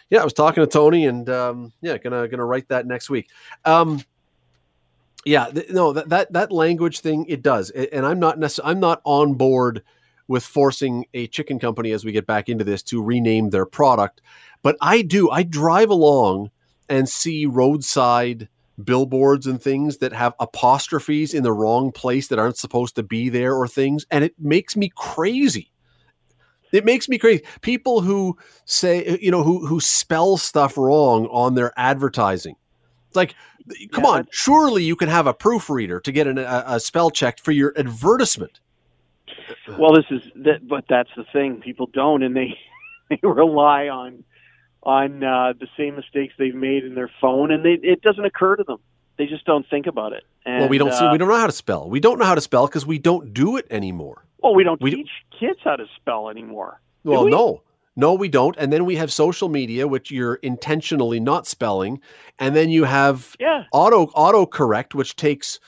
yeah, 0.09 0.21
I 0.21 0.23
was 0.23 0.33
talking 0.33 0.63
to 0.63 0.67
Tony, 0.67 1.05
and 1.05 1.29
um, 1.29 1.73
yeah, 1.81 1.99
gonna 1.99 2.27
gonna 2.27 2.45
write 2.45 2.67
that 2.69 2.87
next 2.87 3.11
week. 3.11 3.29
Um, 3.65 4.01
yeah, 5.25 5.45
th- 5.51 5.69
no, 5.69 5.93
that, 5.93 6.09
that 6.09 6.33
that 6.33 6.51
language 6.51 7.01
thing 7.01 7.25
it 7.27 7.43
does, 7.43 7.69
and 7.69 8.03
I'm 8.03 8.19
not 8.19 8.39
necessarily 8.39 8.71
I'm 8.71 8.79
not 8.79 9.01
on 9.03 9.35
board 9.35 9.83
with 10.27 10.43
forcing 10.43 11.05
a 11.13 11.27
chicken 11.27 11.59
company 11.59 11.91
as 11.91 12.03
we 12.05 12.11
get 12.11 12.27
back 12.27 12.49
into 12.49 12.63
this 12.63 12.83
to 12.83 13.01
rename 13.01 13.49
their 13.49 13.65
product, 13.65 14.21
but 14.61 14.77
I 14.81 15.01
do. 15.01 15.29
I 15.29 15.43
drive 15.43 15.89
along 15.89 16.51
and 16.89 17.07
see 17.07 17.45
roadside 17.45 18.49
billboards 18.83 19.47
and 19.47 19.61
things 19.61 19.97
that 19.97 20.13
have 20.13 20.33
apostrophes 20.39 21.33
in 21.33 21.43
the 21.43 21.53
wrong 21.53 21.91
place 21.91 22.27
that 22.27 22.39
aren't 22.39 22.57
supposed 22.57 22.95
to 22.95 23.03
be 23.03 23.29
there 23.29 23.55
or 23.55 23.67
things, 23.67 24.05
and 24.11 24.23
it 24.23 24.35
makes 24.39 24.75
me 24.75 24.91
crazy. 24.95 25.71
It 26.71 26.83
makes 26.85 27.07
me 27.07 27.17
crazy. 27.17 27.43
People 27.61 28.01
who 28.01 28.37
say, 28.65 29.17
you 29.21 29.31
know, 29.31 29.43
who 29.43 29.65
who 29.65 29.79
spell 29.79 30.37
stuff 30.37 30.77
wrong 30.77 31.27
on 31.27 31.55
their 31.55 31.71
advertising. 31.77 32.55
It's 33.07 33.15
like, 33.15 33.35
come 33.91 34.05
Yeah, 34.05 34.05
on, 34.05 34.27
surely 34.31 34.83
you 34.83 34.95
can 34.95 35.09
have 35.09 35.27
a 35.27 35.33
proofreader 35.33 35.99
to 36.01 36.11
get 36.11 36.27
an, 36.27 36.37
a, 36.37 36.63
a 36.67 36.79
spell 36.79 37.09
check 37.09 37.39
for 37.39 37.51
your 37.53 37.73
advertisement. 37.77 38.59
Well, 39.77 39.93
this 39.93 40.05
is 40.09 40.21
that, 40.43 40.67
but 40.67 40.85
that's 40.89 41.09
the 41.15 41.25
thing. 41.31 41.61
People 41.61 41.87
don't, 41.93 42.23
and 42.23 42.35
they 42.35 42.57
they 43.09 43.19
rely 43.23 43.87
on 43.87 44.23
on 44.83 45.23
uh, 45.23 45.53
the 45.59 45.67
same 45.77 45.95
mistakes 45.95 46.33
they've 46.37 46.55
made 46.55 46.83
in 46.85 46.95
their 46.95 47.11
phone, 47.19 47.51
and 47.51 47.65
they, 47.65 47.77
it 47.81 48.01
doesn't 48.01 48.23
occur 48.25 48.55
to 48.55 48.63
them. 48.63 48.77
They 49.17 49.25
just 49.25 49.45
don't 49.45 49.67
think 49.69 49.87
about 49.87 50.13
it. 50.13 50.23
And, 50.45 50.61
well, 50.61 50.69
we 50.69 50.77
don't 50.77 50.93
see, 50.93 51.03
uh, 51.03 51.11
we 51.11 51.17
don't 51.17 51.27
know 51.27 51.37
how 51.37 51.47
to 51.47 51.51
spell. 51.51 51.89
We 51.89 51.99
don't 51.99 52.19
know 52.19 52.25
how 52.25 52.35
to 52.35 52.41
spell 52.41 52.67
because 52.67 52.85
we 52.85 52.99
don't 52.99 53.33
do 53.33 53.57
it 53.57 53.65
anymore. 53.69 54.23
Well, 54.39 54.53
we 54.55 54.63
don't 54.63 54.79
we 54.79 54.91
teach 54.91 55.09
kids 55.37 55.59
how 55.63 55.75
to 55.75 55.85
spell 55.95 56.29
anymore. 56.29 56.79
Well, 57.03 57.25
we? 57.25 57.31
no, 57.31 57.63
No, 57.95 58.13
we 58.13 58.29
don't. 58.29 58.55
And 58.59 58.71
then 58.71 58.85
we 58.85 58.95
have 58.95 59.11
social 59.11 59.49
media, 59.49 59.87
which 59.87 60.11
you're 60.11 60.35
intentionally 60.35 61.19
not 61.19 61.47
spelling, 61.47 61.99
and 62.37 62.55
then 62.55 62.69
you 62.69 62.83
have 62.83 63.35
Yeah. 63.39 63.63
auto 63.71 64.05
autocorrect, 64.07 64.93
which 64.93 65.15
takes 65.15 65.59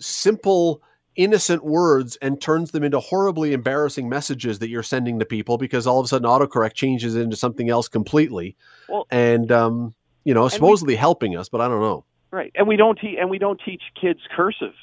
simple 0.00 0.82
innocent 1.18 1.62
words 1.64 2.16
and 2.22 2.40
turns 2.40 2.70
them 2.70 2.82
into 2.84 2.98
horribly 3.00 3.52
embarrassing 3.52 4.08
messages 4.08 4.60
that 4.60 4.70
you're 4.70 4.82
sending 4.82 5.18
to 5.18 5.26
people 5.26 5.58
because 5.58 5.86
all 5.86 5.98
of 6.00 6.04
a 6.04 6.08
sudden 6.08 6.26
autocorrect 6.26 6.72
changes 6.74 7.14
into 7.16 7.36
something 7.36 7.68
else 7.68 7.88
completely. 7.88 8.56
Well- 8.88 9.06
and 9.10 9.52
um, 9.52 9.94
you 10.24 10.32
know, 10.32 10.44
we- 10.44 10.48
supposedly 10.50 10.94
helping 10.96 11.36
us, 11.36 11.48
but 11.50 11.60
I 11.60 11.68
don't 11.68 11.80
know. 11.80 12.04
Right, 12.30 12.52
and 12.54 12.66
we 12.68 12.76
don't 12.76 12.98
te- 12.98 13.16
and 13.18 13.28
we 13.30 13.38
don't 13.38 13.60
teach 13.64 13.82
kids 14.00 14.20
cursive 14.36 14.74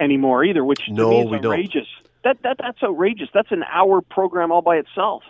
anymore 0.00 0.44
either, 0.44 0.64
which 0.64 0.84
to 0.86 0.92
No, 0.92 1.10
me 1.10 1.20
is 1.20 1.24
we 1.30 1.38
don't. 1.38 1.52
outrageous. 1.52 1.86
That 2.24 2.42
that 2.42 2.56
that's 2.58 2.82
outrageous. 2.82 3.28
That's 3.32 3.52
an 3.52 3.62
hour 3.70 4.00
program 4.00 4.50
all 4.50 4.62
by 4.62 4.76
itself. 4.76 5.22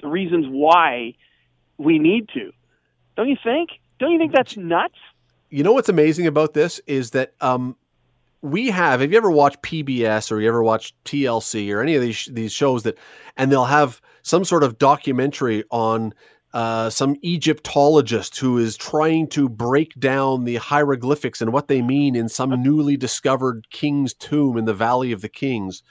The 0.00 0.08
reasons 0.08 0.46
why 0.48 1.14
we 1.78 1.98
need 1.98 2.28
to, 2.34 2.50
don't 3.16 3.28
you 3.28 3.36
think? 3.44 3.70
Don't 3.98 4.10
you 4.10 4.18
think 4.18 4.32
that's 4.32 4.56
nuts? 4.56 4.94
You 5.50 5.62
know 5.62 5.72
what's 5.74 5.90
amazing 5.90 6.26
about 6.26 6.54
this 6.54 6.80
is 6.86 7.10
that 7.10 7.34
um, 7.42 7.76
we 8.42 8.70
have. 8.70 9.00
Have 9.00 9.12
you 9.12 9.16
ever 9.16 9.30
watched 9.30 9.62
PBS 9.62 10.30
or 10.30 10.40
you 10.40 10.48
ever 10.48 10.62
watched 10.62 10.94
TLC 11.04 11.72
or 11.72 11.80
any 11.80 11.94
of 11.94 12.02
these 12.02 12.28
these 12.30 12.52
shows 12.52 12.82
that, 12.82 12.98
and 13.36 13.50
they'll 13.50 13.64
have 13.64 14.00
some 14.22 14.44
sort 14.44 14.64
of 14.64 14.78
documentary 14.78 15.64
on 15.70 16.12
uh, 16.52 16.90
some 16.90 17.16
Egyptologist 17.22 18.38
who 18.38 18.58
is 18.58 18.76
trying 18.76 19.26
to 19.28 19.48
break 19.48 19.98
down 19.98 20.44
the 20.44 20.56
hieroglyphics 20.56 21.40
and 21.40 21.52
what 21.52 21.68
they 21.68 21.80
mean 21.80 22.14
in 22.14 22.28
some 22.28 22.50
newly 22.62 22.96
discovered 22.96 23.66
king's 23.70 24.12
tomb 24.12 24.58
in 24.58 24.66
the 24.66 24.74
Valley 24.74 25.12
of 25.12 25.22
the 25.22 25.28
Kings. 25.28 25.82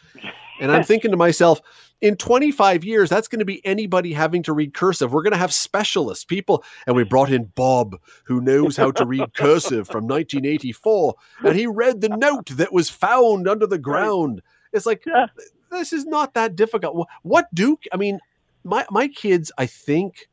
And 0.60 0.72
I'm 0.72 0.84
thinking 0.91 1.12
to 1.12 1.18
myself, 1.18 1.62
in 2.02 2.16
25 2.16 2.84
years, 2.84 3.10
that's 3.10 3.28
going 3.28 3.39
to 3.39 3.45
be 3.45 3.64
anybody 3.66 4.12
having 4.12 4.41
to 4.43 4.54
read 4.54 4.74
cursive. 4.74 5.14
We're 5.14 5.22
going 5.22 5.32
to 5.34 5.38
have 5.38 5.54
specialists, 5.54 6.26
people. 6.26 6.64
And 6.88 6.95
we 6.95 7.04
brought 7.04 7.32
in 7.32 7.45
Bob, 7.56 7.99
who 8.24 8.41
knows 8.41 8.76
how 8.76 8.91
to 8.91 9.06
read 9.06 9.34
cursive 9.36 9.88
from 9.88 10.06
1984. 10.08 11.16
And 11.45 11.56
he 11.56 11.68
read 11.68 12.02
the 12.02 12.10
note 12.10 12.47
that 12.58 12.74
was 12.74 12.89
found 12.89 13.47
under 13.47 13.68
the 13.68 13.78
ground. 13.78 14.41
It's 14.74 14.86
like, 14.88 15.04
Yeah. 15.06 15.28
this 15.70 15.93
is 15.93 16.06
not 16.06 16.34
that 16.34 16.56
difficult. 16.56 17.08
What 17.22 17.47
do, 17.54 17.78
I 17.93 17.97
mean, 17.97 18.20
my, 18.64 18.86
my 18.89 19.08
kids, 19.08 19.52
I 19.58 19.68
think, 19.68 20.28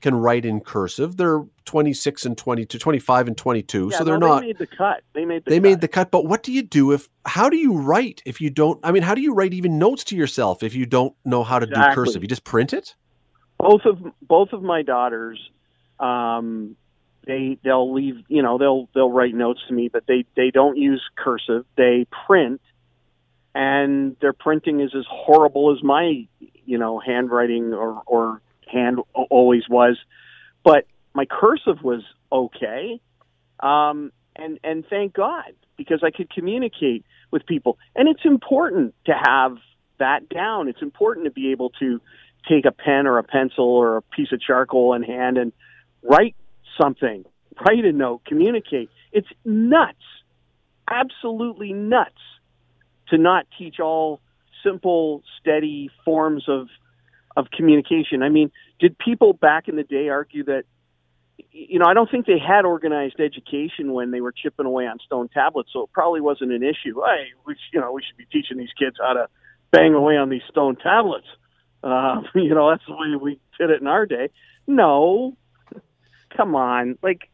can 0.00 0.14
write 0.14 0.44
in 0.44 0.60
cursive. 0.60 1.16
They're 1.16 1.44
26 1.64 2.26
and 2.26 2.36
22, 2.36 2.78
25 2.78 3.28
and 3.28 3.36
22. 3.36 3.88
Yeah, 3.90 3.98
so 3.98 4.04
they're 4.04 4.18
no, 4.18 4.28
not 4.28 4.40
They 4.40 4.46
made 4.48 4.58
the 4.58 4.66
cut. 4.66 5.02
They 5.12 5.24
made 5.24 5.44
the. 5.44 5.50
they 5.50 5.56
cut. 5.56 5.62
made 5.62 5.80
the 5.80 5.88
cut 5.88 6.10
but 6.10 6.26
what 6.26 6.42
do 6.42 6.52
you 6.52 6.62
do 6.62 6.92
if 6.92 7.08
how 7.26 7.48
do 7.48 7.56
you 7.56 7.76
write 7.76 8.22
if 8.24 8.40
you 8.40 8.50
don't 8.50 8.78
i 8.84 8.92
mean 8.92 9.02
how 9.02 9.14
do 9.14 9.20
you 9.20 9.34
write 9.34 9.54
even 9.54 9.78
notes 9.78 10.04
to 10.04 10.16
yourself 10.16 10.62
if 10.62 10.74
you 10.74 10.86
don't 10.86 11.14
know 11.24 11.42
how 11.42 11.58
to 11.58 11.66
do 11.66 11.80
cursive 11.92 12.22
you 12.22 12.28
just 12.28 12.44
print 12.44 12.72
it 12.72 12.94
both 13.58 13.82
of 13.84 13.98
both 14.22 14.52
of 14.52 14.62
my 14.62 14.82
daughters 14.82 15.38
um 16.00 16.76
they 17.26 17.58
they'll 17.64 17.92
leave 17.92 18.16
you 18.28 18.42
know 18.42 18.58
they'll 18.58 18.88
they'll 18.94 19.10
write 19.10 19.34
notes 19.34 19.60
to 19.68 19.74
me 19.74 19.88
but 19.88 20.06
they 20.06 20.24
they 20.36 20.50
don't 20.50 20.76
use 20.76 21.02
cursive 21.16 21.64
they 21.76 22.06
print 22.26 22.60
and 23.54 24.16
their 24.20 24.32
printing 24.32 24.80
is 24.80 24.94
as 24.96 25.04
horrible 25.08 25.74
as 25.74 25.82
my 25.82 26.26
you 26.64 26.78
know 26.78 26.98
handwriting 26.98 27.72
or 27.72 28.02
or 28.06 28.42
hand 28.66 29.00
always 29.30 29.62
was 29.68 29.96
but 30.64 30.86
my 31.14 31.24
cursive 31.24 31.82
was 31.82 32.02
okay 32.32 33.00
um 33.60 34.12
and 34.36 34.58
and 34.64 34.84
thank 34.88 35.12
god 35.12 35.52
because 35.76 36.00
i 36.02 36.10
could 36.10 36.30
communicate 36.30 37.04
with 37.30 37.46
people 37.46 37.78
and 37.94 38.08
it's 38.08 38.24
important 38.24 38.94
to 39.06 39.12
have 39.12 39.56
that 39.98 40.28
down 40.28 40.68
it's 40.68 40.82
important 40.82 41.24
to 41.24 41.30
be 41.30 41.52
able 41.52 41.70
to 41.70 42.00
take 42.48 42.64
a 42.64 42.72
pen 42.72 43.06
or 43.06 43.18
a 43.18 43.22
pencil 43.22 43.64
or 43.64 43.98
a 43.98 44.02
piece 44.02 44.32
of 44.32 44.40
charcoal 44.40 44.94
in 44.94 45.02
hand 45.02 45.38
and 45.38 45.52
write 46.02 46.36
something, 46.80 47.24
write 47.66 47.84
a 47.84 47.92
note, 47.92 48.22
communicate. 48.26 48.90
It's 49.12 49.28
nuts, 49.44 49.98
absolutely 50.90 51.72
nuts 51.72 52.20
to 53.08 53.18
not 53.18 53.46
teach 53.58 53.80
all 53.80 54.20
simple, 54.62 55.22
steady 55.40 55.90
forms 56.04 56.44
of 56.48 56.68
of 57.36 57.46
communication. 57.50 58.22
I 58.22 58.28
mean, 58.28 58.52
did 58.78 58.96
people 58.96 59.32
back 59.32 59.66
in 59.66 59.74
the 59.74 59.82
day 59.82 60.08
argue 60.08 60.44
that 60.44 60.64
you 61.50 61.78
know, 61.78 61.86
I 61.86 61.94
don't 61.94 62.10
think 62.10 62.26
they 62.26 62.38
had 62.38 62.64
organized 62.64 63.20
education 63.20 63.92
when 63.92 64.10
they 64.10 64.20
were 64.20 64.32
chipping 64.32 64.66
away 64.66 64.86
on 64.86 64.98
stone 65.04 65.28
tablets, 65.28 65.70
so 65.72 65.82
it 65.82 65.92
probably 65.92 66.20
wasn't 66.20 66.52
an 66.52 66.62
issue. 66.62 67.00
Hey, 67.04 67.28
we, 67.46 67.56
you 67.72 67.80
know, 67.80 67.92
we 67.92 68.02
should 68.02 68.16
be 68.16 68.26
teaching 68.26 68.56
these 68.56 68.72
kids 68.78 68.96
how 69.00 69.14
to 69.14 69.28
bang 69.70 69.94
away 69.94 70.16
on 70.16 70.28
these 70.28 70.42
stone 70.48 70.76
tablets. 70.76 71.26
Uh, 71.82 72.22
you 72.34 72.54
know, 72.54 72.70
that's 72.70 72.84
the 72.86 72.94
way 72.94 73.16
we 73.20 73.40
did 73.58 73.70
it 73.70 73.80
in 73.80 73.86
our 73.86 74.06
day. 74.06 74.30
No, 74.66 75.36
come 76.36 76.54
on, 76.54 76.98
like 77.02 77.28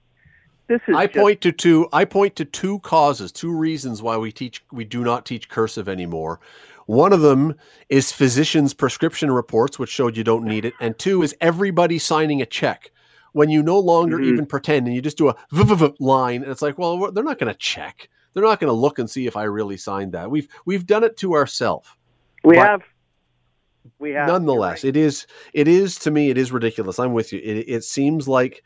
this 0.70 0.80
is. 0.88 0.94
i 0.96 1.06
just- 1.06 1.18
point 1.18 1.40
to 1.40 1.52
two 1.52 1.88
i 1.92 2.04
point 2.04 2.36
to 2.36 2.44
two 2.44 2.78
causes 2.80 3.32
two 3.32 3.52
reasons 3.52 4.02
why 4.02 4.16
we 4.16 4.30
teach 4.30 4.64
we 4.70 4.84
do 4.84 5.02
not 5.02 5.26
teach 5.26 5.48
cursive 5.48 5.88
anymore 5.88 6.40
one 6.86 7.12
of 7.12 7.20
them 7.20 7.54
is 7.88 8.12
physicians 8.12 8.72
prescription 8.72 9.30
reports 9.32 9.78
which 9.78 9.90
showed 9.90 10.16
you 10.16 10.22
don't 10.22 10.44
need 10.44 10.64
it 10.64 10.72
and 10.80 10.96
two 10.98 11.22
is 11.22 11.34
everybody 11.40 11.98
signing 11.98 12.40
a 12.40 12.46
check 12.46 12.92
when 13.32 13.48
you 13.50 13.62
no 13.62 13.78
longer 13.78 14.18
Mhm. 14.18 14.24
even 14.26 14.46
pretend 14.46 14.86
and 14.86 14.94
you 14.94 15.02
just 15.02 15.18
do 15.18 15.28
a 15.28 15.36
line 16.00 16.42
and 16.42 16.50
it's 16.50 16.62
like 16.62 16.78
well 16.78 17.10
they're 17.12 17.24
not 17.24 17.38
going 17.38 17.52
to 17.52 17.58
check 17.58 18.08
they're 18.32 18.44
not 18.44 18.60
going 18.60 18.68
to 18.68 18.74
look 18.74 18.98
and 18.98 19.08
see 19.10 19.26
if 19.26 19.36
i 19.36 19.42
really 19.44 19.76
signed 19.76 20.12
that 20.12 20.30
we've 20.30 20.48
we've 20.66 20.86
done 20.86 21.04
it 21.04 21.16
to 21.16 21.34
ourselves 21.34 21.88
we 22.44 22.56
but- 22.56 22.66
have. 22.66 22.82
We 23.98 24.10
have. 24.12 24.28
nonetheless 24.28 24.82
you're 24.84 24.90
it 24.90 24.96
is 24.96 25.26
it 25.54 25.66
is 25.68 25.98
to 26.00 26.10
me 26.10 26.30
it 26.30 26.36
is 26.38 26.52
ridiculous 26.52 26.98
i'm 26.98 27.12
with 27.12 27.32
you 27.32 27.40
it, 27.42 27.64
it 27.68 27.84
seems 27.84 28.28
like 28.28 28.62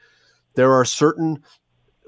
there 0.54 0.72
are 0.72 0.84
certain 0.84 1.42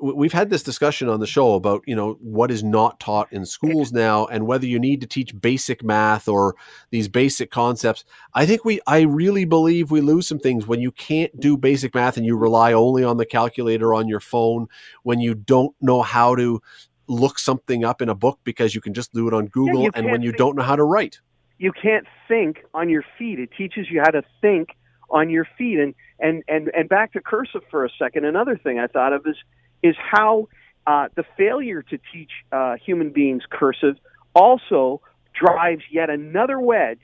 we've 0.00 0.32
had 0.32 0.50
this 0.50 0.62
discussion 0.62 1.08
on 1.08 1.20
the 1.20 1.26
show 1.26 1.54
about 1.54 1.82
you 1.86 1.94
know 1.94 2.14
what 2.20 2.50
is 2.50 2.62
not 2.62 3.00
taught 3.00 3.32
in 3.32 3.46
schools 3.46 3.92
now 4.06 4.26
and 4.26 4.46
whether 4.46 4.66
you 4.66 4.78
need 4.78 5.00
to 5.00 5.06
teach 5.06 5.38
basic 5.40 5.82
math 5.82 6.28
or 6.28 6.54
these 6.90 7.08
basic 7.08 7.50
concepts 7.50 8.04
i 8.34 8.44
think 8.44 8.64
we 8.64 8.80
i 8.86 9.00
really 9.00 9.44
believe 9.44 9.90
we 9.90 10.00
lose 10.00 10.26
some 10.26 10.38
things 10.38 10.66
when 10.66 10.80
you 10.80 10.92
can't 10.92 11.38
do 11.40 11.56
basic 11.56 11.94
math 11.94 12.16
and 12.16 12.26
you 12.26 12.36
rely 12.36 12.72
only 12.72 13.02
on 13.02 13.16
the 13.16 13.26
calculator 13.26 13.94
on 13.94 14.06
your 14.08 14.20
phone 14.20 14.66
when 15.02 15.20
you 15.20 15.34
don't 15.34 15.74
know 15.80 16.02
how 16.02 16.34
to 16.34 16.60
look 17.08 17.38
something 17.38 17.84
up 17.84 18.02
in 18.02 18.08
a 18.08 18.14
book 18.14 18.38
because 18.44 18.74
you 18.74 18.80
can 18.80 18.92
just 18.92 19.12
do 19.14 19.28
it 19.28 19.34
on 19.34 19.46
google 19.46 19.84
you 19.84 19.90
and 19.94 20.10
when 20.10 20.22
you 20.22 20.30
think- 20.30 20.38
don't 20.38 20.56
know 20.56 20.62
how 20.62 20.76
to 20.76 20.84
write 20.84 21.20
you 21.58 21.72
can't 21.72 22.06
think 22.28 22.64
on 22.74 22.88
your 22.88 23.04
feet. 23.18 23.38
It 23.38 23.50
teaches 23.56 23.86
you 23.90 24.00
how 24.00 24.10
to 24.10 24.22
think 24.40 24.70
on 25.10 25.30
your 25.30 25.46
feet. 25.56 25.78
And 25.78 25.94
and 26.18 26.42
and 26.48 26.70
and 26.74 26.88
back 26.88 27.12
to 27.12 27.20
cursive 27.20 27.62
for 27.70 27.84
a 27.84 27.90
second. 27.98 28.24
Another 28.24 28.56
thing 28.56 28.78
I 28.78 28.86
thought 28.86 29.12
of 29.12 29.26
is 29.26 29.36
is 29.82 29.96
how 29.98 30.48
uh, 30.86 31.08
the 31.14 31.24
failure 31.36 31.82
to 31.82 31.98
teach 32.12 32.30
uh, 32.52 32.76
human 32.76 33.10
beings 33.10 33.42
cursive 33.50 33.96
also 34.34 35.00
drives 35.34 35.82
yet 35.90 36.10
another 36.10 36.58
wedge 36.60 36.98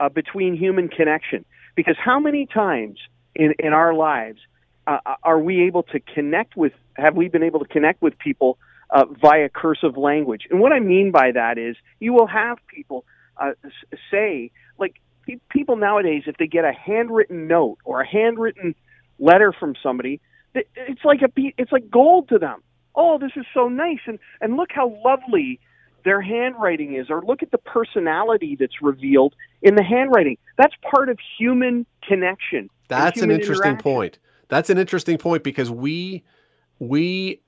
uh, 0.00 0.08
between 0.08 0.56
human 0.56 0.88
connection. 0.88 1.44
Because 1.74 1.96
how 1.98 2.20
many 2.20 2.46
times 2.46 2.98
in 3.34 3.54
in 3.58 3.72
our 3.72 3.94
lives 3.94 4.40
uh, 4.86 4.98
are 5.22 5.38
we 5.38 5.62
able 5.62 5.82
to 5.84 6.00
connect 6.00 6.56
with? 6.56 6.72
Have 6.94 7.14
we 7.14 7.28
been 7.28 7.42
able 7.42 7.60
to 7.60 7.68
connect 7.68 8.02
with 8.02 8.18
people 8.18 8.58
uh, 8.90 9.04
via 9.20 9.48
cursive 9.48 9.96
language? 9.96 10.46
And 10.50 10.60
what 10.60 10.72
I 10.72 10.80
mean 10.80 11.10
by 11.10 11.32
that 11.32 11.58
is, 11.58 11.76
you 12.00 12.12
will 12.12 12.26
have 12.26 12.58
people 12.66 13.04
uh, 13.36 13.52
say 14.10 14.50
like 14.78 15.00
people 15.50 15.76
nowadays 15.76 16.22
if 16.26 16.36
they 16.36 16.46
get 16.46 16.64
a 16.64 16.72
handwritten 16.72 17.46
note 17.46 17.78
or 17.84 18.00
a 18.00 18.06
handwritten 18.06 18.74
letter 19.18 19.52
from 19.52 19.74
somebody 19.82 20.20
it's 20.74 21.04
like 21.04 21.22
a 21.22 21.30
it's 21.36 21.72
like 21.72 21.90
gold 21.90 22.28
to 22.30 22.38
them. 22.38 22.62
Oh 22.94 23.18
this 23.18 23.32
is 23.36 23.44
so 23.54 23.68
nice. 23.68 24.00
And 24.06 24.18
and 24.40 24.56
look 24.56 24.70
how 24.72 24.98
lovely 25.04 25.60
their 26.04 26.20
handwriting 26.20 26.94
is 26.94 27.10
or 27.10 27.22
look 27.22 27.42
at 27.42 27.50
the 27.50 27.58
personality 27.58 28.56
that's 28.58 28.80
revealed 28.80 29.34
in 29.62 29.74
the 29.74 29.82
handwriting. 29.82 30.38
That's 30.56 30.74
part 30.90 31.08
of 31.08 31.18
human 31.38 31.86
connection 32.06 32.70
That's 32.88 33.20
an 33.20 33.30
interesting 33.30 33.76
point. 33.76 34.18
That's 34.48 34.70
an 34.70 34.78
interesting 34.78 35.18
point 35.18 35.44
because 35.44 35.70
we 35.70 36.24
we 36.78 37.40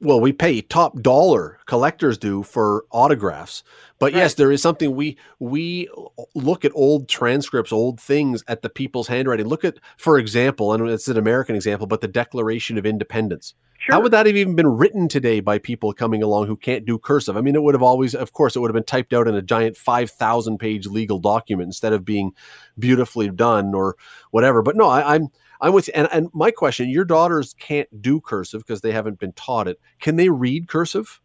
well 0.00 0.20
we 0.20 0.32
pay 0.32 0.60
top 0.60 1.00
dollar 1.00 1.58
collectors 1.66 2.18
do 2.18 2.42
for 2.42 2.84
autographs. 2.90 3.62
But 3.98 4.12
yes, 4.12 4.34
there 4.34 4.52
is 4.52 4.60
something 4.60 4.94
we 4.94 5.16
we 5.38 5.88
look 6.34 6.64
at 6.64 6.72
old 6.74 7.08
transcripts, 7.08 7.72
old 7.72 8.00
things 8.00 8.42
at 8.48 8.62
the 8.62 8.68
people's 8.68 9.08
handwriting. 9.08 9.46
Look 9.46 9.64
at 9.64 9.78
for 9.96 10.18
example, 10.18 10.72
and 10.72 10.88
it's 10.88 11.08
an 11.08 11.16
American 11.16 11.54
example, 11.56 11.86
but 11.86 12.00
the 12.00 12.08
Declaration 12.08 12.78
of 12.78 12.86
Independence. 12.86 13.54
Sure 13.84 13.94
How 13.94 14.00
would 14.00 14.12
that 14.12 14.26
have 14.26 14.36
even 14.36 14.54
been 14.54 14.66
written 14.66 15.08
today 15.08 15.40
by 15.40 15.58
people 15.58 15.92
coming 15.92 16.22
along 16.22 16.46
who 16.46 16.56
can't 16.56 16.84
do 16.84 16.98
cursive? 16.98 17.36
I 17.36 17.40
mean, 17.40 17.54
it 17.54 17.62
would 17.62 17.74
have 17.74 17.82
always, 17.82 18.14
of 18.14 18.32
course, 18.32 18.56
it 18.56 18.60
would 18.60 18.70
have 18.70 18.74
been 18.74 18.84
typed 18.84 19.12
out 19.12 19.28
in 19.28 19.34
a 19.34 19.42
giant 19.42 19.76
5,000 19.76 20.58
page 20.58 20.86
legal 20.86 21.18
document 21.18 21.68
instead 21.68 21.92
of 21.92 22.04
being 22.04 22.32
beautifully 22.78 23.28
done 23.28 23.74
or 23.74 23.96
whatever. 24.30 24.62
But 24.62 24.76
no, 24.76 24.88
I, 24.88 25.14
I'm, 25.14 25.28
I'm 25.60 25.72
with 25.72 25.88
you. 25.88 25.94
And, 25.94 26.08
and 26.12 26.28
my 26.32 26.50
question, 26.50 26.88
your 26.88 27.04
daughters 27.04 27.54
can't 27.58 27.88
do 28.02 28.20
cursive 28.20 28.62
because 28.62 28.80
they 28.80 28.92
haven't 28.92 29.18
been 29.18 29.32
taught 29.32 29.68
it. 29.68 29.80
Can 30.00 30.16
they 30.16 30.28
read 30.28 30.68
cursive? 30.68 31.20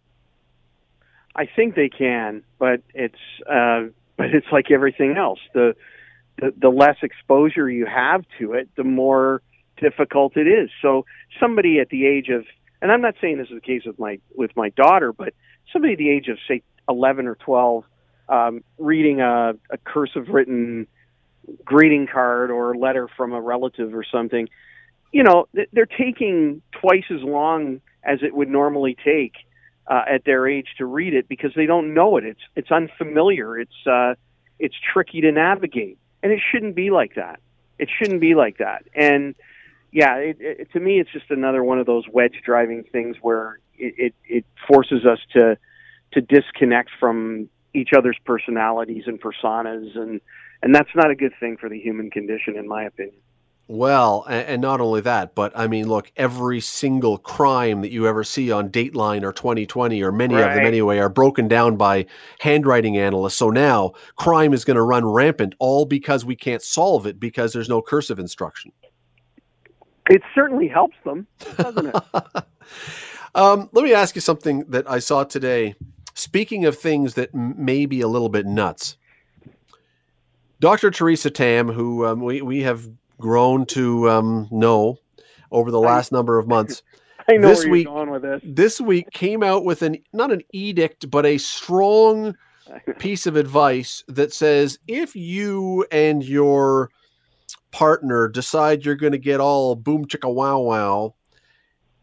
I 1.36 1.46
think 1.46 1.76
they 1.76 1.90
can, 1.90 2.44
but 2.58 2.82
it's 2.94 3.16
uh, 3.50 3.86
but 4.18 4.34
it's 4.34 4.48
like 4.52 4.72
everything 4.72 5.16
else. 5.18 5.40
The 5.54 5.76
the, 6.38 6.54
the 6.58 6.70
less 6.70 6.98
exposure 7.02 7.70
you 7.70 7.86
have 7.86 8.24
to 8.40 8.54
it, 8.54 8.70
the 8.76 8.84
more 8.84 9.42
difficult 9.80 10.38
it 10.38 10.48
is. 10.48 10.70
So 10.82 11.06
somebody 11.40 11.80
at 11.80 11.90
the 11.90 12.06
age 12.06 12.30
of, 12.30 12.46
and 12.82 12.92
I'm 12.92 13.02
not 13.02 13.16
saying 13.22 13.38
this 13.38 13.48
is 13.50 13.56
the 13.56 13.62
case 13.62 13.84
with 13.86 14.00
my 14.00 14.20
with 14.36 14.56
my 14.56 14.70
daughter, 14.70 15.12
but 15.14 15.34
somebody 15.72 15.94
at 15.94 16.00
the 16.00 16.10
age 16.10 16.28
of 16.28 16.38
say 16.48 16.62
11 16.88 17.28
or 17.28 17.36
12, 17.36 17.84
um, 18.30 18.64
reading 18.78 19.22
a, 19.22 19.54
a 19.70 19.78
cursive 19.84 20.28
written 20.30 20.88
greeting 21.66 22.08
card 22.08 22.52
or 22.52 22.76
letter 22.76 23.08
from 23.18 23.34
a 23.34 23.42
relative 23.42 23.94
or 23.94 24.04
something, 24.04 24.48
you 25.12 25.24
know, 25.24 25.48
they're 25.74 25.86
taking 25.86 26.62
twice 26.72 27.06
as 27.10 27.22
long 27.22 27.82
as 28.04 28.20
it 28.22 28.36
would 28.36 28.50
normally 28.50 28.96
take 29.04 29.34
uh, 29.88 30.04
at 30.08 30.24
their 30.24 30.48
age 30.48 30.68
to 30.78 30.86
read 30.86 31.14
it 31.14 31.28
because 31.28 31.52
they 31.56 31.66
don't 31.66 31.94
know 31.94 32.18
it. 32.18 32.24
It's 32.24 32.42
it's 32.56 32.72
unfamiliar. 32.72 33.58
It's 33.58 33.88
uh, 33.88 34.14
it's 34.60 34.76
tricky 34.94 35.22
to 35.22 35.32
navigate, 35.32 35.98
and 36.22 36.32
it 36.32 36.40
shouldn't 36.52 36.76
be 36.76 36.92
like 36.92 37.16
that. 37.16 37.40
It 37.80 37.90
shouldn't 37.98 38.22
be 38.22 38.36
like 38.36 38.60
that. 38.60 38.84
And 38.94 39.34
yeah, 39.92 40.16
it, 40.16 40.38
it, 40.40 40.72
to 40.74 40.80
me, 40.80 41.00
it's 41.00 41.12
just 41.12 41.32
another 41.32 41.64
one 41.64 41.80
of 41.80 41.86
those 41.86 42.04
wedge 42.12 42.42
driving 42.46 42.84
things 42.92 43.18
where 43.22 43.60
it, 43.78 43.94
it, 43.98 44.16
it 44.26 44.46
forces 44.68 45.06
us 45.06 45.20
to 45.34 45.58
to 46.12 46.22
disconnect 46.22 46.90
from 47.00 47.48
each 47.74 47.90
other's 47.96 48.18
personalities 48.26 49.04
and 49.08 49.22
personas, 49.22 49.98
and 49.98 50.22
and 50.62 50.76
that's 50.76 50.90
not 50.96 51.10
a 51.10 51.16
good 51.16 51.34
thing 51.40 51.58
for 51.58 51.70
the 51.70 51.80
human 51.80 52.10
condition, 52.10 52.56
in 52.58 52.68
my 52.68 52.84
opinion. 52.84 53.20
Well, 53.72 54.26
and, 54.28 54.48
and, 54.48 54.62
not 54.64 54.82
only 54.82 55.02
that, 55.02 55.36
but 55.36 55.52
I 55.56 55.68
mean, 55.68 55.88
look, 55.88 56.12
every 56.18 56.60
single 56.60 57.20
crime 57.20 57.82
that 57.82 57.92
you 57.92 58.08
ever 58.08 58.24
see 58.24 58.52
on 58.52 58.70
Dateline 58.70 59.22
or 59.22 59.32
2020, 59.32 60.02
or 60.02 60.12
many 60.12 60.34
right. 60.34 60.48
of 60.48 60.56
them 60.56 60.66
anyway, 60.66 60.98
are 60.98 61.08
broken 61.08 61.48
down 61.48 61.78
by 61.78 62.08
handwriting 62.40 62.98
analysts. 62.98 63.36
So 63.36 63.52
now 63.52 63.92
crime 64.16 64.54
is 64.54 64.66
going 64.66 64.76
to 64.78 64.82
run 64.82 65.06
rampant, 65.06 65.54
all 65.60 65.86
because 65.86 66.26
we 66.26 66.36
can't 66.36 66.64
solve 66.64 67.06
it 67.06 67.20
because 67.20 67.54
there's 67.54 67.70
no 67.70 67.80
cursive 67.80 68.18
instruction. 68.18 68.72
It 70.10 70.24
certainly 70.34 70.68
helps 70.68 70.98
them, 71.06 71.28
doesn't 71.58 71.88
it? 71.88 71.96
um, 73.36 73.70
let 73.72 73.84
me 73.84 73.94
ask 73.94 74.16
you 74.16 74.22
something 74.22 74.66
that 74.70 74.90
I 74.90 75.00
saw 75.00 75.24
today. 75.24 75.76
Speaking 76.16 76.66
of 76.66 76.78
things 76.78 77.14
that 77.14 77.34
may 77.34 77.86
be 77.86 78.02
a 78.02 78.08
little 78.08 78.28
bit 78.28 78.46
nuts, 78.46 78.98
Dr. 80.60 80.92
Theresa 80.92 81.30
Tam, 81.30 81.70
who 81.70 82.06
um, 82.06 82.22
we, 82.22 82.42
we 82.42 82.62
have 82.64 82.90
grown 83.20 83.66
to 83.68 84.10
um, 84.10 84.48
know 84.52 84.98
over 85.52 85.72
the 85.72 85.80
last 85.80 86.12
number 86.12 86.38
of 86.38 86.48
months. 86.48 86.82
I 87.30 87.38
know 87.38 87.50
this 87.50 87.66
week, 87.66 87.88
this. 88.22 88.42
This 88.44 88.82
week 88.82 89.12
came 89.12 89.44
out 89.44 89.64
with 89.64 89.84
an 89.84 89.98
not 90.14 90.32
an 90.32 90.42
edict, 90.52 91.12
but 91.12 91.28
a 91.28 91.38
strong 91.38 92.36
piece 93.00 93.28
of 93.28 93.36
advice 93.36 94.04
that 94.08 94.34
says 94.34 94.80
if 94.88 95.16
you 95.16 95.86
and 95.92 96.24
your 96.24 96.90
partner 97.72 98.28
decide 98.28 98.86
you're 98.86 98.96
going 98.96 99.12
to 99.12 99.18
get 99.18 99.40
all 99.40 99.76
boom 99.76 100.06
chicka 100.06 100.34
wow 100.34 100.60
wow, 100.60 101.16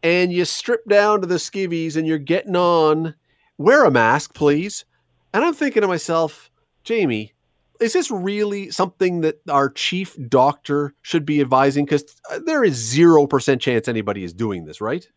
and 0.03 0.31
you 0.31 0.45
strip 0.45 0.85
down 0.87 1.21
to 1.21 1.27
the 1.27 1.35
skivvies 1.35 1.95
and 1.95 2.07
you're 2.07 2.17
getting 2.17 2.55
on, 2.55 3.15
wear 3.57 3.85
a 3.85 3.91
mask, 3.91 4.33
please. 4.33 4.85
And 5.33 5.43
I'm 5.43 5.53
thinking 5.53 5.81
to 5.81 5.87
myself, 5.87 6.49
Jamie, 6.83 7.33
is 7.79 7.93
this 7.93 8.09
really 8.09 8.71
something 8.71 9.21
that 9.21 9.39
our 9.49 9.69
chief 9.69 10.17
doctor 10.29 10.95
should 11.01 11.25
be 11.25 11.41
advising? 11.41 11.85
Because 11.85 12.05
uh, 12.31 12.39
there 12.45 12.63
is 12.63 12.73
zero 12.73 13.27
percent 13.27 13.61
chance 13.61 13.87
anybody 13.87 14.23
is 14.23 14.33
doing 14.33 14.65
this, 14.65 14.81
right? 14.81 15.07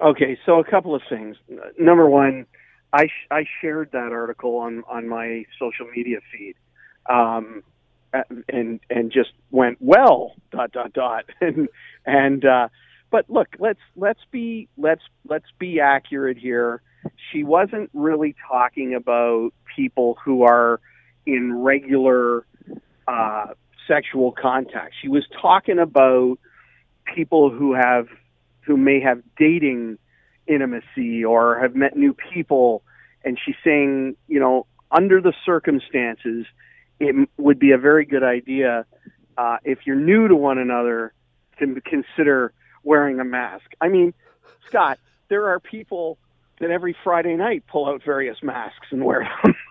Okay, 0.00 0.38
so 0.46 0.58
a 0.58 0.64
couple 0.64 0.94
of 0.94 1.02
things. 1.08 1.36
Number 1.78 2.08
one, 2.08 2.46
I 2.92 3.06
sh- 3.06 3.28
I 3.30 3.44
shared 3.60 3.90
that 3.92 4.12
article 4.12 4.56
on 4.56 4.82
on 4.88 5.08
my 5.08 5.44
social 5.58 5.86
media 5.94 6.18
feed, 6.32 6.54
um, 7.08 7.62
and 8.48 8.80
and 8.90 9.12
just 9.12 9.30
went 9.50 9.78
well 9.80 10.34
dot 10.50 10.72
dot 10.72 10.92
dot 10.92 11.24
and 11.40 11.68
and 12.06 12.44
uh, 12.44 12.68
but 13.10 13.28
look, 13.28 13.48
let's 13.58 13.80
let's 13.96 14.20
be 14.30 14.68
let's 14.76 15.02
let's 15.28 15.46
be 15.58 15.80
accurate 15.80 16.38
here. 16.38 16.82
She 17.32 17.44
wasn't 17.44 17.90
really 17.92 18.34
talking 18.48 18.94
about 18.94 19.50
people 19.74 20.16
who 20.24 20.42
are 20.42 20.80
in 21.26 21.60
regular 21.60 22.44
uh, 23.08 23.46
sexual 23.88 24.32
contact. 24.32 24.94
She 25.00 25.08
was 25.08 25.26
talking 25.40 25.78
about 25.78 26.38
people 27.14 27.50
who 27.50 27.74
have 27.74 28.06
who 28.60 28.76
may 28.76 29.00
have 29.00 29.22
dating 29.36 29.98
intimacy 30.46 31.24
or 31.24 31.58
have 31.58 31.74
met 31.74 31.96
new 31.96 32.14
people, 32.32 32.82
and 33.24 33.38
she's 33.44 33.56
saying, 33.64 34.16
you 34.28 34.38
know, 34.38 34.66
under 34.92 35.20
the 35.20 35.32
circumstances, 35.44 36.46
it 37.00 37.28
would 37.38 37.58
be 37.58 37.72
a 37.72 37.78
very 37.78 38.04
good 38.04 38.22
idea 38.22 38.84
uh, 39.38 39.56
if 39.64 39.86
you're 39.86 39.96
new 39.96 40.28
to 40.28 40.36
one 40.36 40.58
another 40.58 41.12
to 41.58 41.80
consider 41.80 42.52
wearing 42.84 43.18
a 43.20 43.24
mask. 43.24 43.64
I 43.80 43.88
mean, 43.88 44.14
Scott, 44.66 44.98
there 45.28 45.48
are 45.48 45.58
people 45.58 46.18
that 46.60 46.70
every 46.70 46.94
Friday 47.02 47.36
night 47.36 47.64
pull 47.66 47.88
out 47.88 48.02
various 48.04 48.42
masks 48.42 48.88
and 48.90 49.04
wear 49.04 49.28
them. 49.42 49.54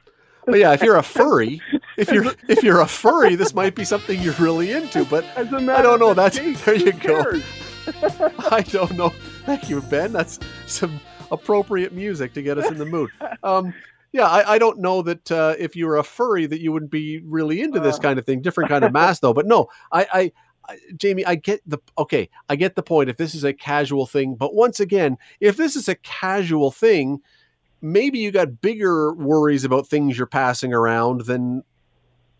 But 0.45 0.57
yeah, 0.57 0.73
if 0.73 0.82
you're 0.82 0.95
a 0.95 1.03
furry, 1.03 1.61
if 1.95 2.11
you're 2.11 2.25
if 2.47 2.63
you're 2.63 2.80
a 2.80 2.88
furry, 2.88 3.36
this 3.36 3.53
might 3.53 3.75
be 3.75 3.86
something 3.86 4.19
you're 4.19 4.34
really 4.39 4.71
into. 4.71 5.05
But 5.05 5.23
I 5.38 5.43
don't 5.43 5.99
know. 5.99 6.15
That's 6.15 6.39
case, 6.39 6.65
there 6.65 6.75
you 6.75 6.93
go. 6.93 7.39
I 8.49 8.61
don't 8.61 8.93
know. 8.93 9.09
Thank 9.45 9.69
you, 9.69 9.82
Ben. 9.82 10.11
That's 10.11 10.39
some 10.65 10.99
appropriate 11.32 11.93
music 11.93 12.34
to 12.34 12.41
get 12.41 12.57
us 12.57 12.71
in 12.71 12.80
the 12.80 12.86
mood. 12.86 13.11
Um, 13.43 13.75
yeah, 14.12 14.28
I, 14.28 14.55
I, 14.55 14.57
don't 14.57 14.80
know 14.80 15.01
that 15.03 15.32
uh, 15.32 15.55
if 15.60 15.76
you 15.76 15.86
were 15.86 15.97
a 15.97 16.03
furry 16.03 16.45
that 16.47 16.62
you 16.62 16.72
wouldn't 16.72 16.91
be 16.91 17.22
really 17.26 17.62
into 17.62 17.80
this 17.80 17.99
kind 17.99 18.18
of 18.18 18.26
thing. 18.26 18.41
Different 18.41 18.70
kind 18.70 18.84
of 18.84 18.91
mask, 18.93 19.22
though. 19.22 19.34
But 19.34 19.45
no, 19.45 19.68
I, 19.91 20.07
I, 20.12 20.32
I, 20.68 20.78
Jamie, 20.97 21.26
I 21.26 21.36
get 21.36 21.62
the 21.68 21.78
okay. 21.97 22.30
I 22.49 22.55
get 22.55 22.76
the 22.76 22.84
point. 22.84 23.10
If 23.10 23.18
this 23.18 23.36
is 23.36 23.43
a 23.43 23.53
casual 23.53 24.05
thing, 24.05 24.36
but 24.36 24.55
once 24.55 24.80
again, 24.80 25.18
if 25.39 25.57
this 25.57 25.76
is 25.76 25.88
a 25.88 25.95
casual 25.95 26.72
thing, 26.72 27.20
maybe 27.82 28.20
you 28.20 28.32
got 28.32 28.62
bigger 28.62 29.14
worries 29.14 29.64
about 29.64 29.88
things 29.88 30.18
you're 30.18 30.28
passing 30.28 30.74
around 30.74 31.22
than 31.22 31.64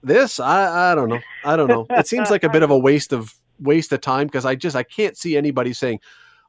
this. 0.02 0.40
I, 0.40 0.92
I 0.92 0.96
don't 0.96 1.10
know. 1.10 1.22
I 1.46 1.56
don't 1.56 1.68
know. 1.68 1.86
It 1.92 2.08
seems 2.08 2.32
like 2.32 2.44
a 2.44 2.50
bit 2.50 2.64
of 2.64 2.72
a 2.72 2.78
waste 2.80 3.14
of 3.14 3.36
waste 3.60 3.92
of 3.92 4.02
time 4.02 4.28
because 4.28 4.46
I 4.46 4.56
just 4.56 4.76
I 4.76 4.84
can't 4.84 5.18
see 5.18 5.38
anybody 5.38 5.74
saying, 5.74 6.00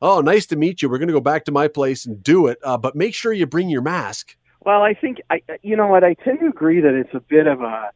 "Oh, 0.00 0.22
nice 0.22 0.46
to 0.46 0.56
meet 0.56 0.80
you. 0.80 0.88
We're 0.88 0.98
going 0.98 1.08
to 1.08 1.14
go 1.14 1.20
back 1.20 1.44
to 1.44 1.52
my 1.52 1.68
place 1.68 2.06
and 2.06 2.22
do 2.22 2.46
it, 2.46 2.58
uh, 2.62 2.78
but 2.78 2.96
make 2.96 3.14
sure 3.14 3.34
you 3.34 3.46
bring 3.46 3.68
your 3.68 3.82
mask." 3.82 4.36
Well, 4.62 4.82
I 4.82 4.94
think 4.94 5.18
I 5.30 5.42
you 5.62 5.76
know 5.76 5.86
what 5.86 6.04
I 6.04 6.14
tend 6.14 6.40
to 6.40 6.46
agree 6.46 6.80
that 6.80 6.94
it's 6.94 7.14
a 7.14 7.20
bit 7.20 7.46
of 7.46 7.62
a 7.62 7.90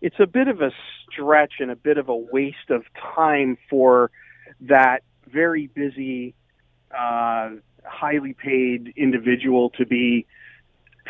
it's 0.00 0.18
a 0.18 0.26
bit 0.26 0.48
of 0.48 0.60
a 0.60 0.70
stretch 1.10 1.54
and 1.60 1.70
a 1.70 1.76
bit 1.76 1.98
of 1.98 2.08
a 2.08 2.16
waste 2.16 2.70
of 2.70 2.84
time 3.14 3.56
for 3.70 4.10
that 4.62 5.02
very 5.30 5.66
busy, 5.68 6.34
uh, 6.90 7.50
highly 7.84 8.32
paid 8.32 8.92
individual 8.96 9.70
to 9.70 9.86
be 9.86 10.26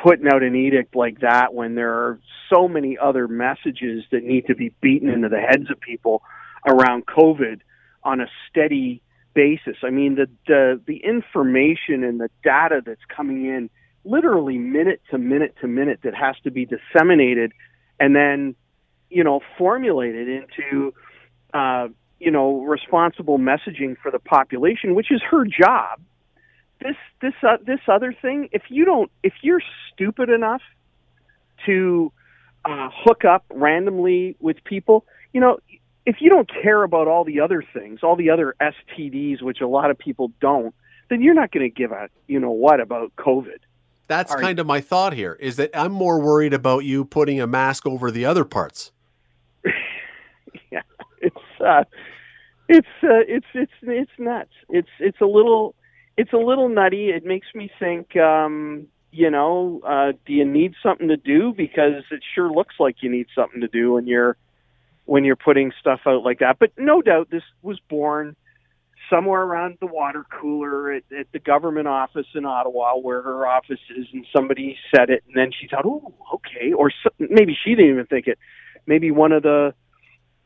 putting 0.02 0.28
out 0.28 0.42
an 0.42 0.54
edict 0.54 0.94
like 0.94 1.20
that 1.20 1.54
when 1.54 1.74
there 1.74 1.92
are 1.92 2.20
so 2.52 2.68
many 2.68 2.96
other 2.96 3.26
messages 3.28 4.04
that 4.10 4.22
need 4.22 4.46
to 4.46 4.54
be 4.54 4.72
beaten 4.80 5.08
into 5.08 5.28
the 5.28 5.40
heads 5.40 5.70
of 5.70 5.80
people 5.80 6.22
around 6.66 7.06
COVID 7.06 7.60
on 8.04 8.20
a 8.20 8.26
steady 8.48 9.02
basis. 9.34 9.76
I 9.82 9.90
mean, 9.90 10.16
the 10.16 10.28
the, 10.46 10.80
the 10.86 10.96
information 10.98 12.04
and 12.04 12.20
the 12.20 12.30
data 12.42 12.82
that's 12.84 13.04
coming 13.14 13.46
in 13.46 13.70
literally 14.08 14.58
minute 14.58 15.00
to 15.10 15.18
minute 15.18 15.54
to 15.60 15.68
minute 15.68 16.00
that 16.02 16.14
has 16.14 16.36
to 16.44 16.50
be 16.50 16.66
disseminated 16.66 17.52
and 18.00 18.14
then 18.14 18.54
you 19.10 19.24
know 19.24 19.40
formulated 19.56 20.28
into 20.28 20.92
uh, 21.54 21.88
you 22.18 22.30
know 22.30 22.60
responsible 22.62 23.38
messaging 23.38 23.96
for 24.02 24.10
the 24.10 24.18
population, 24.18 24.94
which 24.94 25.10
is 25.10 25.20
her 25.30 25.44
job. 25.44 26.00
This 26.80 26.96
this 27.20 27.34
uh, 27.42 27.56
this 27.64 27.80
other 27.88 28.12
thing 28.12 28.48
if 28.52 28.62
you 28.68 28.84
don't 28.84 29.10
if 29.22 29.32
you're 29.42 29.62
stupid 29.92 30.30
enough 30.30 30.62
to 31.66 32.12
uh, 32.64 32.88
hook 32.92 33.24
up 33.24 33.44
randomly 33.50 34.36
with 34.38 34.62
people 34.64 35.04
you 35.32 35.40
know 35.40 35.58
if 36.06 36.16
you 36.20 36.30
don't 36.30 36.48
care 36.62 36.82
about 36.82 37.08
all 37.08 37.24
the 37.24 37.40
other 37.40 37.64
things 37.72 38.00
all 38.02 38.14
the 38.14 38.30
other 38.30 38.54
stds 38.60 39.42
which 39.42 39.60
a 39.60 39.66
lot 39.66 39.90
of 39.90 39.98
people 39.98 40.30
don't 40.40 40.74
then 41.10 41.20
you're 41.20 41.34
not 41.34 41.50
going 41.50 41.68
to 41.68 41.74
give 41.74 41.90
a 41.90 42.08
you 42.28 42.38
know 42.38 42.50
what 42.50 42.80
about 42.80 43.12
covid 43.16 43.58
that's 44.08 44.32
Are 44.32 44.40
kind 44.40 44.58
you? 44.58 44.62
of 44.62 44.66
my 44.66 44.80
thought 44.80 45.12
here 45.12 45.34
is 45.40 45.56
that 45.56 45.70
i'm 45.74 45.92
more 45.92 46.20
worried 46.20 46.54
about 46.54 46.84
you 46.84 47.04
putting 47.04 47.40
a 47.40 47.46
mask 47.46 47.86
over 47.86 48.10
the 48.10 48.24
other 48.24 48.44
parts 48.44 48.90
yeah 50.72 50.82
it's 51.20 51.36
uh 51.64 51.84
it's 52.68 52.86
uh, 53.02 53.24
it's 53.26 53.46
it's 53.54 53.72
it's 53.82 54.10
nuts 54.18 54.52
it's 54.68 54.90
it's 54.98 55.20
a 55.20 55.26
little 55.26 55.74
it's 56.18 56.32
a 56.32 56.36
little 56.36 56.68
nutty. 56.68 57.10
It 57.10 57.24
makes 57.24 57.46
me 57.54 57.70
think, 57.78 58.16
um, 58.16 58.88
you 59.12 59.30
know, 59.30 59.80
uh, 59.86 60.12
do 60.26 60.32
you 60.32 60.44
need 60.44 60.74
something 60.82 61.08
to 61.08 61.16
do? 61.16 61.54
Because 61.56 62.02
it 62.10 62.22
sure 62.34 62.50
looks 62.50 62.74
like 62.80 62.96
you 63.00 63.08
need 63.08 63.28
something 63.34 63.60
to 63.60 63.68
do 63.68 63.92
when 63.92 64.06
you're 64.06 64.36
when 65.06 65.24
you're 65.24 65.36
putting 65.36 65.72
stuff 65.80 66.00
out 66.06 66.24
like 66.24 66.40
that. 66.40 66.58
But 66.58 66.72
no 66.76 67.00
doubt, 67.00 67.30
this 67.30 67.44
was 67.62 67.78
born 67.88 68.36
somewhere 69.10 69.42
around 69.42 69.78
the 69.80 69.86
water 69.86 70.24
cooler 70.40 70.92
at, 70.92 71.02
at 71.18 71.26
the 71.32 71.38
government 71.38 71.88
office 71.88 72.26
in 72.34 72.44
Ottawa, 72.44 72.96
where 72.96 73.22
her 73.22 73.46
office 73.46 73.80
is, 73.96 74.06
and 74.12 74.26
somebody 74.34 74.76
said 74.94 75.10
it, 75.10 75.22
and 75.26 75.36
then 75.36 75.50
she 75.58 75.68
thought, 75.68 75.84
"Oh, 75.84 76.14
okay," 76.34 76.72
or 76.72 76.90
so, 77.02 77.10
maybe 77.18 77.56
she 77.64 77.70
didn't 77.70 77.90
even 77.90 78.06
think 78.06 78.26
it. 78.26 78.38
Maybe 78.86 79.10
one 79.10 79.32
of 79.32 79.42
the 79.42 79.74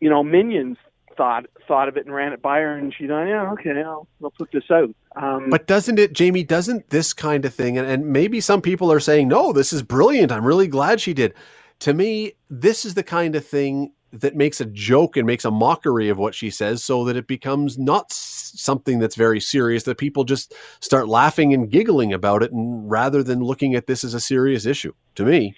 you 0.02 0.10
know, 0.10 0.24
Minions 0.24 0.78
thought 1.16 1.46
thought 1.68 1.86
of 1.86 1.96
it 1.96 2.04
and 2.04 2.14
ran 2.14 2.32
it 2.32 2.42
by 2.42 2.58
her, 2.58 2.76
and 2.76 2.92
she 2.92 3.06
thought, 3.06 3.24
yeah, 3.24 3.52
okay, 3.52 3.70
I'll, 3.82 4.08
I'll 4.22 4.32
put 4.32 4.50
this 4.50 4.64
out. 4.68 4.90
Um, 5.14 5.48
but 5.48 5.68
doesn't 5.68 6.00
it, 6.00 6.12
Jamie? 6.12 6.42
Doesn't 6.42 6.90
this 6.90 7.12
kind 7.12 7.44
of 7.44 7.54
thing, 7.54 7.78
and, 7.78 7.86
and 7.86 8.06
maybe 8.06 8.40
some 8.40 8.60
people 8.60 8.90
are 8.90 8.98
saying, 8.98 9.28
no, 9.28 9.52
this 9.52 9.72
is 9.72 9.82
brilliant. 9.82 10.32
I'm 10.32 10.44
really 10.44 10.66
glad 10.66 11.00
she 11.00 11.14
did. 11.14 11.34
To 11.80 11.94
me, 11.94 12.32
this 12.50 12.84
is 12.84 12.94
the 12.94 13.04
kind 13.04 13.36
of 13.36 13.46
thing 13.46 13.92
that 14.12 14.36
makes 14.36 14.60
a 14.60 14.66
joke 14.66 15.16
and 15.16 15.26
makes 15.26 15.44
a 15.44 15.50
mockery 15.50 16.08
of 16.08 16.18
what 16.18 16.34
she 16.34 16.50
says 16.50 16.84
so 16.84 17.04
that 17.04 17.16
it 17.16 17.26
becomes 17.26 17.78
not 17.78 18.12
something 18.12 18.98
that's 18.98 19.16
very 19.16 19.40
serious 19.40 19.84
that 19.84 19.96
people 19.96 20.24
just 20.24 20.54
start 20.80 21.08
laughing 21.08 21.54
and 21.54 21.70
giggling 21.70 22.12
about 22.12 22.42
it 22.42 22.52
and 22.52 22.90
rather 22.90 23.22
than 23.22 23.42
looking 23.42 23.74
at 23.74 23.86
this 23.86 24.04
as 24.04 24.12
a 24.12 24.20
serious 24.20 24.66
issue 24.66 24.92
to 25.14 25.24
me. 25.24 25.54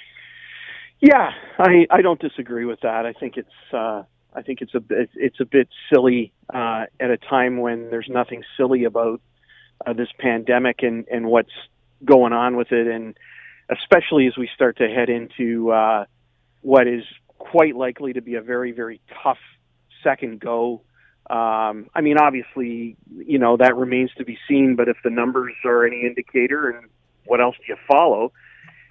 Yeah 1.00 1.30
i 1.58 1.86
i 1.90 2.00
don't 2.00 2.20
disagree 2.20 2.64
with 2.64 2.80
that. 2.80 3.04
I 3.06 3.12
think 3.12 3.36
it's 3.36 3.72
uh 3.72 4.04
i 4.34 4.42
think 4.42 4.60
it's 4.60 4.74
a 4.74 4.80
bit 4.80 5.10
it's 5.14 5.40
a 5.40 5.44
bit 5.44 5.68
silly 5.92 6.32
uh 6.52 6.86
at 7.00 7.10
a 7.10 7.16
time 7.16 7.58
when 7.58 7.90
there's 7.90 8.08
nothing 8.08 8.44
silly 8.56 8.84
about 8.84 9.20
uh, 9.84 9.92
this 9.92 10.08
pandemic 10.18 10.82
and 10.82 11.06
and 11.10 11.26
what's 11.26 11.52
going 12.04 12.32
on 12.32 12.56
with 12.56 12.70
it. 12.70 12.86
And 12.86 13.16
especially 13.68 14.26
as 14.28 14.36
we 14.36 14.48
start 14.54 14.76
to 14.78 14.88
head 14.88 15.08
into 15.08 15.72
uh 15.72 16.04
what 16.60 16.86
is 16.86 17.02
quite 17.50 17.76
likely 17.76 18.12
to 18.12 18.22
be 18.22 18.34
a 18.34 18.42
very, 18.42 18.72
very 18.72 19.00
tough 19.22 19.38
second 20.02 20.40
go. 20.40 20.82
Um, 21.30 21.88
I 21.94 22.00
mean, 22.02 22.18
obviously, 22.18 22.96
you 23.14 23.38
know, 23.38 23.56
that 23.56 23.76
remains 23.76 24.10
to 24.18 24.24
be 24.24 24.38
seen, 24.48 24.76
but 24.76 24.88
if 24.88 24.96
the 25.04 25.10
numbers 25.10 25.54
are 25.64 25.86
any 25.86 26.02
indicator 26.02 26.70
and 26.70 26.88
what 27.26 27.40
else 27.40 27.56
do 27.56 27.64
you 27.68 27.76
follow, 27.88 28.32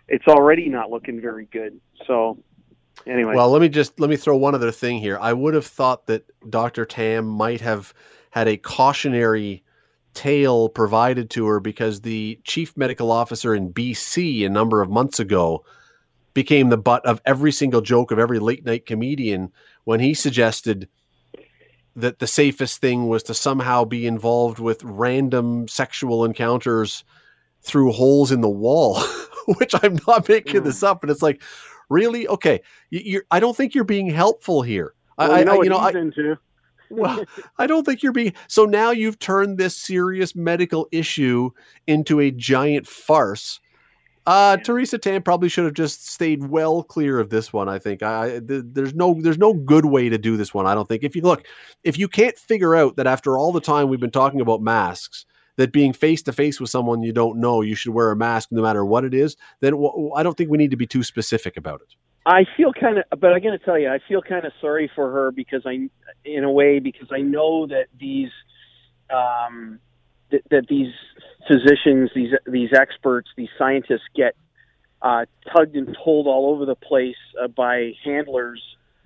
it's 0.08 0.28
already 0.28 0.70
not 0.70 0.90
looking 0.90 1.22
very 1.22 1.46
good. 1.46 1.80
So, 2.08 2.38
anyway. 3.06 3.36
Well, 3.36 3.50
let 3.50 3.62
me 3.62 3.70
just 3.70 4.00
let 4.00 4.10
me 4.10 4.16
throw 4.16 4.36
one 4.36 4.56
other 4.56 4.72
thing 4.72 4.98
here. 4.98 5.18
I 5.20 5.34
would 5.34 5.54
have 5.54 5.66
thought 5.66 6.08
that 6.08 6.26
Dr. 6.50 6.86
Tam 6.86 7.26
might 7.26 7.62
have 7.62 7.94
had 8.32 8.48
a 8.48 8.58
cautionary 8.58 9.64
tale 10.14 10.70
provided 10.70 11.30
to 11.32 11.46
her 11.48 11.60
because 11.60 12.02
the 12.02 12.40
chief 12.44 12.76
medical 12.78 13.12
officer 13.12 13.54
in 13.54 13.74
BC 13.74 14.46
a 14.46 14.50
number 14.50 14.82
of 14.82 14.90
months 14.90 15.20
ago 15.20 15.66
became 16.34 16.70
the 16.70 16.78
butt 16.78 17.06
of 17.06 17.22
every 17.26 17.52
single 17.52 17.82
joke 17.82 18.12
of 18.12 18.20
every 18.20 18.40
late 18.40 18.66
night 18.66 18.86
comedian 18.86 19.52
when 19.84 20.00
he 20.00 20.14
suggested 20.14 20.88
that 21.96 22.20
the 22.20 22.28
safest 22.28 22.82
thing 22.82 23.08
was 23.08 23.24
to 23.24 23.34
somehow 23.34 23.86
be 23.86 24.08
involved 24.08 24.60
with 24.60 24.84
random 24.84 25.68
sexual 25.68 26.26
encounters 26.26 27.04
through 27.62 27.92
holes 27.92 28.32
in 28.32 28.42
the 28.42 28.50
wall, 28.50 29.00
which 29.58 29.74
I'm 29.84 30.00
not 30.08 30.28
making 30.28 30.62
mm. 30.62 30.64
this 30.64 30.82
up. 30.82 31.04
And 31.04 31.12
it's 31.12 31.22
like, 31.22 31.42
really? 31.90 32.28
Okay. 32.28 32.62
You're, 32.90 33.24
I 33.30 33.40
don't 33.40 33.56
think 33.56 33.76
you're 33.76 33.84
being 33.84 34.10
helpful 34.10 34.64
here. 34.64 34.94
Well, 35.18 35.32
I, 35.32 35.40
you 35.40 35.46
know, 35.46 35.62
I, 35.62 35.64
you 35.64 35.70
know 35.70 35.78
I, 35.78 36.36
well, 36.90 37.24
I 37.58 37.68
don't 37.68 37.86
think 37.86 38.04
you're 38.04 38.12
being. 38.12 38.34
So 38.48 38.66
now 38.66 38.92
you've 38.92 39.20
turned 39.20 39.58
this 39.58 39.76
serious 39.76 40.36
medical 40.36 40.88
issue 40.92 41.52
into 41.88 42.20
a 42.20 42.32
giant 42.32 42.88
farce 42.88 43.60
uh, 44.26 44.58
Theresa 44.58 44.98
Tam 44.98 45.22
probably 45.22 45.50
should 45.50 45.66
have 45.66 45.74
just 45.74 46.08
stayed 46.08 46.48
well 46.48 46.84
clear 46.84 47.20
of 47.20 47.30
this 47.30 47.52
one. 47.52 47.68
I 47.68 47.80
think 47.80 48.02
I 48.04 48.40
th- 48.40 48.64
there's 48.68 48.94
no 48.94 49.18
there's 49.20 49.38
no 49.38 49.54
good 49.54 49.86
way 49.86 50.10
to 50.10 50.18
do 50.18 50.38
this 50.38 50.54
one. 50.54 50.66
I 50.66 50.76
don't 50.76 50.88
think 50.88 51.04
if 51.04 51.16
you 51.16 51.22
look 51.22 51.44
if 51.84 51.98
you 51.98 52.08
can't 52.08 52.38
figure 52.38 52.76
out 52.76 52.96
that 52.96 53.08
after 53.08 53.38
all 53.38 53.52
the 53.52 53.62
time 53.62 53.90
we've 53.90 54.00
been 54.00 54.12
talking 54.12 54.42
about 54.42 54.62
masks 54.62 55.26
that 55.58 55.72
being 55.72 55.94
face 55.94 56.22
to 56.24 56.34
face 56.34 56.60
with 56.60 56.70
someone 56.70 57.04
you 57.04 57.14
don't 57.14 57.40
know 57.40 57.62
you 57.62 57.76
should 57.76 57.94
wear 57.94 58.12
a 58.12 58.16
mask 58.16 58.50
no 58.52 58.62
matter 58.62 58.84
what 58.86 59.04
it 59.04 59.14
is, 59.14 59.36
then 59.60 59.74
w- 59.74 60.12
I 60.16 60.24
don't 60.24 60.36
think 60.36 60.50
we 60.50 60.58
need 60.58 60.72
to 60.72 60.78
be 60.78 60.88
too 60.88 61.04
specific 61.04 61.58
about 61.58 61.82
it. 61.82 61.96
I 62.26 62.46
feel 62.56 62.72
kind 62.74 63.00
of, 63.00 63.20
but 63.20 63.34
I'm 63.34 63.42
going 63.42 63.58
to 63.58 63.64
tell 63.64 63.78
you, 63.78 63.90
I 63.90 64.00
feel 64.08 64.22
kind 64.22 64.46
of 64.46 64.54
sorry 64.62 64.90
for 64.96 65.12
her 65.12 65.32
because 65.32 65.64
I, 65.66 65.90
in 66.24 66.44
a 66.44 66.52
way, 66.52 66.80
because 66.80 67.10
I 67.12 67.20
know 67.20 67.68
that 67.68 67.88
these, 68.00 68.30
um, 69.14 69.80
that, 70.34 70.42
that 70.50 70.68
these 70.68 70.94
physicians, 71.48 72.10
these 72.14 72.32
these 72.46 72.70
experts, 72.74 73.30
these 73.38 73.50
scientists 73.58 74.08
get 74.16 74.36
uh, 75.02 75.26
tugged 75.56 75.76
and 75.76 75.96
pulled 76.04 76.28
all 76.28 76.52
over 76.54 76.66
the 76.66 76.76
place 76.76 77.16
uh, 77.42 77.48
by 77.48 77.94
handlers 78.04 78.62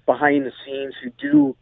behind 0.05 0.45
the 0.45 0.51
scenes 0.65 0.95
who 1.03 1.11
do 1.19 1.55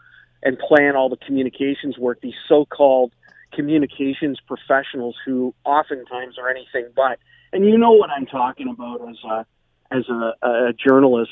and 0.43 0.57
plan 0.59 0.95
all 0.95 1.09
the 1.09 1.17
communications 1.17 1.97
work. 1.97 2.21
These 2.21 2.35
so-called 2.47 3.11
communications 3.53 4.39
professionals 4.45 5.15
who 5.25 5.53
oftentimes 5.65 6.37
are 6.37 6.49
anything 6.49 6.91
but. 6.95 7.19
And 7.51 7.65
you 7.65 7.77
know 7.77 7.91
what 7.91 8.09
I'm 8.09 8.25
talking 8.25 8.69
about 8.69 9.01
as 9.09 9.17
a 9.23 9.45
as 9.91 10.03
a, 10.09 10.33
a 10.47 10.73
journalist. 10.73 11.31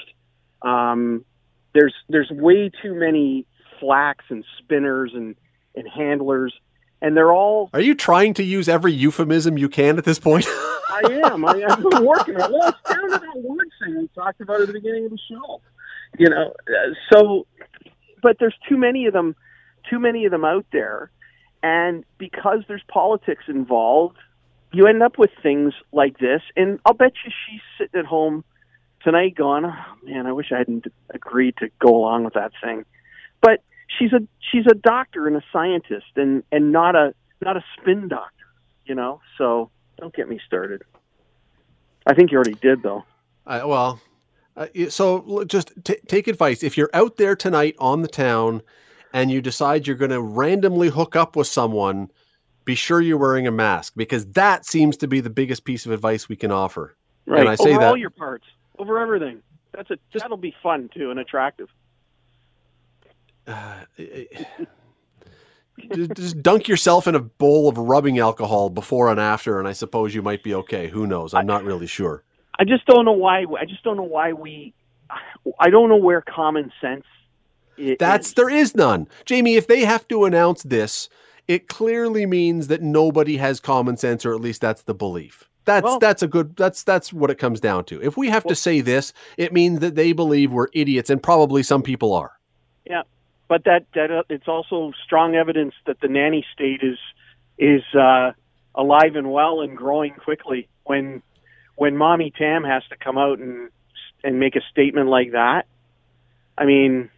Um, 0.61 1.25
there's 1.73 1.93
there's 2.09 2.29
way 2.31 2.71
too 2.81 2.95
many 2.95 3.45
flacks 3.81 4.25
and 4.29 4.43
spinners 4.59 5.11
and 5.13 5.35
and 5.75 5.87
handlers 5.87 6.53
and 7.03 7.15
they're 7.15 7.33
all. 7.33 7.69
Are 7.73 7.81
you 7.81 7.93
trying 7.93 8.33
to 8.35 8.43
use 8.43 8.67
every 8.67 8.93
euphemism 8.93 9.57
you 9.57 9.69
can 9.69 9.99
at 9.99 10.05
this 10.05 10.17
point? 10.17 10.47
I 10.49 11.21
am. 11.25 11.45
I, 11.45 11.57
have 11.67 11.83
been 11.83 12.05
working 12.05 12.37
on. 12.37 12.49
it. 12.49 12.53
Well, 12.53 12.69
it's 12.69 12.89
down 12.89 13.09
to 13.11 13.19
that 13.19 13.35
one 13.35 13.57
thing 13.83 13.97
we 13.99 14.07
talked 14.15 14.41
about 14.41 14.61
at 14.61 14.67
the 14.67 14.73
beginning 14.73 15.05
of 15.05 15.11
the 15.11 15.19
show. 15.29 15.61
You 16.17 16.29
know, 16.29 16.53
uh, 16.67 16.93
so, 17.11 17.45
but 18.21 18.37
there's 18.39 18.55
too 18.69 18.77
many 18.77 19.05
of 19.05 19.13
them, 19.13 19.35
too 19.89 19.99
many 19.99 20.25
of 20.25 20.31
them 20.31 20.45
out 20.45 20.65
there, 20.71 21.11
and 21.61 22.05
because 22.17 22.59
there's 22.67 22.83
politics 22.87 23.43
involved, 23.47 24.17
you 24.71 24.87
end 24.87 25.03
up 25.03 25.17
with 25.17 25.31
things 25.41 25.73
like 25.91 26.19
this. 26.19 26.41
And 26.55 26.79
I'll 26.85 26.93
bet 26.93 27.13
you 27.25 27.31
she's 27.49 27.61
sitting 27.77 27.99
at 27.99 28.05
home 28.05 28.45
tonight, 29.03 29.35
going, 29.35 29.65
oh, 29.65 29.75
"Man, 30.03 30.25
I 30.25 30.31
wish 30.31 30.51
I 30.53 30.59
hadn't 30.59 30.85
agreed 31.09 31.55
to 31.57 31.69
go 31.79 31.97
along 31.97 32.23
with 32.23 32.35
that 32.35 32.53
thing." 32.63 32.85
But 33.41 33.61
she's 33.97 34.13
a 34.13 34.21
she's 34.39 34.65
a 34.69 34.75
doctor 34.75 35.27
and 35.27 35.35
a 35.35 35.43
scientist 35.51 36.05
and 36.15 36.43
and 36.51 36.71
not 36.71 36.95
a 36.95 37.13
not 37.41 37.57
a 37.57 37.63
spin 37.77 38.07
doctor 38.07 38.43
you 38.85 38.95
know? 38.95 39.21
So 39.37 39.69
don't 39.99 40.13
get 40.15 40.29
me 40.29 40.39
started. 40.45 40.83
I 42.05 42.13
think 42.13 42.31
you 42.31 42.37
already 42.37 42.55
did 42.55 42.83
though. 42.83 43.03
Uh, 43.45 43.61
well 43.65 44.01
uh, 44.55 44.67
so 44.89 45.43
just 45.45 45.71
t- 45.83 45.99
take 46.07 46.27
advice. 46.27 46.63
If 46.63 46.77
you're 46.77 46.89
out 46.93 47.17
there 47.17 47.35
tonight 47.35 47.75
on 47.79 48.01
the 48.01 48.07
town 48.07 48.61
and 49.13 49.31
you 49.31 49.41
decide 49.41 49.87
you're 49.87 49.95
going 49.95 50.11
to 50.11 50.21
randomly 50.21 50.89
hook 50.89 51.15
up 51.15 51.35
with 51.35 51.47
someone 51.47 52.09
be 52.65 52.75
sure 52.75 53.01
you're 53.01 53.17
wearing 53.17 53.45
a 53.45 53.51
mask 53.51 53.93
because 53.97 54.25
that 54.27 54.65
seems 54.65 54.95
to 54.95 55.07
be 55.07 55.19
the 55.19 55.29
biggest 55.29 55.65
piece 55.65 55.85
of 55.85 55.91
advice 55.91 56.29
we 56.29 56.35
can 56.35 56.51
offer. 56.51 56.95
Right. 57.25 57.41
And 57.41 57.49
i 57.49 57.55
say 57.55 57.71
over 57.71 57.79
that 57.79 57.87
all 57.89 57.97
your 57.97 58.09
parts. 58.09 58.45
Over 58.79 58.99
everything. 58.99 59.41
That's 59.73 59.89
a 59.91 59.97
that'll 60.13 60.37
be 60.37 60.55
fun 60.63 60.89
too 60.93 61.09
and 61.11 61.19
attractive 61.19 61.67
uh, 63.47 63.85
just 65.93 66.41
dunk 66.41 66.67
yourself 66.67 67.07
in 67.07 67.15
a 67.15 67.19
bowl 67.19 67.67
of 67.67 67.77
rubbing 67.77 68.19
alcohol 68.19 68.69
before 68.69 69.09
and 69.09 69.19
after, 69.19 69.59
and 69.59 69.67
I 69.67 69.73
suppose 69.73 70.13
you 70.13 70.21
might 70.21 70.43
be 70.43 70.53
okay. 70.55 70.87
Who 70.87 71.07
knows? 71.07 71.33
I'm 71.33 71.45
not 71.45 71.63
really 71.63 71.87
sure. 71.87 72.23
I 72.59 72.63
just 72.63 72.85
don't 72.85 73.05
know 73.05 73.13
why. 73.13 73.45
I 73.59 73.65
just 73.65 73.83
don't 73.83 73.97
know 73.97 74.03
why 74.03 74.33
we. 74.33 74.73
I 75.59 75.69
don't 75.69 75.89
know 75.89 75.97
where 75.97 76.21
common 76.21 76.71
sense. 76.79 77.05
That's 77.99 78.27
is. 78.27 78.33
there 78.35 78.49
is 78.49 78.75
none, 78.75 79.07
Jamie. 79.25 79.55
If 79.55 79.67
they 79.67 79.81
have 79.81 80.07
to 80.09 80.25
announce 80.25 80.63
this, 80.63 81.09
it 81.47 81.67
clearly 81.67 82.25
means 82.25 82.67
that 82.67 82.81
nobody 82.81 83.37
has 83.37 83.59
common 83.59 83.97
sense, 83.97 84.25
or 84.25 84.33
at 84.33 84.41
least 84.41 84.61
that's 84.61 84.83
the 84.83 84.93
belief. 84.93 85.49
That's 85.65 85.83
well, 85.83 85.99
that's 85.99 86.21
a 86.21 86.27
good 86.27 86.55
that's 86.55 86.83
that's 86.83 87.11
what 87.13 87.31
it 87.31 87.37
comes 87.37 87.59
down 87.59 87.85
to. 87.85 88.01
If 88.01 88.17
we 88.17 88.29
have 88.29 88.45
well, 88.45 88.49
to 88.49 88.55
say 88.55 88.81
this, 88.81 89.13
it 89.37 89.53
means 89.53 89.79
that 89.79 89.95
they 89.95 90.11
believe 90.13 90.51
we're 90.51 90.67
idiots, 90.73 91.09
and 91.09 91.21
probably 91.23 91.63
some 91.63 91.81
people 91.81 92.13
are. 92.13 92.33
Yeah, 92.85 93.03
but 93.53 93.65
that 93.65 93.85
that 93.93 94.09
uh, 94.09 94.23
it's 94.29 94.47
also 94.47 94.93
strong 95.05 95.35
evidence 95.35 95.75
that 95.85 96.01
the 96.01 96.07
nanny 96.07 96.43
state 96.55 96.81
is 96.81 96.97
is 97.59 97.83
uh, 97.93 98.31
alive 98.73 99.15
and 99.15 99.31
well 99.31 99.61
and 99.61 99.77
growing 99.77 100.15
quickly. 100.15 100.67
When 100.85 101.21
when 101.75 101.95
mommy 101.95 102.33
Tam 102.35 102.63
has 102.63 102.81
to 102.89 102.95
come 102.97 103.19
out 103.19 103.37
and 103.37 103.69
and 104.23 104.39
make 104.39 104.55
a 104.55 104.61
statement 104.71 105.07
like 105.07 105.33
that, 105.33 105.67
I 106.57 106.65
mean, 106.65 107.11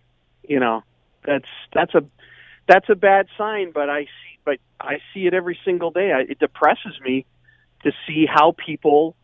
you 0.44 0.60
know, 0.60 0.84
that's 1.26 1.48
that's 1.74 1.96
a 1.96 2.04
that's 2.68 2.90
a 2.90 2.96
bad 2.96 3.28
sign. 3.38 3.72
But 3.72 3.90
I 3.90 4.04
see, 4.04 4.40
but 4.44 4.58
I 4.78 4.96
see 5.14 5.28
it 5.28 5.34
every 5.34 5.58
single 5.64 5.92
day. 5.92 6.12
I, 6.12 6.30
it 6.30 6.40
depresses 6.40 7.00
me 7.02 7.26
to 7.84 7.94
see 8.06 8.26
how 8.30 8.52
people 8.58 9.16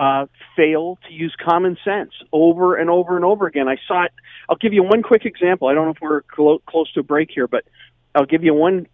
uh, 0.00 0.26
fail 0.56 0.98
to 1.06 1.12
use 1.12 1.34
common 1.42 1.76
sense 1.84 2.12
over 2.32 2.76
and 2.76 2.90
over 2.90 3.16
and 3.16 3.24
over 3.24 3.46
again. 3.46 3.68
I 3.68 3.76
saw 3.86 4.04
it. 4.04 4.12
I'll 4.48 4.56
give 4.56 4.72
you 4.72 4.82
one 4.82 5.02
quick 5.02 5.24
example. 5.24 5.68
I 5.68 5.74
don't 5.74 5.84
know 5.84 5.92
if 5.92 6.00
we're 6.00 6.22
clo- 6.22 6.60
close 6.66 6.92
to 6.92 7.00
a 7.00 7.02
break 7.04 7.30
here, 7.32 7.46
but 7.46 7.64
I'll 8.14 8.26
give 8.26 8.42
you 8.42 8.54
one 8.54 8.86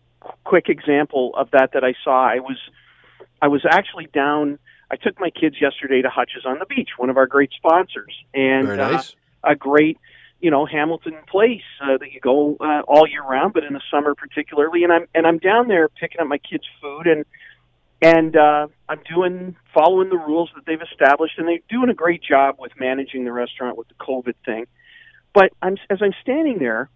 quick 0.44 0.68
example 0.68 1.32
of 1.36 1.50
that 1.52 1.72
that 1.72 1.84
I 1.84 1.94
saw. 2.04 2.26
I 2.26 2.40
was 2.40 2.58
I 3.40 3.48
was 3.48 3.64
actually 3.68 4.08
down. 4.12 4.58
I 4.90 4.96
took 4.96 5.18
my 5.20 5.30
kids 5.30 5.56
yesterday 5.60 6.02
to 6.02 6.10
Hutch's 6.10 6.44
on 6.44 6.58
the 6.58 6.66
Beach, 6.66 6.90
one 6.96 7.10
of 7.10 7.16
our 7.16 7.26
great 7.26 7.50
sponsors, 7.56 8.14
and 8.34 8.68
nice. 8.68 9.14
uh, 9.44 9.50
a 9.52 9.56
great 9.56 9.98
you 10.40 10.50
know 10.50 10.66
Hamilton 10.66 11.16
place 11.28 11.62
uh, 11.82 11.96
that 11.98 12.12
you 12.12 12.20
go 12.20 12.56
uh, 12.60 12.82
all 12.86 13.06
year 13.08 13.22
round, 13.22 13.54
but 13.54 13.64
in 13.64 13.72
the 13.72 13.82
summer 13.90 14.14
particularly. 14.14 14.84
And 14.84 14.92
I'm 14.92 15.06
and 15.14 15.26
I'm 15.26 15.38
down 15.38 15.68
there 15.68 15.88
picking 15.88 16.20
up 16.20 16.26
my 16.26 16.38
kids' 16.38 16.64
food 16.80 17.06
and 17.06 17.24
and 18.02 18.34
uh, 18.36 18.68
I'm 18.88 19.00
doing 19.14 19.56
following 19.74 20.08
the 20.08 20.16
rules 20.16 20.50
that 20.54 20.64
they've 20.66 20.80
established, 20.80 21.34
and 21.38 21.46
they're 21.46 21.58
doing 21.68 21.90
a 21.90 21.94
great 21.94 22.22
job 22.22 22.56
with 22.58 22.72
managing 22.78 23.24
the 23.24 23.32
restaurant 23.32 23.76
with 23.76 23.88
the 23.88 23.94
COVID 23.94 24.34
thing. 24.44 24.66
But 25.34 25.52
I'm 25.62 25.76
as 25.90 25.98
I'm 26.00 26.14
standing 26.22 26.58
there, 26.58 26.88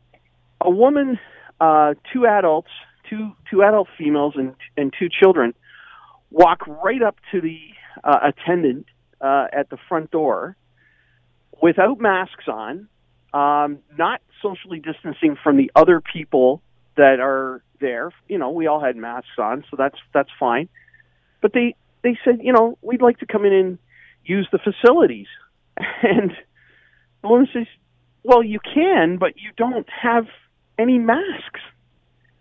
a 0.60 0.70
woman, 0.70 1.18
uh, 1.60 1.94
two 2.12 2.26
adults, 2.26 2.70
two 3.08 3.32
two 3.50 3.62
adult 3.62 3.88
females, 3.98 4.34
and 4.36 4.54
and 4.76 4.92
two 4.98 5.08
children 5.08 5.54
walk 6.30 6.66
right 6.66 7.02
up 7.02 7.16
to 7.32 7.40
the 7.40 7.58
uh, 8.02 8.30
attendant 8.30 8.86
uh, 9.20 9.46
at 9.52 9.70
the 9.70 9.76
front 9.88 10.10
door 10.10 10.56
without 11.62 12.00
masks 12.00 12.48
on, 12.48 12.88
um, 13.32 13.78
not 13.96 14.20
socially 14.42 14.80
distancing 14.80 15.36
from 15.42 15.56
the 15.56 15.70
other 15.76 16.00
people 16.00 16.60
that 16.96 17.20
are 17.20 17.62
there. 17.80 18.10
You 18.28 18.38
know, 18.38 18.50
we 18.50 18.66
all 18.66 18.80
had 18.80 18.96
masks 18.96 19.38
on, 19.38 19.64
so 19.70 19.76
that's 19.76 19.98
that's 20.12 20.30
fine. 20.40 20.68
But 21.44 21.52
they 21.52 21.74
they 22.00 22.18
said, 22.24 22.38
you 22.42 22.54
know, 22.54 22.78
we'd 22.80 23.02
like 23.02 23.18
to 23.18 23.26
come 23.26 23.44
in 23.44 23.52
and 23.52 23.78
use 24.24 24.48
the 24.50 24.58
facilities, 24.58 25.26
and 25.76 26.32
the 27.20 27.28
woman 27.28 27.46
says, 27.52 27.66
well, 28.22 28.42
you 28.42 28.60
can, 28.60 29.18
but 29.18 29.34
you 29.36 29.50
don't 29.54 29.86
have 29.90 30.24
any 30.78 30.98
masks, 30.98 31.60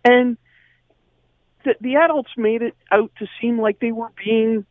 and 0.06 0.38
the, 1.66 1.76
the 1.82 1.96
adults 1.98 2.30
made 2.38 2.62
it 2.62 2.78
out 2.94 3.12
to 3.20 3.28
seem 3.42 3.60
like 3.60 3.82
they 3.82 3.92
were 3.92 4.08
being 4.24 4.66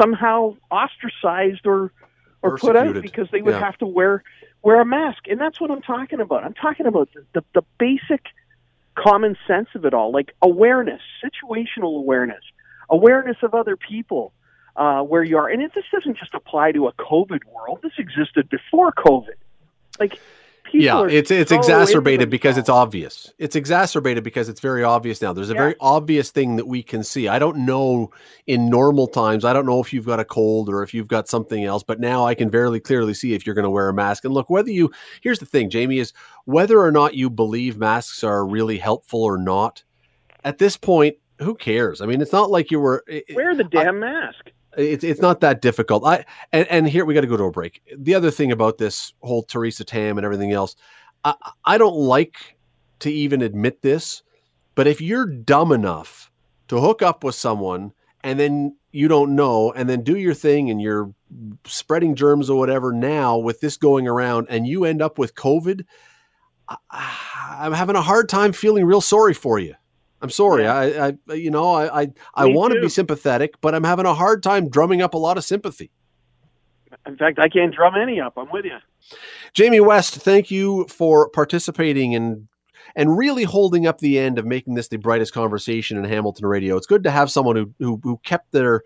somehow 0.00 0.54
ostracized 0.70 1.66
or 1.66 1.92
or 2.40 2.58
put 2.58 2.76
out 2.76 3.02
because 3.02 3.26
they 3.32 3.42
would 3.42 3.54
yeah. 3.54 3.58
have 3.58 3.78
to 3.78 3.86
wear 3.86 4.22
wear 4.62 4.80
a 4.80 4.84
mask. 4.86 5.26
And 5.28 5.40
that's 5.40 5.60
what 5.60 5.72
I'm 5.72 5.82
talking 5.82 6.20
about. 6.20 6.44
I'm 6.44 6.54
talking 6.54 6.86
about 6.86 7.08
the, 7.14 7.24
the, 7.34 7.44
the 7.52 7.62
basic 7.80 8.26
common 8.94 9.36
sense 9.48 9.70
of 9.74 9.84
it 9.84 9.92
all, 9.92 10.12
like 10.12 10.36
awareness, 10.40 11.00
situational 11.24 11.98
awareness, 11.98 12.44
awareness 12.92 13.38
of 13.42 13.54
other 13.54 13.76
people, 13.76 14.32
uh, 14.76 15.02
where 15.02 15.24
you 15.24 15.36
are. 15.36 15.48
And 15.48 15.60
it, 15.62 15.72
this 15.74 15.84
doesn't 15.92 16.16
just 16.16 16.34
apply 16.34 16.72
to 16.72 16.86
a 16.86 16.92
COVID 16.92 17.40
world. 17.52 17.80
This 17.82 17.92
existed 17.98 18.48
before 18.48 18.92
COVID. 18.92 19.34
Like 19.98 20.20
yeah, 20.72 21.06
it's 21.08 21.30
it's 21.30 21.52
exacerbated 21.52 22.30
because 22.30 22.56
it's 22.56 22.68
obvious. 22.68 23.32
It's 23.38 23.56
exacerbated 23.56 24.24
because 24.24 24.48
it's 24.48 24.60
very 24.60 24.82
obvious 24.82 25.20
now. 25.20 25.32
There's 25.32 25.50
a 25.50 25.54
very 25.54 25.74
obvious 25.80 26.30
thing 26.30 26.56
that 26.56 26.66
we 26.66 26.82
can 26.82 27.02
see. 27.04 27.28
I 27.28 27.38
don't 27.38 27.58
know 27.58 28.10
in 28.46 28.70
normal 28.70 29.06
times. 29.06 29.44
I 29.44 29.52
don't 29.52 29.66
know 29.66 29.80
if 29.80 29.92
you've 29.92 30.06
got 30.06 30.20
a 30.20 30.24
cold 30.24 30.68
or 30.68 30.82
if 30.82 30.94
you've 30.94 31.08
got 31.08 31.28
something 31.28 31.64
else, 31.64 31.82
but 31.82 32.00
now 32.00 32.24
I 32.24 32.34
can 32.34 32.50
very 32.50 32.80
clearly 32.80 33.14
see 33.14 33.34
if 33.34 33.44
you're 33.46 33.54
going 33.54 33.64
to 33.64 33.70
wear 33.70 33.88
a 33.88 33.94
mask. 33.94 34.24
And 34.24 34.32
look, 34.32 34.48
whether 34.48 34.70
you 34.70 34.90
here's 35.20 35.38
the 35.38 35.46
thing, 35.46 35.68
Jamie, 35.68 35.98
is 35.98 36.12
whether 36.46 36.80
or 36.80 36.90
not 36.90 37.14
you 37.14 37.28
believe 37.28 37.76
masks 37.76 38.24
are 38.24 38.46
really 38.46 38.78
helpful 38.78 39.22
or 39.22 39.36
not. 39.36 39.82
At 40.44 40.58
this 40.58 40.76
point, 40.76 41.16
who 41.42 41.54
cares? 41.54 42.00
I 42.00 42.06
mean, 42.06 42.20
it's 42.20 42.32
not 42.32 42.50
like 42.50 42.70
you 42.70 42.80
were 42.80 43.04
wear 43.34 43.54
the 43.54 43.64
damn 43.64 43.96
I, 43.96 44.06
mask 44.06 44.50
it's 44.76 45.04
it's 45.04 45.20
not 45.20 45.40
that 45.40 45.60
difficult. 45.60 46.04
I 46.04 46.24
and, 46.52 46.66
and 46.68 46.88
here 46.88 47.04
we 47.04 47.14
got 47.14 47.22
to 47.22 47.26
go 47.26 47.36
to 47.36 47.44
a 47.44 47.50
break. 47.50 47.82
The 47.96 48.14
other 48.14 48.30
thing 48.30 48.52
about 48.52 48.78
this 48.78 49.12
whole 49.20 49.42
Theresa 49.42 49.84
Tam 49.84 50.18
and 50.18 50.24
everything 50.24 50.52
else, 50.52 50.76
I, 51.24 51.34
I 51.64 51.78
don't 51.78 51.96
like 51.96 52.56
to 53.00 53.10
even 53.12 53.42
admit 53.42 53.82
this, 53.82 54.22
but 54.74 54.86
if 54.86 55.00
you're 55.00 55.26
dumb 55.26 55.72
enough 55.72 56.30
to 56.68 56.80
hook 56.80 57.02
up 57.02 57.24
with 57.24 57.34
someone 57.34 57.92
and 58.24 58.38
then 58.38 58.76
you 58.92 59.08
don't 59.08 59.34
know 59.34 59.72
and 59.72 59.88
then 59.88 60.02
do 60.02 60.16
your 60.16 60.34
thing 60.34 60.70
and 60.70 60.80
you're 60.80 61.12
spreading 61.66 62.14
germs 62.14 62.48
or 62.48 62.58
whatever 62.58 62.92
now 62.92 63.36
with 63.36 63.60
this 63.60 63.76
going 63.76 64.06
around 64.06 64.46
and 64.48 64.66
you 64.66 64.84
end 64.84 65.02
up 65.02 65.18
with 65.18 65.34
COVID, 65.34 65.84
I, 66.68 66.78
I'm 67.60 67.72
having 67.72 67.96
a 67.96 68.02
hard 68.02 68.28
time 68.28 68.52
feeling 68.52 68.84
real 68.84 69.00
sorry 69.00 69.34
for 69.34 69.58
you. 69.58 69.74
I'm 70.22 70.30
sorry. 70.30 70.62
Yeah. 70.62 70.74
I, 70.74 71.12
I, 71.28 71.34
you 71.34 71.50
know, 71.50 71.72
I, 71.72 72.02
I, 72.02 72.08
I 72.34 72.46
want 72.46 72.72
to 72.74 72.80
be 72.80 72.88
sympathetic, 72.88 73.60
but 73.60 73.74
I'm 73.74 73.84
having 73.84 74.06
a 74.06 74.14
hard 74.14 74.42
time 74.42 74.68
drumming 74.68 75.02
up 75.02 75.14
a 75.14 75.18
lot 75.18 75.36
of 75.36 75.44
sympathy. 75.44 75.90
In 77.06 77.16
fact, 77.16 77.38
I 77.38 77.48
can't 77.48 77.74
drum 77.74 77.96
any 77.96 78.20
up. 78.20 78.34
I'm 78.36 78.50
with 78.50 78.64
you. 78.64 78.78
Jamie 79.52 79.80
West, 79.80 80.14
thank 80.14 80.50
you 80.50 80.86
for 80.88 81.28
participating 81.30 82.14
and 82.14 82.48
and 82.94 83.16
really 83.16 83.44
holding 83.44 83.86
up 83.86 83.98
the 83.98 84.18
end 84.18 84.38
of 84.38 84.44
making 84.44 84.74
this 84.74 84.88
the 84.88 84.98
brightest 84.98 85.32
conversation 85.32 85.96
in 85.96 86.04
Hamilton 86.04 86.46
radio. 86.46 86.76
It's 86.76 86.86
good 86.86 87.02
to 87.04 87.10
have 87.10 87.30
someone 87.30 87.56
who 87.56 87.74
who, 87.78 88.00
who 88.02 88.18
kept 88.18 88.52
their 88.52 88.82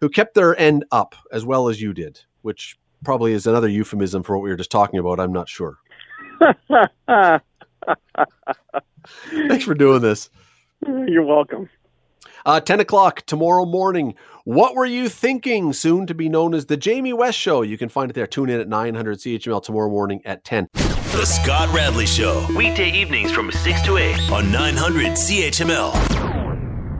who 0.00 0.08
kept 0.08 0.34
their 0.34 0.58
end 0.58 0.84
up 0.90 1.14
as 1.30 1.44
well 1.44 1.68
as 1.68 1.80
you 1.80 1.92
did, 1.92 2.20
which 2.42 2.76
probably 3.04 3.32
is 3.32 3.46
another 3.46 3.68
euphemism 3.68 4.22
for 4.22 4.36
what 4.36 4.42
we 4.42 4.50
were 4.50 4.56
just 4.56 4.70
talking 4.70 4.98
about. 4.98 5.20
I'm 5.20 5.32
not 5.32 5.48
sure. 5.48 5.78
Thanks 9.48 9.64
for 9.64 9.74
doing 9.74 10.00
this. 10.00 10.30
You're 10.86 11.24
welcome. 11.24 11.68
Uh, 12.46 12.60
10 12.60 12.80
o'clock 12.80 13.22
tomorrow 13.26 13.64
morning. 13.64 14.14
What 14.44 14.74
were 14.74 14.84
you 14.84 15.08
thinking? 15.08 15.72
Soon 15.72 16.06
to 16.06 16.14
be 16.14 16.28
known 16.28 16.54
as 16.54 16.66
the 16.66 16.76
Jamie 16.76 17.12
West 17.12 17.38
Show. 17.38 17.62
You 17.62 17.78
can 17.78 17.88
find 17.88 18.10
it 18.10 18.14
there. 18.14 18.26
Tune 18.26 18.50
in 18.50 18.60
at 18.60 18.68
900 18.68 19.18
CHML 19.18 19.62
tomorrow 19.62 19.88
morning 19.88 20.20
at 20.24 20.44
10. 20.44 20.68
The 20.74 21.24
Scott 21.24 21.74
Radley 21.74 22.06
Show. 22.06 22.46
Weekday 22.56 22.90
evenings 22.90 23.30
from 23.30 23.50
6 23.50 23.82
to 23.82 23.96
8 23.96 24.30
on 24.30 24.52
900 24.52 25.12
CHML. 25.12 26.23